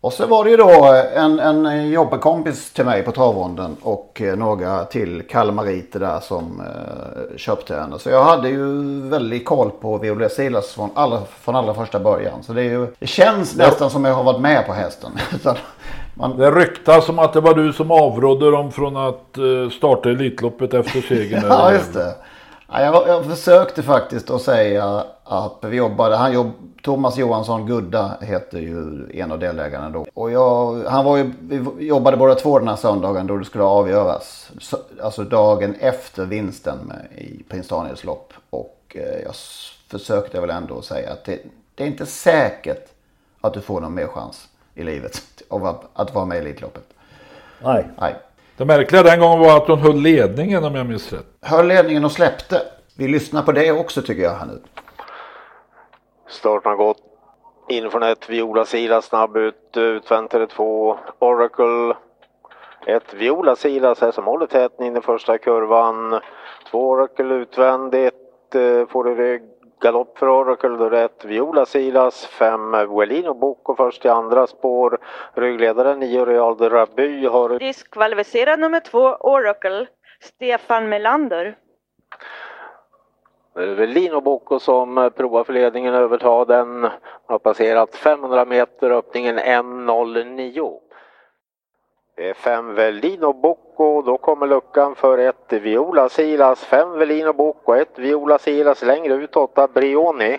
Och 0.00 0.12
så 0.12 0.26
var 0.26 0.44
det 0.44 0.50
ju 0.50 0.56
då 0.56 1.02
en, 1.14 1.40
en 1.40 1.90
jobbarkompis 1.90 2.72
till 2.72 2.84
mig 2.84 3.02
på 3.02 3.12
travronden 3.12 3.76
och 3.82 4.22
några 4.36 4.84
till 4.84 5.22
kalmariter 5.28 6.00
där 6.00 6.20
som 6.20 6.60
eh, 6.60 7.36
köpte 7.36 7.76
henne. 7.76 7.98
Så 7.98 8.10
jag 8.10 8.24
hade 8.24 8.48
ju 8.48 9.00
väldigt 9.08 9.44
koll 9.44 9.70
på 9.70 9.98
Viola 9.98 10.28
Silas 10.28 10.72
från 10.72 10.90
allra, 10.94 11.20
från 11.24 11.56
allra 11.56 11.74
första 11.74 12.00
början. 12.00 12.42
Så 12.42 12.52
det, 12.52 12.60
är 12.60 12.70
ju, 12.70 12.86
det 12.98 13.06
känns 13.06 13.56
ja. 13.56 13.66
nästan 13.66 13.90
som 13.90 14.04
jag 14.04 14.14
har 14.14 14.24
varit 14.24 14.40
med 14.40 14.66
på 14.66 14.72
hästen. 14.72 15.10
Man... 16.18 16.36
Det 16.36 16.50
ryktas 16.50 17.06
som 17.06 17.18
att 17.18 17.32
det 17.32 17.40
var 17.40 17.54
du 17.54 17.72
som 17.72 17.90
avrådde 17.90 18.50
dem 18.50 18.72
från 18.72 18.96
att 18.96 19.38
eh, 19.38 19.70
starta 19.70 20.10
Elitloppet 20.10 20.74
efter 20.74 21.00
segern. 21.00 21.44
ja, 21.48 21.72
just 21.72 21.94
det. 21.94 22.14
Ja, 22.72 22.80
jag, 22.80 23.08
jag, 23.08 23.24
försökte 23.24 23.82
faktiskt 23.82 24.30
att 24.30 24.42
säga 24.42 25.04
att 25.24 25.58
vi 25.60 25.76
jobbade, 25.76 26.16
han 26.16 26.32
jobb, 26.32 26.50
Thomas 26.82 27.18
Johansson 27.18 27.66
Gudda 27.66 28.16
heter 28.20 28.58
ju 28.58 29.06
en 29.14 29.32
av 29.32 29.38
delägarna 29.38 29.90
då. 29.90 30.06
Och 30.14 30.30
jag, 30.30 30.84
han 30.84 31.04
var 31.04 31.16
ju, 31.16 31.32
vi 31.40 31.86
jobbade 31.86 32.16
båda 32.16 32.34
två 32.34 32.58
den 32.58 32.68
här 32.68 32.76
söndagen 32.76 33.26
då 33.26 33.36
det 33.36 33.44
skulle 33.44 33.64
avgöras. 33.64 34.50
alltså 35.02 35.24
dagen 35.24 35.74
efter 35.80 36.24
vinsten 36.24 36.78
med, 36.78 37.22
i 37.22 37.42
Prins 37.48 37.68
Daniels 37.68 38.04
lopp. 38.04 38.32
Och 38.50 38.96
eh, 38.98 39.22
jag 39.24 39.34
försökte 39.90 40.40
väl 40.40 40.50
ändå 40.50 40.82
säga 40.82 41.12
att 41.12 41.24
det, 41.24 41.38
det, 41.74 41.84
är 41.84 41.86
inte 41.86 42.06
säkert 42.06 42.88
att 43.40 43.54
du 43.54 43.60
får 43.60 43.80
någon 43.80 43.94
mer 43.94 44.06
chans 44.06 44.48
i 44.78 44.84
livet 44.84 45.22
av 45.48 45.66
att 45.92 46.14
vara 46.14 46.24
med 46.24 46.36
i 46.36 46.40
Elitloppet. 46.40 46.84
Nej. 47.62 47.88
Nej. 48.00 48.16
Det 48.56 48.64
märkliga 48.64 49.02
den 49.02 49.20
gången 49.20 49.38
var 49.38 49.56
att 49.56 49.68
hon 49.68 49.78
höll 49.78 49.96
ledningen 50.00 50.64
om 50.64 50.74
jag 50.74 50.86
minns 50.86 51.12
rätt. 51.12 51.26
Höll 51.42 51.66
ledningen 51.66 52.04
och 52.04 52.12
släppte. 52.12 52.62
Vi 52.96 53.08
lyssnar 53.08 53.42
på 53.42 53.52
det 53.52 53.72
också 53.72 54.02
tycker 54.02 54.22
jag 54.22 54.34
här 54.34 54.46
nu. 54.46 54.62
Starten 56.28 56.70
har 56.70 56.76
gått. 56.76 57.02
In 57.68 57.90
från 57.90 58.02
ett 58.02 58.30
Viola 58.30 58.64
Silas 58.64 59.04
snabb 59.04 59.36
ut. 59.36 59.76
Utvänt 59.76 60.34
är 60.34 60.40
det 60.40 60.46
två 60.46 60.98
Oracle. 61.18 61.96
Ett 62.86 63.14
Viola 63.14 63.56
Silas 63.56 64.00
här 64.00 64.12
som 64.12 64.24
håller 64.24 64.46
tätning 64.46 64.96
i 64.96 65.00
första 65.00 65.38
kurvan. 65.38 66.20
Två 66.70 66.88
Oracle 66.88 67.34
utvändigt. 67.34 68.14
Eh, 68.54 68.86
får 68.88 69.10
i 69.10 69.14
rygg 69.14 69.42
Galopp 69.80 70.18
för 70.18 70.28
Oracle, 70.28 70.68
då 70.68 70.90
rätt. 70.90 71.24
Viola 71.24 71.66
Silas, 71.66 72.26
fem 72.26 72.70
Wellino 72.70 73.34
Boko 73.34 73.74
först 73.74 74.04
i 74.04 74.08
andra 74.08 74.46
spår. 74.46 74.98
Ryggledare 75.34 75.96
nio 75.96 76.24
Real 76.24 76.56
de 76.56 76.70
Raby 76.70 77.26
har... 77.26 77.58
Diskvalificerad 77.58 78.60
nummer 78.60 78.80
två 78.80 79.16
Oracle, 79.20 79.86
Stefan 80.20 80.88
Melander. 80.88 81.56
Wellino 83.54 84.20
Boko 84.20 84.58
som 84.58 85.10
provar 85.16 85.44
för 85.44 85.52
ledningen 85.52 85.94
överta 85.94 86.44
den. 86.44 86.88
Har 87.26 87.38
passerat 87.38 87.94
500 87.94 88.44
meter, 88.44 88.90
öppningen 88.90 89.38
1.09. 89.38 90.87
Fem 92.36 92.74
Velino 92.74 93.32
Bocco, 93.32 94.02
då 94.02 94.18
kommer 94.18 94.46
luckan 94.46 94.94
för 94.94 95.18
ett 95.18 95.52
Viola 95.52 96.08
Silas, 96.08 96.64
fem 96.64 96.98
Velino 96.98 97.32
Bocco, 97.32 97.74
ett 97.74 97.98
Viola 97.98 98.38
Silas 98.38 98.82
längre 98.82 99.14
ut, 99.14 99.36
åtta 99.36 99.68
Brioni. 99.68 100.38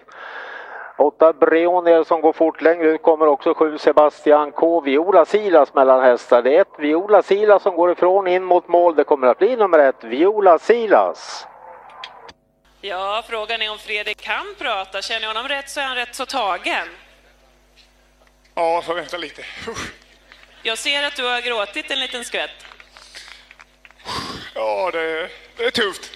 Åtta 0.97 1.33
Brioni 1.33 2.05
som 2.05 2.21
går 2.21 2.33
fort, 2.33 2.61
längre 2.61 2.87
ut 2.87 3.01
kommer 3.01 3.27
också 3.27 3.53
sju 3.53 3.77
Sebastian 3.77 4.51
K. 4.51 4.81
Viola 4.81 5.25
Silas 5.25 5.73
mellan 5.73 6.03
hästar. 6.03 6.41
Det 6.41 6.57
är 6.57 6.61
ett 6.61 6.79
Viola 6.79 7.21
Silas 7.21 7.63
som 7.63 7.75
går 7.75 7.91
ifrån 7.91 8.27
in 8.27 8.43
mot 8.43 8.67
mål. 8.67 8.95
Det 8.95 9.03
kommer 9.03 9.27
att 9.27 9.37
bli 9.37 9.55
nummer 9.55 9.79
ett, 9.79 10.03
Viola 10.03 10.59
Silas. 10.59 11.47
Ja, 12.81 13.23
frågan 13.27 13.61
är 13.61 13.71
om 13.71 13.77
Fredrik 13.77 14.21
kan 14.21 14.45
prata. 14.57 15.01
Känner 15.01 15.21
jag 15.21 15.27
honom 15.27 15.47
rätt 15.47 15.69
så 15.69 15.79
är 15.79 15.83
han 15.83 15.95
rätt 15.95 16.15
så 16.15 16.25
tagen. 16.25 16.87
Ja, 18.55 18.81
får 18.85 18.93
vänta 18.93 19.17
lite. 19.17 19.41
Jag 20.63 20.77
ser 20.77 21.03
att 21.03 21.15
du 21.15 21.23
har 21.23 21.41
gråtit 21.41 21.91
en 21.91 21.99
liten 21.99 22.25
skvätt. 22.25 22.65
Ja, 24.55 24.91
det, 24.91 25.29
det 25.57 25.65
är 25.65 25.71
tufft. 25.71 26.11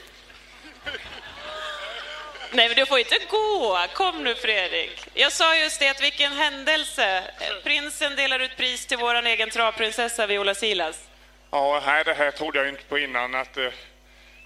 Nej, 2.51 2.67
men 2.67 2.77
du 2.77 2.85
får 2.85 2.99
inte 2.99 3.19
gå. 3.29 3.77
Kom 3.93 4.23
nu, 4.23 4.35
Fredrik. 4.35 5.07
Jag 5.13 5.31
sa 5.31 5.55
just 5.55 5.79
det, 5.79 5.89
att 5.89 6.01
vilken 6.01 6.33
händelse. 6.33 7.23
Prinsen 7.63 8.15
delar 8.15 8.39
ut 8.39 8.57
pris 8.57 8.85
till 8.85 8.97
vår 8.97 9.25
egen 9.25 9.49
travprinsessa 9.49 10.27
Viola 10.27 10.55
Silas. 10.55 10.99
Ja, 11.51 11.79
här, 11.85 12.03
det 12.03 12.13
här 12.13 12.31
trodde 12.31 12.59
jag 12.59 12.69
inte 12.69 12.83
på 12.83 12.99
innan. 12.99 13.35
Att 13.35 13.53
det, 13.53 13.65
eh, 13.65 13.73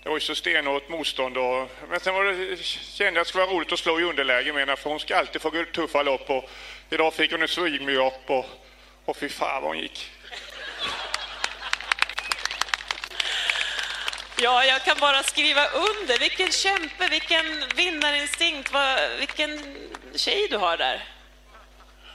det 0.04 0.10
var 0.10 0.16
ju 0.16 0.22
så 0.22 0.36
stenhårt 0.36 0.90
motstånd. 0.90 1.38
Och, 1.38 1.70
men 1.90 2.00
sen 2.00 2.14
var 2.14 2.24
det, 2.24 2.64
kände 2.64 3.04
jag 3.04 3.18
att 3.18 3.26
det 3.26 3.30
skulle 3.30 3.46
vara 3.46 3.56
roligt 3.56 3.72
att 3.72 3.80
slå 3.80 4.00
i 4.00 4.04
underläge 4.04 4.54
med 4.54 4.80
för 4.80 4.90
hon 4.90 5.00
ska 5.00 5.18
alltid 5.18 5.42
få 5.42 5.52
tuffa 5.74 6.04
lopp. 6.04 6.30
Och 6.30 6.50
idag 6.90 7.14
fick 7.14 7.32
hon 7.32 7.44
ett 7.44 7.50
swingme-upp. 7.50 8.30
Och, 8.30 8.46
och 9.08 9.18
fy 9.18 9.30
fan 9.30 9.62
vad 9.62 9.72
hon 9.72 9.80
gick. 9.80 10.12
Ja, 14.40 14.66
jag 14.66 14.84
kan 14.84 14.98
bara 15.00 15.24
skriva 15.24 15.66
under. 15.68 16.20
Vilken 16.20 16.52
kämpe, 16.52 17.08
vilken 17.10 17.46
vinnarinstinkt, 17.76 18.72
vad, 18.72 19.00
vilken 19.20 19.78
tjej 20.16 20.48
du 20.50 20.58
har 20.58 20.78
där. 20.78 21.04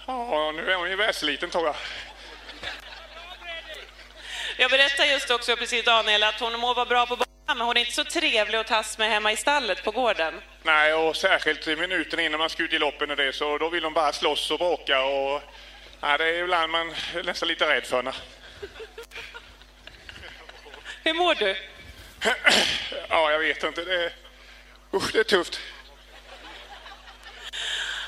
Ja, 0.07 0.53
nu 0.53 0.73
är 0.73 0.77
hon 0.77 0.91
ju 0.91 0.97
världsliten 0.97 1.51
tror 1.51 1.67
jag. 1.67 1.75
Jag 4.57 4.71
berättade 4.71 5.09
just 5.09 5.31
också 5.31 5.57
precis 5.57 5.85
Daniel 5.85 6.23
att 6.23 6.41
hon 6.41 6.61
må 6.61 6.75
vara 6.75 6.87
bra 6.87 7.07
på 7.07 7.17
banan 7.17 7.59
men 7.59 7.67
hon 7.67 7.77
är 7.77 7.81
inte 7.81 7.93
så 7.93 8.05
trevlig 8.05 8.59
att 8.59 8.67
tas 8.67 8.99
med 8.99 9.11
hemma 9.11 9.33
i 9.33 9.37
stallet 9.37 9.85
på 9.85 9.91
gården. 9.91 10.41
Nej, 10.63 10.95
och 10.95 11.17
särskilt 11.17 11.69
i 11.69 11.77
minuten 11.77 12.21
innan 12.21 12.41
man 12.41 12.51
ska 12.51 12.63
ut 12.63 12.73
i 12.73 12.79
loppen 12.79 13.11
och 13.11 13.17
det 13.17 13.33
så 13.33 13.59
då 13.59 13.69
vill 13.69 13.85
hon 13.85 13.93
bara 13.93 14.13
slåss 14.13 14.51
och 14.51 14.59
bråka 14.59 15.03
och 15.05 15.43
Ja, 16.05 16.19
det 16.19 16.25
är 16.25 16.43
ibland 16.43 16.73
man 16.73 16.89
är 17.15 17.23
nästan 17.23 17.49
lite 17.49 17.75
rädd 17.75 17.85
för 17.85 17.97
henne. 17.97 18.13
Hur 21.05 21.15
mår 21.15 21.35
du? 21.35 21.57
Ja, 23.09 23.31
jag 23.31 23.39
vet 23.39 23.63
inte. 23.65 23.85
Det 23.85 24.05
är, 24.05 24.13
usch, 24.93 25.13
det 25.13 25.19
är 25.19 25.25
tufft. 25.25 25.61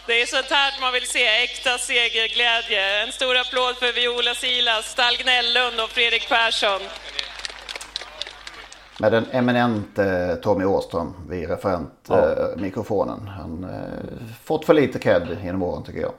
Det 0.06 0.22
är 0.22 0.26
sånt 0.26 0.50
här 0.50 0.80
man 0.80 0.92
vill 0.92 1.06
se, 1.06 1.26
äkta 1.26 1.78
segerglädje. 1.78 3.02
En 3.02 3.12
stor 3.12 3.36
applåd 3.36 3.76
för 3.76 3.92
Viola 3.92 4.34
Silas, 4.34 4.90
Stall 4.90 5.16
Gnällund 5.16 5.80
och 5.80 5.90
Fredrik 5.90 6.28
Persson. 6.28 6.80
med 8.98 9.12
den 9.12 9.26
eminente 9.30 10.36
Tommy 10.42 10.64
Åström 10.64 11.14
vid 11.28 11.48
referentmikrofonen. 11.48 13.28
Han 13.28 13.64
eh, 13.64 14.34
fått 14.44 14.64
för 14.66 14.74
lite 14.74 14.98
cred 14.98 15.38
genom 15.44 15.62
åren 15.62 15.84
tycker 15.84 16.00
jag. 16.00 16.12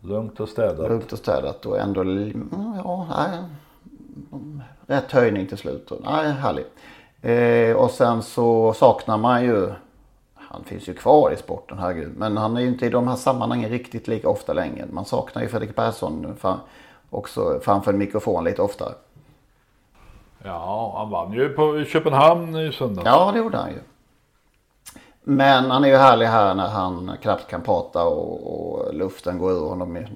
Lugnt 0.00 0.40
och 0.40 0.48
städat. 0.48 0.88
Lugnt 0.88 1.12
och 1.12 1.18
städat 1.18 1.66
och 1.66 1.78
ändå, 1.78 2.00
mm, 2.00 2.50
ja, 2.84 3.06
nej, 3.10 3.38
rätt 4.86 5.12
höjning 5.12 5.46
till 5.46 5.58
slut. 5.58 5.92
Nej, 6.04 6.32
härlig. 6.32 6.64
Eh, 7.22 7.76
och 7.76 7.90
sen 7.90 8.22
så 8.22 8.72
saknar 8.72 9.18
man 9.18 9.44
ju, 9.44 9.72
han 10.34 10.64
finns 10.64 10.88
ju 10.88 10.94
kvar 10.94 11.32
i 11.32 11.36
sporten, 11.36 11.78
herregud. 11.78 12.12
Men 12.16 12.36
han 12.36 12.56
är 12.56 12.60
ju 12.60 12.68
inte 12.68 12.86
i 12.86 12.90
de 12.90 13.08
här 13.08 13.16
sammanhangen 13.16 13.70
riktigt 13.70 14.08
lika 14.08 14.28
ofta 14.28 14.52
längre. 14.52 14.86
Man 14.90 15.04
saknar 15.04 15.42
ju 15.42 15.48
Fredrik 15.48 15.76
Persson 15.76 16.36
för, 16.38 16.56
också 17.10 17.60
framför 17.62 17.92
en 17.92 17.98
mikrofon 17.98 18.44
lite 18.44 18.62
oftare. 18.62 18.92
Ja, 20.44 20.94
han 20.96 21.10
vann 21.10 21.32
ju 21.32 21.48
på 21.48 21.84
Köpenhamn 21.84 22.56
i 22.56 22.72
söndags. 22.72 23.06
Ja, 23.06 23.30
det 23.32 23.38
gjorde 23.38 23.56
han 23.58 23.70
ju. 23.70 23.78
Men 25.22 25.70
han 25.70 25.84
är 25.84 25.88
ju 25.88 25.96
härlig 25.96 26.26
här 26.26 26.54
när 26.54 26.68
han 26.68 27.16
knappt 27.22 27.50
kan 27.50 27.62
prata 27.62 28.04
och, 28.04 28.54
och 28.54 28.94
luften 28.94 29.38
går 29.38 29.52
ur 29.52 29.68
honom 29.68 30.06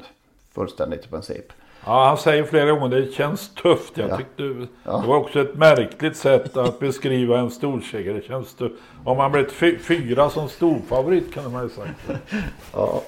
fullständigt 0.55 1.05
i 1.05 1.09
princip. 1.09 1.53
Ja, 1.87 2.07
han 2.07 2.19
säger 2.19 2.45
flera 2.45 2.71
gånger 2.71 2.89
det 2.89 3.13
känns 3.13 3.55
tufft. 3.55 3.97
Jag 3.97 4.11
ja. 4.11 4.17
tyckte 4.17 4.43
ja. 4.85 4.99
det 4.99 5.09
var 5.09 5.17
också 5.17 5.41
ett 5.41 5.55
märkligt 5.55 6.17
sätt 6.17 6.57
att 6.57 6.79
beskriva 6.79 7.39
en 7.39 7.51
storseger. 7.51 8.15
Det 8.15 8.23
känns 8.23 8.55
tufft. 8.55 8.75
Om 9.05 9.19
han 9.19 9.33
blivit 9.33 9.53
fyra 9.83 10.31
som 10.31 10.49
storfavorit 10.49 11.35
kan 11.35 11.53
man 11.53 11.63
ju 11.63 11.69
säga. 11.69 12.19
Ja. 12.73 13.03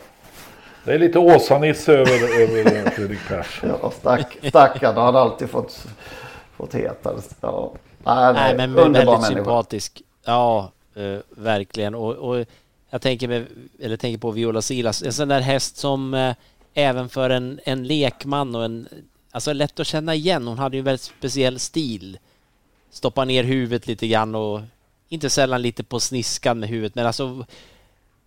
Det 0.85 0.93
är 0.93 0.99
lite 0.99 1.19
Åsa-Nisse 1.19 1.93
över, 1.93 2.43
över 2.43 2.91
Fredrik 2.91 3.29
Persson. 3.29 3.71
Ja, 3.83 3.91
stack, 3.91 4.39
stackarn. 4.49 4.97
Han 4.97 5.15
har 5.15 5.23
alltid 5.23 5.51
fått, 5.51 5.87
fått 6.57 6.75
heta. 6.75 7.15
Ja. 7.41 7.73
Nej, 8.05 8.33
nej, 8.33 8.57
men 8.57 8.75
väldigt 8.75 9.05
människa. 9.05 9.23
sympatisk. 9.23 10.03
Ja, 10.25 10.71
uh, 10.99 11.19
verkligen. 11.31 11.95
Och, 11.95 12.15
och, 12.15 12.47
jag 12.91 13.03
tänker, 13.03 13.29
med, 13.29 13.47
eller 13.81 13.97
tänker 13.97 14.19
på 14.19 14.31
Viola 14.31 14.63
Silas, 14.63 15.03
en 15.03 15.13
sån 15.13 15.29
där 15.29 15.41
häst 15.41 15.77
som 15.77 16.15
uh, 16.15 16.35
även 16.75 17.09
för 17.09 17.31
en, 17.31 17.61
en 17.65 17.85
lekman 17.87 18.55
och 18.55 18.65
en... 18.65 18.89
Alltså 19.31 19.53
lätt 19.53 19.81
att 19.81 19.87
känna 19.87 20.15
igen. 20.15 20.47
Hon 20.47 20.59
hade 20.59 20.77
ju 20.77 20.79
en 20.79 20.85
väldigt 20.85 21.03
speciell 21.03 21.59
stil. 21.59 22.19
Stoppa 22.91 23.25
ner 23.25 23.45
huvudet 23.45 23.87
lite 23.87 24.09
grann 24.09 24.35
och 24.35 24.61
inte 25.09 25.31
sällan 25.31 25.63
lite 25.63 25.85
på 25.85 26.01
sniskan 26.01 26.59
med 26.59 26.69
huvudet. 26.69 26.95
Men 26.95 27.07
alltså, 27.07 27.47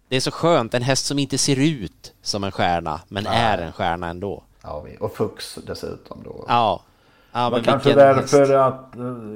det 0.08 0.16
är 0.16 0.20
så 0.20 0.32
skönt. 0.32 0.74
En 0.74 0.82
häst 0.82 1.06
som 1.06 1.20
inte 1.20 1.38
ser 1.38 1.60
ut 1.60 2.14
som 2.22 2.44
en 2.44 2.52
stjärna, 2.52 3.02
men 3.08 3.24
Nej. 3.24 3.42
är 3.42 3.58
en 3.58 3.72
stjärna 3.72 4.08
ändå. 4.08 4.44
Ja, 4.62 4.86
och 5.00 5.16
Fux 5.16 5.60
dessutom 5.68 6.24
då. 6.24 6.46
Ja. 6.48 6.84
Ja 7.32 7.50
men 7.50 7.64
kanske 7.64 7.94
därför 7.94 8.54
att, 8.54 8.94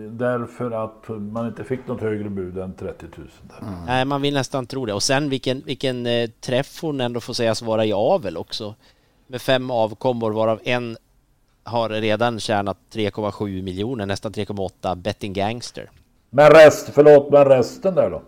därför 0.10 0.72
att 0.72 1.10
man 1.20 1.48
inte 1.48 1.64
fick 1.64 1.88
något 1.88 2.02
högre 2.02 2.30
bud 2.30 2.58
än 2.58 2.74
30 2.74 3.06
000. 3.18 3.28
Mm. 3.62 3.74
Nej, 3.86 4.06
man 4.06 4.22
vill 4.22 4.34
nästan 4.34 4.66
tro 4.66 4.86
det. 4.86 4.94
Och 4.94 5.04
sen 5.04 5.30
vilken, 5.30 5.62
vilken 5.66 6.06
eh, 6.06 6.30
träff 6.30 6.82
hon 6.82 7.02
ändå 7.02 7.20
får 7.20 7.34
sägas 7.34 7.62
vara 7.62 7.86
i 7.86 7.94
avel 7.94 8.38
också 8.38 8.76
med 9.28 9.42
fem 9.42 9.72
avkommor 9.72 10.32
varav 10.32 10.60
en 10.64 10.98
har 11.64 11.90
redan 11.90 12.40
tjänat 12.40 12.78
3,7 12.94 13.62
miljoner, 13.62 14.06
nästan 14.06 14.32
3,8 14.32 14.96
betting 14.96 15.34
gangster. 15.34 15.90
Men 16.30 16.52
rest, 16.52 16.90
förlåt, 16.94 17.32
men 17.32 17.46
resten 17.46 17.96
där 17.96 18.10
då? 18.10 18.22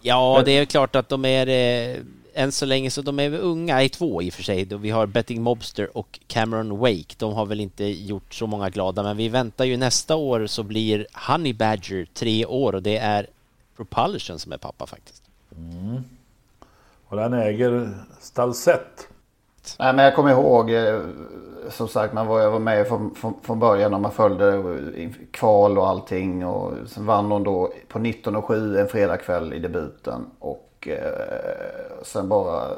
Ja, 0.00 0.42
det 0.44 0.50
är 0.50 0.64
klart 0.64 0.96
att 0.96 1.08
de 1.08 1.24
är 1.24 1.46
eh, 1.48 1.96
än 2.34 2.52
så 2.52 2.66
länge 2.66 2.90
så 2.90 3.02
de 3.02 3.18
är 3.18 3.34
unga 3.34 3.82
i 3.82 3.88
två 3.88 4.22
i 4.22 4.30
och 4.30 4.34
för 4.34 4.42
sig. 4.42 4.64
Vi 4.64 4.90
har 4.90 5.06
Betting 5.06 5.42
Mobster 5.42 5.96
och 5.96 6.20
Cameron 6.26 6.78
Wake. 6.78 7.14
De 7.18 7.32
har 7.32 7.46
väl 7.46 7.60
inte 7.60 7.84
gjort 7.84 8.34
så 8.34 8.46
många 8.46 8.70
glada, 8.70 9.02
men 9.02 9.16
vi 9.16 9.28
väntar 9.28 9.64
ju 9.64 9.76
nästa 9.76 10.16
år 10.16 10.46
så 10.46 10.62
blir 10.62 11.06
Honey 11.28 11.52
Badger 11.52 12.06
tre 12.14 12.46
år 12.46 12.74
och 12.74 12.82
det 12.82 12.96
är 12.96 13.26
Propulsion 13.76 14.38
som 14.38 14.52
är 14.52 14.58
pappa 14.58 14.86
faktiskt. 14.86 15.22
Mm. 15.56 16.04
Och 17.08 17.16
den 17.16 17.32
äger 17.32 17.90
Stalsett. 18.20 19.08
Nej, 19.78 19.94
men 19.94 20.04
jag 20.04 20.14
kommer 20.14 20.30
ihåg, 20.30 20.70
eh, 20.70 21.00
som 21.70 21.88
sagt, 21.88 22.14
man 22.14 22.26
var, 22.26 22.40
jag 22.40 22.50
var 22.50 22.58
med 22.58 22.88
från, 22.88 23.14
från, 23.14 23.34
från 23.42 23.58
början 23.58 23.94
och 23.94 24.00
man 24.00 24.12
följde 24.12 24.62
kval 25.30 25.78
och 25.78 25.88
allting. 25.88 26.46
Och 26.46 26.72
sen 26.86 27.06
vann 27.06 27.30
hon 27.30 27.42
då 27.42 27.72
på 27.88 27.98
19 27.98 28.36
och 28.36 28.44
7 28.44 28.78
en 28.78 28.88
fredagkväll 28.88 29.52
i 29.52 29.58
debuten. 29.58 30.26
Och 30.38 30.71
eh, 30.88 32.02
sen 32.02 32.28
bara 32.28 32.68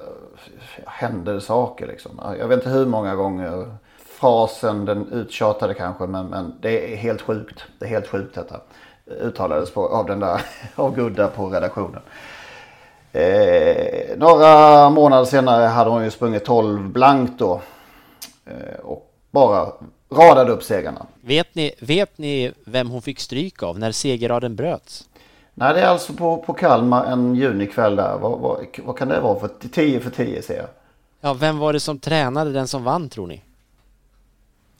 hände 0.86 1.32
det 1.32 1.40
saker 1.40 1.86
liksom. 1.86 2.20
Jag 2.38 2.48
vet 2.48 2.58
inte 2.58 2.70
hur 2.70 2.86
många 2.86 3.14
gånger 3.14 3.76
frasen, 4.24 4.84
den 4.84 5.12
uttjatade 5.12 5.74
kanske, 5.74 6.06
men, 6.06 6.26
men 6.26 6.54
det 6.60 6.92
är 6.92 6.96
helt 6.96 7.22
sjukt. 7.22 7.64
Det 7.78 7.84
är 7.84 7.88
helt 7.88 8.08
sjukt 8.08 8.34
detta. 8.34 8.60
Uttalades 9.06 9.70
på, 9.70 9.88
av 9.88 10.06
den 10.06 10.20
där, 10.20 10.40
av 10.74 10.94
Gudda 10.94 11.28
på 11.28 11.48
redaktionen. 11.48 12.02
Eh, 13.12 14.16
några 14.16 14.90
månader 14.90 15.24
senare 15.24 15.64
hade 15.64 15.90
hon 15.90 16.04
ju 16.04 16.10
sprungit 16.10 16.44
12 16.44 16.88
blankt 16.88 17.38
då. 17.38 17.60
Eh, 18.46 18.80
och 18.82 19.10
bara 19.30 19.72
radade 20.10 20.52
upp 20.52 20.62
segrarna. 20.62 21.06
Vet 21.20 21.54
ni, 21.54 21.72
vet 21.80 22.18
ni 22.18 22.52
vem 22.66 22.90
hon 22.90 23.02
fick 23.02 23.20
stryk 23.20 23.62
av 23.62 23.78
när 23.78 23.92
segerraden 23.92 24.56
bröts? 24.56 25.08
Nej, 25.54 25.74
det 25.74 25.80
är 25.80 25.86
alltså 25.86 26.12
på, 26.12 26.36
på 26.36 26.52
Kalmar 26.52 27.04
en 27.04 27.34
junikväll 27.34 27.96
där. 27.96 28.18
Vad, 28.18 28.38
vad, 28.38 28.66
vad 28.84 28.98
kan 28.98 29.08
det 29.08 29.20
vara 29.20 29.40
för 29.40 29.50
10 29.68 30.00
för 30.00 30.10
10 30.10 30.42
ser 30.42 30.56
jag. 30.56 30.68
Ja, 31.20 31.34
vem 31.34 31.58
var 31.58 31.72
det 31.72 31.80
som 31.80 31.98
tränade 31.98 32.52
den 32.52 32.68
som 32.68 32.84
vann 32.84 33.08
tror 33.08 33.26
ni? 33.26 33.42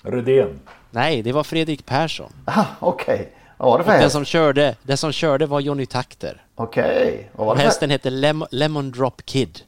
Redén. 0.02 0.60
Nej, 0.90 1.22
det 1.22 1.32
var 1.32 1.44
Fredrik 1.44 1.86
Persson. 1.86 2.32
Ah, 2.44 2.64
Okej. 2.80 3.14
Okay. 3.14 3.26
Vad 3.56 3.70
var 3.70 3.78
det 3.78 3.84
för 3.84 3.90
häst? 3.90 4.02
Den 4.02 4.10
som 4.10 4.24
körde, 4.24 4.76
den 4.82 4.96
som 4.96 5.12
körde 5.12 5.46
var 5.46 5.60
Johnny 5.60 5.86
Takter. 5.86 6.42
Okej. 6.54 7.30
Okay. 7.34 7.46
Och 7.46 7.56
hästen 7.56 7.90
hette 7.90 8.10
Lem 8.10 8.44
Lemon 8.50 8.90
Drop 8.90 9.24
Kid. 9.24 9.60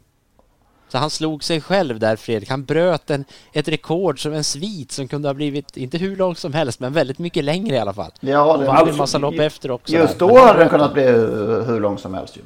Så 0.88 0.98
han 0.98 1.10
slog 1.10 1.44
sig 1.44 1.60
själv 1.60 1.98
där 1.98 2.16
Fredrik. 2.16 2.50
Han 2.50 2.64
bröt 2.64 3.10
en, 3.10 3.24
ett 3.52 3.68
rekord 3.68 4.22
som 4.22 4.32
en 4.32 4.44
svit 4.44 4.92
som 4.92 5.08
kunde 5.08 5.28
ha 5.28 5.34
blivit, 5.34 5.76
inte 5.76 5.98
hur 5.98 6.16
lång 6.16 6.34
som 6.36 6.52
helst, 6.52 6.80
men 6.80 6.92
väldigt 6.92 7.18
mycket 7.18 7.44
längre 7.44 7.76
i 7.76 7.78
alla 7.78 7.92
fall. 7.92 8.10
Ja, 8.20 8.56
och 8.56 8.64
vann 8.64 8.88
en 8.88 8.96
massa 8.96 9.18
lopp 9.18 9.38
efter 9.38 9.70
också. 9.70 9.92
Just 9.92 10.18
där. 10.18 10.28
då 10.28 10.38
hade 10.38 10.58
den 10.58 10.68
kunnat 10.68 10.92
bli 10.92 11.02
hur 11.66 11.80
lång 11.80 11.98
som 11.98 12.14
helst 12.14 12.36
ju. 12.36 12.40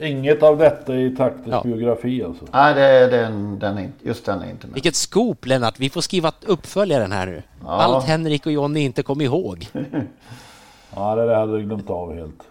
Inget 0.00 0.42
av 0.42 0.58
detta 0.58 0.94
i 0.94 1.16
Takters 1.16 1.46
ja. 1.50 1.62
biografi 1.64 2.24
alltså? 2.24 2.44
Nej, 2.52 2.74
det, 2.74 3.06
den, 3.06 3.58
den 3.58 3.78
är, 3.78 3.90
just 4.02 4.24
den 4.24 4.42
är 4.42 4.50
inte 4.50 4.66
med. 4.66 4.74
Vilket 4.74 4.94
scoop 4.94 5.46
Lennart! 5.46 5.78
Vi 5.78 5.90
får 5.90 6.00
skriva 6.00 6.32
uppföljaren 6.46 7.12
här 7.12 7.26
nu. 7.26 7.42
Ja. 7.64 7.70
Allt 7.70 8.04
Henrik 8.04 8.46
och 8.46 8.52
Jonny 8.52 8.80
inte 8.80 9.02
kom 9.02 9.20
ihåg. 9.20 9.68
Ja, 10.94 11.14
det 11.14 11.36
hade 11.36 11.52
jag 11.52 11.64
glömt 11.64 11.90
av 11.90 12.14
helt. 12.14 12.42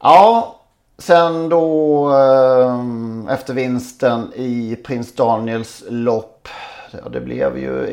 Ja, 0.00 0.59
sen 1.00 1.48
då 1.48 2.10
eh, 2.10 3.34
efter 3.34 3.54
vinsten 3.54 4.32
i 4.34 4.76
Prins 4.84 5.14
Daniels 5.14 5.84
lopp. 5.88 6.48
Ja, 6.90 7.08
det 7.08 7.20
blev 7.20 7.58
ju 7.58 7.86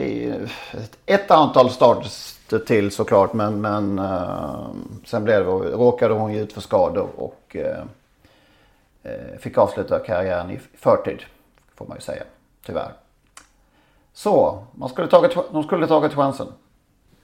ett, 0.71 0.97
ett 1.05 1.31
antal 1.31 1.69
starter 1.69 2.59
till 2.59 2.91
såklart. 2.91 3.33
Men, 3.33 3.61
men 3.61 3.99
eh, 3.99 4.67
sen 5.05 5.23
blev 5.23 5.45
det, 5.45 5.51
råkade 5.51 6.13
hon 6.13 6.33
ju 6.33 6.41
ut 6.41 6.53
för 6.53 6.61
skador 6.61 7.09
och 7.15 7.55
eh, 7.55 7.83
fick 9.39 9.57
avsluta 9.57 9.99
karriären 9.99 10.51
i 10.51 10.59
förtid. 10.77 11.21
Får 11.75 11.85
man 11.85 11.97
ju 11.97 12.01
säga, 12.01 12.23
tyvärr. 12.65 12.91
Så, 14.13 14.63
man 14.71 14.89
skulle 14.89 15.07
tagit, 15.07 15.37
de 15.51 15.63
skulle 15.63 15.87
tagit 15.87 16.13
chansen. 16.13 16.47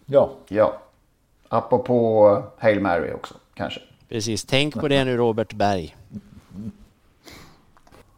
Ja. 0.06 0.30
Ja. 0.48 0.74
Apropå 1.50 2.44
Hail 2.58 2.80
Mary 2.80 3.14
också 3.14 3.34
kanske. 3.54 3.82
Precis, 4.14 4.46
tänk 4.46 4.74
på 4.74 4.88
det 4.88 5.06
nu 5.06 5.18
Robert 5.18 5.54
Berg. 5.54 5.96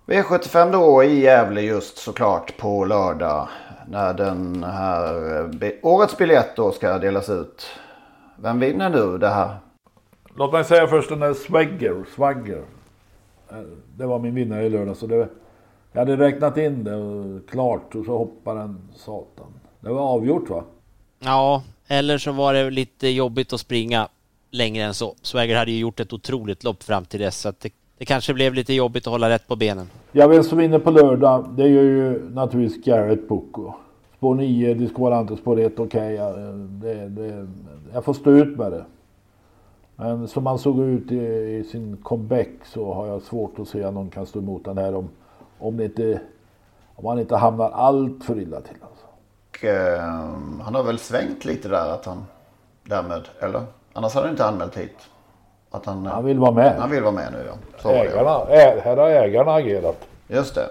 V75 0.06 0.72
då 0.72 1.04
i 1.04 1.20
Gävle 1.20 1.62
just 1.62 1.98
såklart 1.98 2.58
på 2.58 2.86
lördag. 2.86 3.48
När 3.88 4.14
den 4.14 4.64
här 4.64 5.50
årets 5.82 6.18
biljett 6.18 6.56
då 6.56 6.72
ska 6.72 6.98
delas 6.98 7.30
ut. 7.30 7.66
Vem 8.36 8.60
vinner 8.60 8.90
nu 8.90 9.18
det 9.18 9.30
här? 9.30 9.56
Låt 10.36 10.54
mig 10.54 10.64
säga 10.64 10.88
först 10.88 11.10
den 11.10 11.20
där 11.20 11.34
Swagger. 11.34 12.06
Swagger. 12.16 12.64
Det 13.98 14.06
var 14.06 14.20
min 14.20 14.36
vinnare 14.36 14.66
i 14.66 14.70
lördag. 14.70 14.98
Så 14.98 15.08
det, 15.08 15.28
jag 15.92 16.00
hade 16.00 16.18
räknat 16.18 16.58
in 16.58 16.84
det 16.84 16.96
och 16.96 17.50
klart 17.50 17.96
och 17.96 18.06
så 18.06 18.18
hoppade 18.18 18.60
den 18.60 18.90
satan. 18.96 19.54
Det 19.80 19.90
var 19.90 20.02
avgjort 20.02 20.50
va? 20.50 20.64
Ja, 21.20 21.64
eller 21.88 22.18
så 22.18 22.32
var 22.32 22.54
det 22.54 22.70
lite 22.70 23.08
jobbigt 23.08 23.54
att 23.54 23.60
springa 23.60 24.08
längre 24.56 24.84
än 24.84 24.94
så. 24.94 25.16
Swagger 25.22 25.58
hade 25.58 25.72
ju 25.72 25.80
gjort 25.80 26.00
ett 26.00 26.14
otroligt 26.14 26.64
lopp 26.64 26.84
fram 26.84 27.06
till 27.06 27.20
dess 27.20 27.38
så 27.38 27.50
att 27.50 27.60
det, 27.60 27.74
det 27.98 28.06
kanske 28.06 28.34
blev 28.34 28.54
lite 28.54 28.74
jobbigt 28.74 29.08
att 29.08 29.12
hålla 29.12 29.30
rätt 29.30 29.48
på 29.48 29.56
benen. 29.56 29.90
Ja, 30.12 30.28
vem 30.28 30.44
som 30.44 30.58
vinner 30.58 30.80
på 30.80 30.92
lördag, 30.92 31.50
det 31.58 31.68
gör 31.68 31.84
ju 31.84 32.30
naturligtvis 32.30 32.86
Garrett 32.86 33.28
Boko. 33.28 33.74
Spår 34.18 34.36
9, 34.36 34.74
Discovalante, 34.74 35.38
spår 35.38 35.60
1, 35.60 35.80
okej. 35.80 36.22
Okay, 36.22 36.44
det, 36.82 37.10
det, 37.10 37.48
jag 37.94 38.06
får 38.06 38.14
stå 38.14 38.32
ut 38.32 38.58
med 38.58 38.72
det. 38.72 38.86
Men 39.96 40.28
som 40.28 40.46
han 40.46 40.60
såg 40.60 40.80
ut 40.80 41.12
i, 41.12 41.16
i, 41.16 41.64
sin 41.72 41.98
comeback 41.98 42.50
så 42.66 42.94
har 42.94 43.08
jag 43.08 43.22
svårt 43.22 43.60
att 43.60 43.68
se 43.68 43.84
att 43.84 43.94
någon 43.94 44.10
kan 44.10 44.26
stå 44.26 44.40
emot 44.40 44.66
den 44.66 44.78
här 44.78 44.96
om, 44.96 45.10
om, 45.60 45.78
det 45.78 45.86
inte, 45.86 46.22
om 46.96 47.06
han 47.06 47.20
inte 47.20 47.36
hamnar 47.36 47.70
allt 47.70 48.24
för 48.24 48.40
illa 48.40 48.62
till. 48.62 48.78
Alltså 48.82 49.68
eh, 49.68 50.02
han 50.62 50.76
har 50.76 50.84
väl 50.84 51.00
svängt 51.00 51.46
lite 51.46 51.68
där 51.68 51.94
att 51.94 52.06
han 52.06 52.26
därmed, 52.84 53.22
eller? 53.40 53.62
Annars 53.98 54.14
hade 54.14 54.28
han 54.28 54.34
inte 54.34 54.46
anmält 54.46 54.78
hit. 54.78 54.98
Att 55.72 55.86
han, 55.86 56.06
Han 56.06 56.26
vill 56.26 56.40
vara 56.40 56.52
med. 56.52 56.80
Han 56.80 56.92
vill 56.92 57.04
vara 57.04 57.14
med 57.14 57.32
nu 57.32 57.46
ja. 57.48 57.54
Så 57.82 57.88
var 57.88 57.96
det. 57.96 58.10
Ägarna, 58.12 58.46
ä, 58.50 58.82
här 58.84 58.98
har 58.98 59.10
ägarna 59.10 59.54
agerat. 59.54 60.08
Just 60.28 60.56
det. 60.56 60.70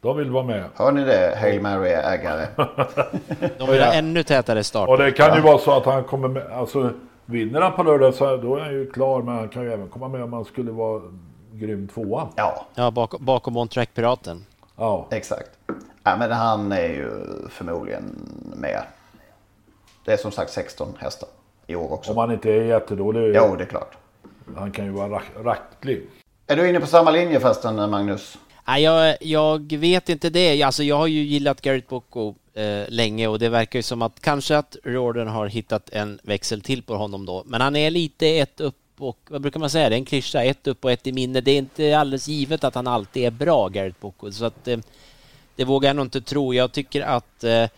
De 0.00 0.16
vill 0.16 0.30
vara 0.30 0.44
med. 0.44 0.64
Hör 0.74 0.92
ni 0.92 1.04
det, 1.04 1.38
Hail 1.40 1.60
Mary-ägare? 1.60 2.46
De 3.58 3.70
vill 3.70 3.82
ha 3.82 3.92
ännu 3.92 4.22
tätare 4.22 4.64
start. 4.64 4.88
Och 4.88 4.98
det 4.98 5.12
kan 5.12 5.36
ju 5.36 5.40
vara 5.40 5.58
så 5.58 5.72
att 5.76 5.84
han 5.84 6.04
kommer 6.04 6.28
med, 6.28 6.52
alltså 6.52 6.90
vinner 7.24 7.60
han 7.60 7.72
på 7.72 7.82
lördag 7.82 8.14
så 8.14 8.36
då 8.36 8.56
är 8.56 8.60
han 8.60 8.72
ju 8.72 8.90
klar 8.90 9.22
men 9.22 9.34
han 9.34 9.48
kan 9.48 9.62
ju 9.62 9.72
även 9.72 9.88
komma 9.88 10.08
med 10.08 10.22
om 10.22 10.32
han 10.32 10.44
skulle 10.44 10.72
vara 10.72 11.02
grym 11.52 11.88
tvåa. 11.88 12.28
Ja. 12.36 12.66
Ja, 12.74 12.90
bakom, 12.90 13.24
bakom 13.24 13.56
On 13.56 13.68
Track-piraten. 13.68 14.46
Ja. 14.76 15.06
Exakt. 15.10 15.50
Ja, 16.02 16.16
men 16.16 16.32
han 16.32 16.72
är 16.72 16.88
ju 16.88 17.10
förmodligen 17.50 18.04
med. 18.56 18.82
Det 20.04 20.12
är 20.12 20.16
som 20.16 20.30
sagt 20.30 20.50
16 20.50 20.88
hästar 20.98 21.28
i 21.66 21.74
år 21.74 21.92
också. 21.92 22.10
Om 22.10 22.16
han 22.16 22.32
inte 22.32 22.50
är 22.50 22.64
jättedålig. 22.64 23.34
Jo, 23.36 23.56
det 23.56 23.64
är 23.64 23.68
klart. 23.68 23.96
Han 24.56 24.72
kan 24.72 24.84
ju 24.84 24.90
vara 24.90 25.08
rack, 25.08 25.24
racklig. 25.44 26.02
Är 26.46 26.56
du 26.56 26.68
inne 26.68 26.80
på 26.80 26.86
samma 26.86 27.10
linje 27.10 27.40
förresten 27.40 27.90
Magnus? 27.90 28.38
Nej, 28.66 28.82
jag, 28.82 29.16
jag 29.20 29.72
vet 29.72 30.08
inte 30.08 30.30
det. 30.30 30.62
Alltså, 30.62 30.82
jag 30.82 30.96
har 30.96 31.06
ju 31.06 31.22
gillat 31.22 31.60
Garrett 31.60 31.88
Bocco 31.88 32.34
eh, 32.54 32.88
länge 32.88 33.28
och 33.28 33.38
det 33.38 33.48
verkar 33.48 33.78
ju 33.78 33.82
som 33.82 34.02
att 34.02 34.20
kanske 34.20 34.56
att 34.56 34.76
Riordan 34.84 35.28
har 35.28 35.46
hittat 35.46 35.90
en 35.90 36.18
växel 36.22 36.60
till 36.60 36.82
på 36.82 36.96
honom 36.96 37.26
då. 37.26 37.42
Men 37.46 37.60
han 37.60 37.76
är 37.76 37.90
lite 37.90 38.28
ett 38.28 38.60
upp 38.60 38.76
och, 38.98 39.18
vad 39.28 39.40
brukar 39.40 39.60
man 39.60 39.70
säga, 39.70 39.88
det 39.88 39.94
är 39.94 39.98
en 39.98 40.04
klyscha, 40.04 40.44
ett 40.44 40.66
upp 40.66 40.84
och 40.84 40.90
ett 40.92 41.06
i 41.06 41.12
minne. 41.12 41.40
Det 41.40 41.50
är 41.50 41.58
inte 41.58 41.98
alldeles 41.98 42.28
givet 42.28 42.64
att 42.64 42.74
han 42.74 42.86
alltid 42.86 43.24
är 43.24 43.30
bra, 43.30 43.68
Garrett 43.68 44.00
Bocco. 44.00 44.32
Så 44.32 44.44
att 44.44 44.68
eh, 44.68 44.78
det 45.56 45.64
vågar 45.64 45.88
jag 45.88 45.96
nog 45.96 46.06
inte 46.06 46.20
tro. 46.20 46.54
Jag 46.54 46.72
tycker 46.72 47.02
att 47.02 47.44
eh, 47.44 47.68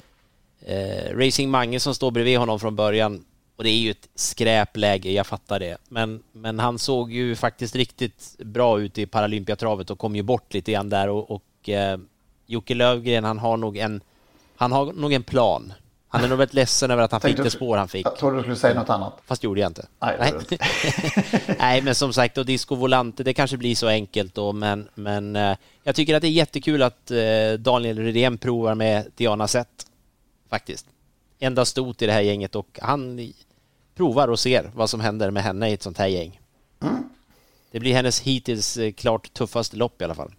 eh, 0.60 1.16
Racing 1.16 1.50
Mange 1.50 1.80
som 1.80 1.94
står 1.94 2.10
bredvid 2.10 2.38
honom 2.38 2.60
från 2.60 2.76
början 2.76 3.24
och 3.56 3.64
det 3.64 3.70
är 3.70 3.78
ju 3.78 3.90
ett 3.90 4.08
skräpläge, 4.14 5.12
jag 5.12 5.26
fattar 5.26 5.60
det. 5.60 5.76
Men, 5.88 6.22
men 6.32 6.58
han 6.58 6.78
såg 6.78 7.12
ju 7.12 7.36
faktiskt 7.36 7.76
riktigt 7.76 8.36
bra 8.38 8.80
ut 8.80 8.98
i 8.98 9.06
Paralympiatravet 9.06 9.90
och 9.90 9.98
kom 9.98 10.16
ju 10.16 10.22
bort 10.22 10.54
lite 10.54 10.72
grann 10.72 10.88
där 10.88 11.08
och, 11.08 11.30
och 11.30 11.68
eh, 11.68 11.98
Jocke 12.46 12.74
Lövgren, 12.74 13.24
han 13.24 13.38
har 13.38 13.56
nog 13.56 13.76
en 13.76 14.00
han 14.56 14.72
har 14.72 14.92
nog 14.92 15.12
en 15.12 15.22
plan. 15.22 15.72
Han 16.08 16.24
är 16.24 16.28
nog 16.28 16.38
väldigt 16.38 16.54
ledsen 16.54 16.90
över 16.90 17.02
att 17.02 17.12
han 17.12 17.20
fick 17.20 17.36
det 17.36 17.50
spår 17.50 17.76
han 17.76 17.88
fick. 17.88 18.06
Jag 18.06 18.16
trodde 18.16 18.36
du 18.36 18.42
skulle 18.42 18.56
säga 18.56 18.74
något 18.74 18.90
annat. 18.90 19.18
Fast 19.26 19.44
gjorde 19.44 19.60
jag 19.60 19.70
inte. 19.70 19.86
Nej, 20.00 20.16
Nej. 20.20 20.58
Nej, 21.58 21.82
men 21.82 21.94
som 21.94 22.12
sagt, 22.12 22.38
och 22.38 22.46
Disco 22.46 22.74
Volante, 22.74 23.22
det 23.22 23.34
kanske 23.34 23.56
blir 23.56 23.74
så 23.74 23.88
enkelt 23.88 24.34
då, 24.34 24.52
men, 24.52 24.88
men 24.94 25.36
eh, 25.36 25.56
jag 25.82 25.94
tycker 25.94 26.14
att 26.14 26.22
det 26.22 26.28
är 26.28 26.32
jättekul 26.32 26.82
att 26.82 27.10
eh, 27.10 27.52
Daniel 27.58 27.98
Rydén 27.98 28.38
provar 28.38 28.74
med 28.74 29.06
Diana 29.16 29.48
Zett. 29.48 29.86
Faktiskt. 30.50 30.86
Enda 31.38 31.64
stot 31.64 32.02
i 32.02 32.06
det 32.06 32.12
här 32.12 32.20
gänget 32.20 32.54
och 32.54 32.78
han 32.82 33.32
provar 33.96 34.28
och 34.28 34.38
ser 34.38 34.70
vad 34.74 34.90
som 34.90 35.00
händer 35.00 35.30
med 35.30 35.42
henne 35.42 35.70
i 35.70 35.72
ett 35.72 35.82
sånt 35.82 35.98
här 35.98 36.06
gäng. 36.06 36.40
Det 37.70 37.80
blir 37.80 37.94
hennes 37.94 38.20
hittills 38.20 38.76
eh, 38.76 38.92
klart 38.92 39.32
tuffaste 39.32 39.76
lopp 39.76 40.00
i 40.02 40.04
alla 40.04 40.14
fall. 40.14 40.34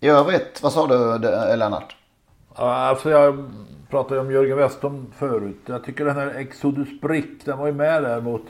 I 0.00 0.08
övrigt, 0.08 0.60
vad 0.62 0.72
sa 0.72 0.86
du 0.86 1.18
det- 1.18 1.56
Lennart? 1.56 1.96
Ja, 2.56 2.72
Alltså 2.74 3.10
jag 3.10 3.50
pratade 3.90 4.20
om 4.20 4.30
Jörgen 4.32 4.56
Westholm 4.56 5.06
förut. 5.16 5.56
Jag 5.66 5.84
tycker 5.84 6.04
den 6.04 6.16
här 6.16 6.26
Exodus 6.34 7.00
Brick, 7.00 7.44
den 7.44 7.58
var 7.58 7.66
ju 7.66 7.72
med 7.72 8.02
där 8.02 8.20
mot 8.20 8.42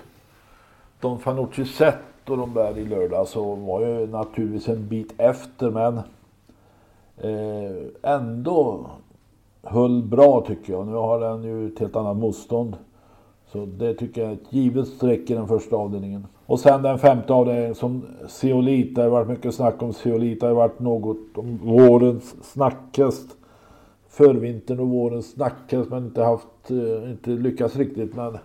Don 1.01 1.19
Fanucci 1.21 1.65
Zet 1.65 1.95
och 2.27 2.37
de 2.37 2.55
där 2.55 2.79
i 2.79 2.85
lördag. 2.85 3.29
Så 3.29 3.55
var 3.55 3.81
ju 3.81 4.07
naturligtvis 4.07 4.69
en 4.69 4.89
bit 4.89 5.13
efter 5.19 5.71
men 5.71 5.97
eh, 7.17 8.13
ändå 8.15 8.91
höll 9.63 10.03
bra 10.03 10.45
tycker 10.47 10.73
jag. 10.73 10.87
Nu 10.87 10.93
har 10.95 11.21
den 11.21 11.43
ju 11.43 11.69
ett 11.69 11.79
helt 11.79 11.97
annat 11.97 12.17
motstånd. 12.17 12.77
Så 13.53 13.67
det 13.67 13.95
tycker 13.95 14.21
jag 14.21 14.31
är 14.31 14.35
ett 14.35 14.53
givet 14.53 14.89
streck 14.89 15.31
i 15.31 15.35
den 15.35 15.49
första 15.49 15.77
avdelningen. 15.77 16.27
Och 16.47 16.61
sen 16.61 16.83
den 16.83 16.99
femte 16.99 17.33
avdelningen 17.33 17.75
som 17.75 18.07
Seolita. 18.29 19.01
Det 19.01 19.07
har 19.07 19.11
varit 19.11 19.29
mycket 19.29 19.55
snack 19.55 19.83
om 19.83 19.93
Seolita. 19.93 20.47
Det 20.47 20.53
har 20.53 20.57
varit 20.57 20.79
något 20.79 21.39
om 21.39 21.59
vårens 21.63 22.53
snackhäst. 22.53 23.37
Förvintern 24.09 24.81
och 24.81 24.89
vårens 24.89 25.33
snackhäst 25.33 25.91
men 25.91 26.05
inte 26.05 26.23
haft, 26.23 26.71
eh, 26.71 27.11
inte 27.11 27.31
lyckats 27.31 27.77
riktigt. 27.77 28.15
Men 28.17 28.39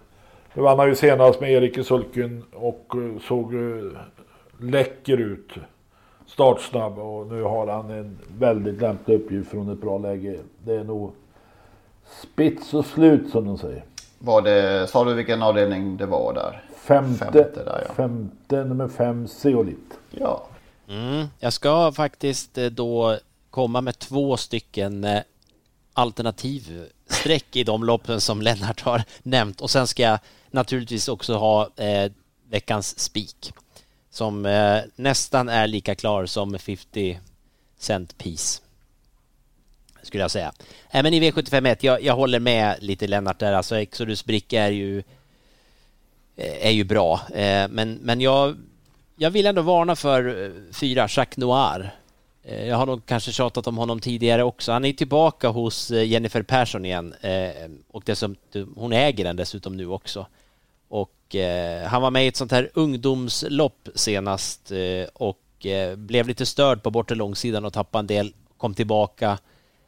nu 0.54 0.62
vann 0.62 0.80
han 0.80 0.88
ju 0.88 0.95
senast 0.95 1.41
med 1.41 1.51
Erik 1.51 1.78
i 1.78 1.84
sulken 1.84 2.43
och 2.54 2.95
eh, 2.95 3.20
såg 3.20 3.54
eh, 3.54 3.91
läcker 4.60 5.18
ut. 5.18 5.51
Startsnabb 6.26 6.99
och 6.99 7.28
nu 7.28 7.43
har 7.43 7.68
han 7.68 7.89
en 7.89 8.18
väldigt 8.38 8.82
lämplig 8.82 9.16
uppgift 9.16 9.49
från 9.49 9.70
ett 9.70 9.82
bra 9.82 9.97
läge. 9.97 10.39
Det 10.66 10.76
är 10.76 10.84
nog 10.84 11.12
spits 12.22 12.74
och 12.74 12.86
slut 12.86 13.30
som 13.30 13.45
de 13.45 13.58
säger. 13.58 13.84
Var 14.26 14.41
det, 14.41 14.88
sa 14.88 15.03
du 15.03 15.13
vilken 15.13 15.41
avdelning 15.41 15.97
det 15.97 16.05
var 16.05 16.34
där? 16.34 16.63
Femte, 16.76 17.26
Femte 17.26 17.63
där, 17.65 17.86
ja. 17.88 17.93
femte 17.93 18.63
nummer 18.63 18.88
fem, 18.88 19.28
Zeolit. 19.28 19.99
Ja. 20.11 20.47
Mm. 20.89 21.28
Jag 21.39 21.53
ska 21.53 21.91
faktiskt 21.91 22.57
eh, 22.57 22.65
då 22.65 23.17
komma 23.49 23.82
med 23.82 23.99
två 23.99 24.38
stycken 24.38 25.03
eh, 25.03 25.21
alternativsträck 25.93 27.55
i 27.55 27.63
de 27.63 27.84
loppen 27.84 28.21
som 28.21 28.41
Lennart 28.41 28.82
har 28.82 29.03
nämnt 29.24 29.61
och 29.61 29.69
sen 29.69 29.88
ska 29.88 30.03
jag 30.03 30.19
naturligtvis 30.51 31.07
också 31.07 31.34
ha 31.34 31.69
eh, 31.76 32.11
veckans 32.49 32.99
spik 32.99 33.53
som 34.09 34.45
eh, 34.45 34.82
nästan 34.95 35.49
är 35.49 35.67
lika 35.67 35.95
klar 35.95 36.26
som 36.26 36.59
50 36.59 37.19
cent 37.78 38.17
piece 38.17 38.61
skulle 40.04 40.24
jag 40.24 40.32
säga. 40.32 40.54
Äh, 40.91 41.04
men 41.04 41.14
i 41.14 41.32
V751, 41.32 41.78
jag, 41.80 42.04
jag 42.04 42.16
håller 42.16 42.39
med 42.39 42.76
lite 42.80 43.08
Lennart 43.08 43.39
där, 43.39 43.54
alltså 43.54 43.76
Exodus 43.76 44.26
Brick 44.26 44.54
är 44.54 44.70
ju 44.70 45.04
eh, 46.36 46.68
är 46.68 46.72
ju 46.72 46.84
bra, 46.84 47.22
eh, 47.34 47.68
men, 47.70 47.93
men 48.01 48.22
jag, 48.22 48.58
jag 49.16 49.32
vill 49.32 49.45
ändå 49.45 49.62
varna 49.62 49.95
för 49.95 50.45
eh, 50.45 50.74
fyra, 50.74 51.08
Jacques 51.10 51.38
Noir. 51.38 51.95
Jag 52.68 52.78
har 52.78 52.86
nog 52.86 53.06
kanske 53.06 53.32
tjatat 53.32 53.68
om 53.68 53.78
honom 53.78 53.99
tidigare 53.99 54.43
också. 54.43 54.72
Han 54.72 54.86
är 54.86 54.93
tillbaka 54.93 55.49
hos 55.49 55.91
Jennifer 55.91 56.41
Persson 56.41 56.86
igen 56.86 57.16
och 57.91 58.04
dessutom, 58.06 58.74
hon 58.76 58.93
äger 58.93 59.24
den 59.24 59.36
dessutom 59.36 59.78
nu 59.78 59.88
också. 59.88 60.28
Och 60.88 61.36
han 61.88 62.01
var 62.01 62.12
med 62.12 62.26
i 62.26 62.28
ett 62.28 62.36
sånt 62.36 62.51
här 62.51 62.70
ungdomslopp 62.74 63.89
senast 63.95 64.72
och 65.14 65.66
blev 65.95 66.28
lite 66.28 66.45
störd 66.45 66.84
på 66.84 66.91
bortre 66.91 67.16
långsidan 67.16 67.66
och 67.66 67.74
tappade 67.74 67.99
en 67.99 68.08
del, 68.08 68.34
kom 68.58 68.74
tillbaka. 68.74 69.38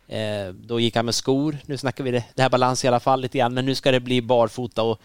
Eh, 0.07 0.47
då 0.53 0.79
gick 0.79 0.95
han 0.95 1.05
med 1.05 1.15
skor. 1.15 1.57
Nu 1.65 1.77
snackar 1.77 2.03
vi 2.03 2.11
det, 2.11 2.23
det 2.35 2.41
här 2.41 2.49
balans 2.49 2.85
i 2.85 2.87
alla 2.87 2.99
fall 2.99 3.21
lite 3.21 3.37
grann, 3.37 3.53
men 3.53 3.65
nu 3.65 3.75
ska 3.75 3.91
det 3.91 3.99
bli 3.99 4.21
barfota 4.21 4.83
och 4.83 4.99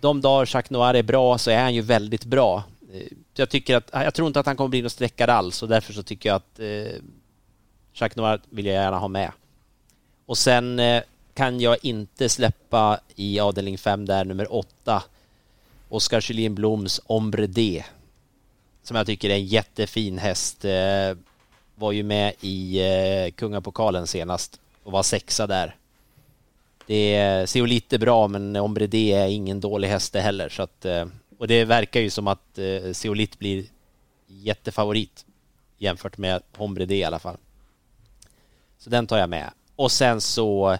de 0.00 0.20
dagar 0.20 0.48
Jacques 0.54 0.70
Noir 0.70 0.94
är 0.94 1.02
bra 1.02 1.38
så 1.38 1.50
är 1.50 1.62
han 1.62 1.74
ju 1.74 1.80
väldigt 1.80 2.24
bra. 2.24 2.62
Eh, 2.92 3.02
Jag 3.34 3.50
tycker 3.50 3.76
att, 3.76 3.90
jag 3.92 4.14
tror 4.14 4.26
inte 4.26 4.40
att 4.40 4.46
han 4.46 4.56
kommer 4.56 4.68
bli 4.68 4.80
någon 4.82 4.90
sträckare 4.90 5.32
alls 5.32 5.62
och 5.62 5.68
därför 5.68 5.92
så 5.92 6.02
tycker 6.02 6.28
jag 6.28 6.36
att 6.36 6.58
eh, 6.58 7.00
Jacques 7.94 8.16
Noir 8.16 8.40
vill 8.50 8.66
jag 8.66 8.74
gärna 8.74 8.98
ha 8.98 9.08
med. 9.08 9.32
Och 10.26 10.38
sen 10.38 10.78
eh, 10.78 11.02
kan 11.34 11.60
jag 11.60 11.76
inte 11.82 12.28
släppa 12.28 13.00
i 13.14 13.40
avdelning 13.40 13.78
5 13.78 14.06
där 14.06 14.24
nummer 14.24 14.54
8 14.54 15.02
Oskar 15.88 16.20
Kylin 16.20 16.54
Bloms 16.54 17.00
Ombre 17.06 17.46
D. 17.46 17.84
Som 18.82 18.96
jag 18.96 19.06
tycker 19.06 19.30
är 19.30 19.34
en 19.34 19.46
jättefin 19.46 20.18
häst. 20.18 20.64
Eh, 20.64 21.16
var 21.74 21.92
ju 21.92 22.02
med 22.02 22.34
i 22.40 22.80
eh, 22.80 23.30
Kungapokalen 23.30 24.06
senast 24.06 24.60
och 24.82 24.92
var 24.92 25.02
sexa 25.02 25.46
där. 25.46 25.76
Det 26.86 27.44
ser 27.48 27.60
ju 27.60 27.66
lite 27.66 27.98
bra 27.98 28.28
men 28.28 28.56
Ombredé 28.56 29.12
är 29.12 29.26
ingen 29.26 29.60
dålig 29.60 29.88
häst 29.88 30.12
det 30.12 30.20
heller 30.20 30.48
så 30.48 30.62
att 30.62 30.84
eh, 30.84 31.06
och 31.38 31.48
det 31.48 31.64
verkar 31.64 32.00
ju 32.00 32.10
som 32.10 32.28
att 32.28 32.58
eh, 32.58 33.16
blir 33.38 33.64
jättefavorit 34.26 35.24
jämfört 35.78 36.18
med 36.18 36.42
Ombredé 36.56 36.96
i 36.96 37.04
alla 37.04 37.18
fall. 37.18 37.36
Så 38.78 38.90
den 38.90 39.06
tar 39.06 39.18
jag 39.18 39.30
med. 39.30 39.50
Och 39.76 39.92
sen 39.92 40.20
så 40.20 40.78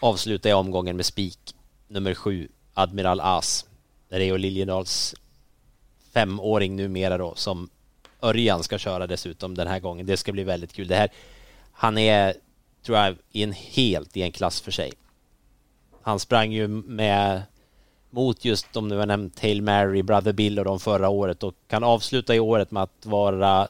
avslutar 0.00 0.50
jag 0.50 0.58
omgången 0.58 0.96
med 0.96 1.06
spik 1.06 1.54
nummer 1.88 2.14
sju, 2.14 2.48
Admiral 2.74 3.20
As. 3.20 3.66
Där 4.08 4.20
är 4.20 4.24
ju 4.24 4.38
Liljendals 4.38 5.14
femåring 6.12 6.76
numera 6.76 7.18
då 7.18 7.34
som 7.34 7.70
Örjan 8.22 8.62
ska 8.62 8.78
köra 8.78 9.06
dessutom 9.06 9.54
den 9.54 9.66
här 9.66 9.80
gången. 9.80 10.06
Det 10.06 10.16
ska 10.16 10.32
bli 10.32 10.44
väldigt 10.44 10.72
kul. 10.72 10.88
Det 10.88 10.96
här, 10.96 11.08
han 11.72 11.98
är, 11.98 12.34
tror 12.82 12.98
jag, 12.98 13.16
i 13.32 13.42
en 13.42 13.52
helt 13.52 14.16
i 14.16 14.22
en 14.22 14.32
klass 14.32 14.60
för 14.60 14.70
sig. 14.70 14.92
Han 16.02 16.20
sprang 16.20 16.52
ju 16.52 16.68
med 16.68 17.42
mot 18.10 18.44
just 18.44 18.72
de 18.72 18.88
nu 18.88 18.96
har 18.96 19.06
nämnt 19.06 19.40
Hail 19.40 19.62
Mary, 19.62 20.02
Brother 20.02 20.32
Bill 20.32 20.58
och 20.58 20.64
de 20.64 20.80
förra 20.80 21.08
året 21.08 21.42
och 21.42 21.54
kan 21.68 21.84
avsluta 21.84 22.34
i 22.34 22.40
året 22.40 22.70
med 22.70 22.82
att 22.82 23.06
vara 23.06 23.68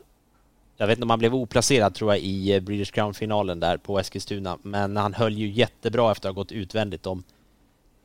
jag 0.80 0.86
vet 0.86 0.98
inte 0.98 1.03
om 1.03 1.11
han 1.11 1.18
blev 1.18 1.34
oplacerad 1.34 1.94
tror 1.94 2.12
jag 2.12 2.20
i 2.20 2.53
eh, 2.53 2.61
British 2.61 2.92
Crown-finalen 2.92 3.61
där 3.61 3.76
på 3.76 3.98
Eskilstuna, 3.98 4.59
men 4.62 4.96
han 4.96 5.14
höll 5.14 5.38
ju 5.38 5.51
jättebra 5.51 6.12
efter 6.12 6.28
att 6.28 6.34
ha 6.34 6.40
gått 6.42 6.53
utvändigt 6.53 7.07
om 7.07 7.22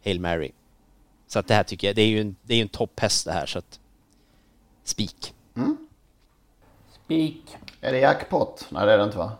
Hail 0.05 0.19
Mary. 0.19 0.51
Så 1.27 1.39
att 1.39 1.47
det 1.47 1.53
här 1.53 1.63
tycker 1.63 1.87
jag, 1.87 1.95
det 1.95 2.01
är 2.01 2.07
ju 2.07 2.21
en, 2.21 2.35
det 2.43 2.53
är 2.53 2.57
ju 2.57 2.61
en 2.61 2.67
topphäst 2.67 3.25
det 3.25 3.31
här 3.31 3.45
så 3.45 3.59
att 3.59 3.79
spik. 4.83 5.33
Mm. 5.55 5.84
Spik. 7.05 7.57
Är 7.81 7.91
det 7.91 7.99
jackpot? 7.99 8.67
Nej 8.69 8.85
det 8.85 8.91
är 8.93 8.97
det 8.97 9.03
inte 9.03 9.17
va? 9.17 9.31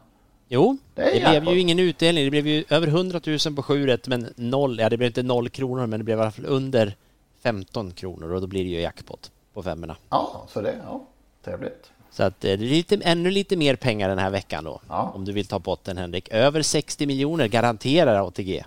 Jo, 0.48 0.78
Det 0.96 1.04
det, 1.04 1.12
blev 1.12 1.34
jackpot. 1.34 1.54
ju 1.54 1.60
ingen 1.60 1.80
utdelning. 1.80 2.24
Det 2.26 2.32
blev 2.32 2.48
ju 2.48 2.64
över 2.70 2.88
100 2.88 3.20
000 3.46 3.56
på 3.56 3.64
7 3.64 3.88
rätt, 3.88 4.08
men 4.08 4.34
noll, 4.36 4.80
ja 4.80 4.90
det 4.90 4.98
blev 4.98 5.08
inte 5.08 5.24
noll 5.24 5.50
kronor, 5.50 5.86
men 5.86 6.00
det 6.00 6.04
blev 6.04 6.18
i 6.18 6.22
alla 6.22 6.32
fall 6.32 6.46
under 6.46 6.96
15 7.44 7.92
kronor 7.92 8.32
och 8.34 8.42
då 8.42 8.48
blir 8.48 8.64
det 8.64 8.70
ju 8.70 8.82
jackpot 8.82 9.32
på 9.54 9.64
femmorna. 9.64 9.96
Ja, 10.10 10.46
så 10.50 10.62
det, 10.62 10.76
ja, 10.86 11.06
trevligt. 11.46 11.92
Så 12.12 12.24
att 12.24 12.34
eh, 12.46 12.48
det 12.48 12.54
är 12.54 12.58
lite, 12.58 12.96
ännu 13.04 13.32
lite 13.32 13.58
mer 13.58 13.76
pengar 13.76 14.10
den 14.10 14.20
här 14.20 14.30
veckan 14.30 14.64
då. 14.64 14.82
Ja. 14.90 15.12
Om 15.16 15.26
du 15.26 15.32
vill 15.32 15.46
ta 15.46 15.60
potten 15.60 15.98
Henrik. 15.98 16.30
Över 16.32 16.62
60 16.62 17.06
miljoner 17.06 17.48
garanterar 17.48 18.28
ATG. 18.28 18.64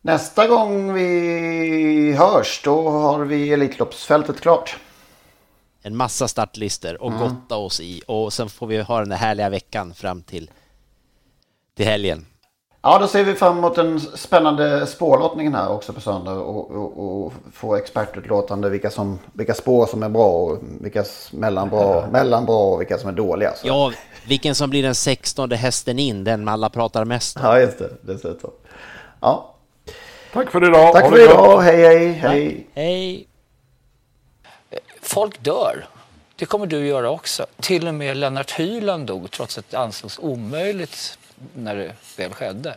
Nästa 0.00 0.46
gång 0.46 0.92
vi 0.94 2.14
hörs 2.18 2.60
då 2.64 2.88
har 2.88 3.24
vi 3.24 3.52
Elitloppsfältet 3.52 4.40
klart. 4.40 4.76
En 5.86 5.96
massa 5.96 6.28
startlister 6.28 7.02
och 7.02 7.10
Mm. 7.12 7.22
gotta 7.22 7.56
oss 7.56 7.80
i 7.80 8.02
och 8.06 8.32
sen 8.32 8.48
får 8.48 8.66
vi 8.66 8.80
ha 8.80 8.98
den 9.00 9.08
där 9.08 9.16
härliga 9.16 9.48
veckan 9.48 9.94
fram 9.94 10.22
till, 10.22 10.50
till 11.76 11.86
helgen. 11.86 12.26
Ja, 12.82 12.98
då 12.98 13.06
ser 13.06 13.24
vi 13.24 13.34
fram 13.34 13.58
emot 13.58 13.74
den 13.74 14.00
spännande 14.00 14.86
spårlottningen 14.86 15.54
här 15.54 15.68
också 15.68 15.92
på 15.92 16.00
söndag 16.00 16.32
och, 16.32 16.70
och, 16.70 17.24
och 17.26 17.32
få 17.52 17.76
expertutlåtande 17.76 18.70
vilka, 18.70 18.90
som, 18.90 19.18
vilka 19.32 19.54
spår 19.54 19.86
som 19.86 20.02
är 20.02 20.08
bra 20.08 20.26
och 20.26 20.58
vilka 20.80 21.00
s- 21.00 21.28
mellan 21.32 21.68
bra, 21.70 22.06
mellan 22.12 22.44
bra 22.46 22.72
och 22.72 22.80
vilka 22.80 22.98
som 22.98 23.08
är 23.08 23.12
dåliga. 23.12 23.52
Så. 23.54 23.66
Ja, 23.68 23.92
vilken 24.28 24.54
som 24.54 24.70
blir 24.70 24.82
den 24.82 24.94
16 24.94 25.50
hästen 25.50 25.98
in, 25.98 26.24
den 26.24 26.48
alla 26.48 26.68
pratar 26.70 27.04
mest 27.04 27.36
om. 27.36 27.42
Ja, 27.44 27.60
just 27.60 27.78
det. 27.78 27.90
Dessutom. 28.02 28.50
Ja. 29.20 29.54
Tack 30.32 30.50
för 30.50 30.68
idag. 30.68 30.92
Tack 30.92 31.08
för 31.10 31.16
det 31.16 31.24
idag. 31.24 31.60
Hej, 31.60 31.76
hej, 31.82 32.12
hej. 32.12 32.66
Hej. 32.74 33.28
Folk 35.14 35.42
dör. 35.42 35.86
Det 36.36 36.46
kommer 36.46 36.66
du 36.66 36.86
göra 36.86 37.10
också. 37.10 37.46
Till 37.60 37.88
och 37.88 37.94
med 37.94 38.16
Lennart 38.16 38.50
Hyland 38.50 39.06
dog 39.06 39.30
trots 39.30 39.58
att 39.58 39.70
det 39.70 39.76
ansågs 39.76 40.18
omöjligt 40.18 41.18
när 41.54 41.76
det 41.76 41.92
väl 42.16 42.32
skedde. 42.32 42.76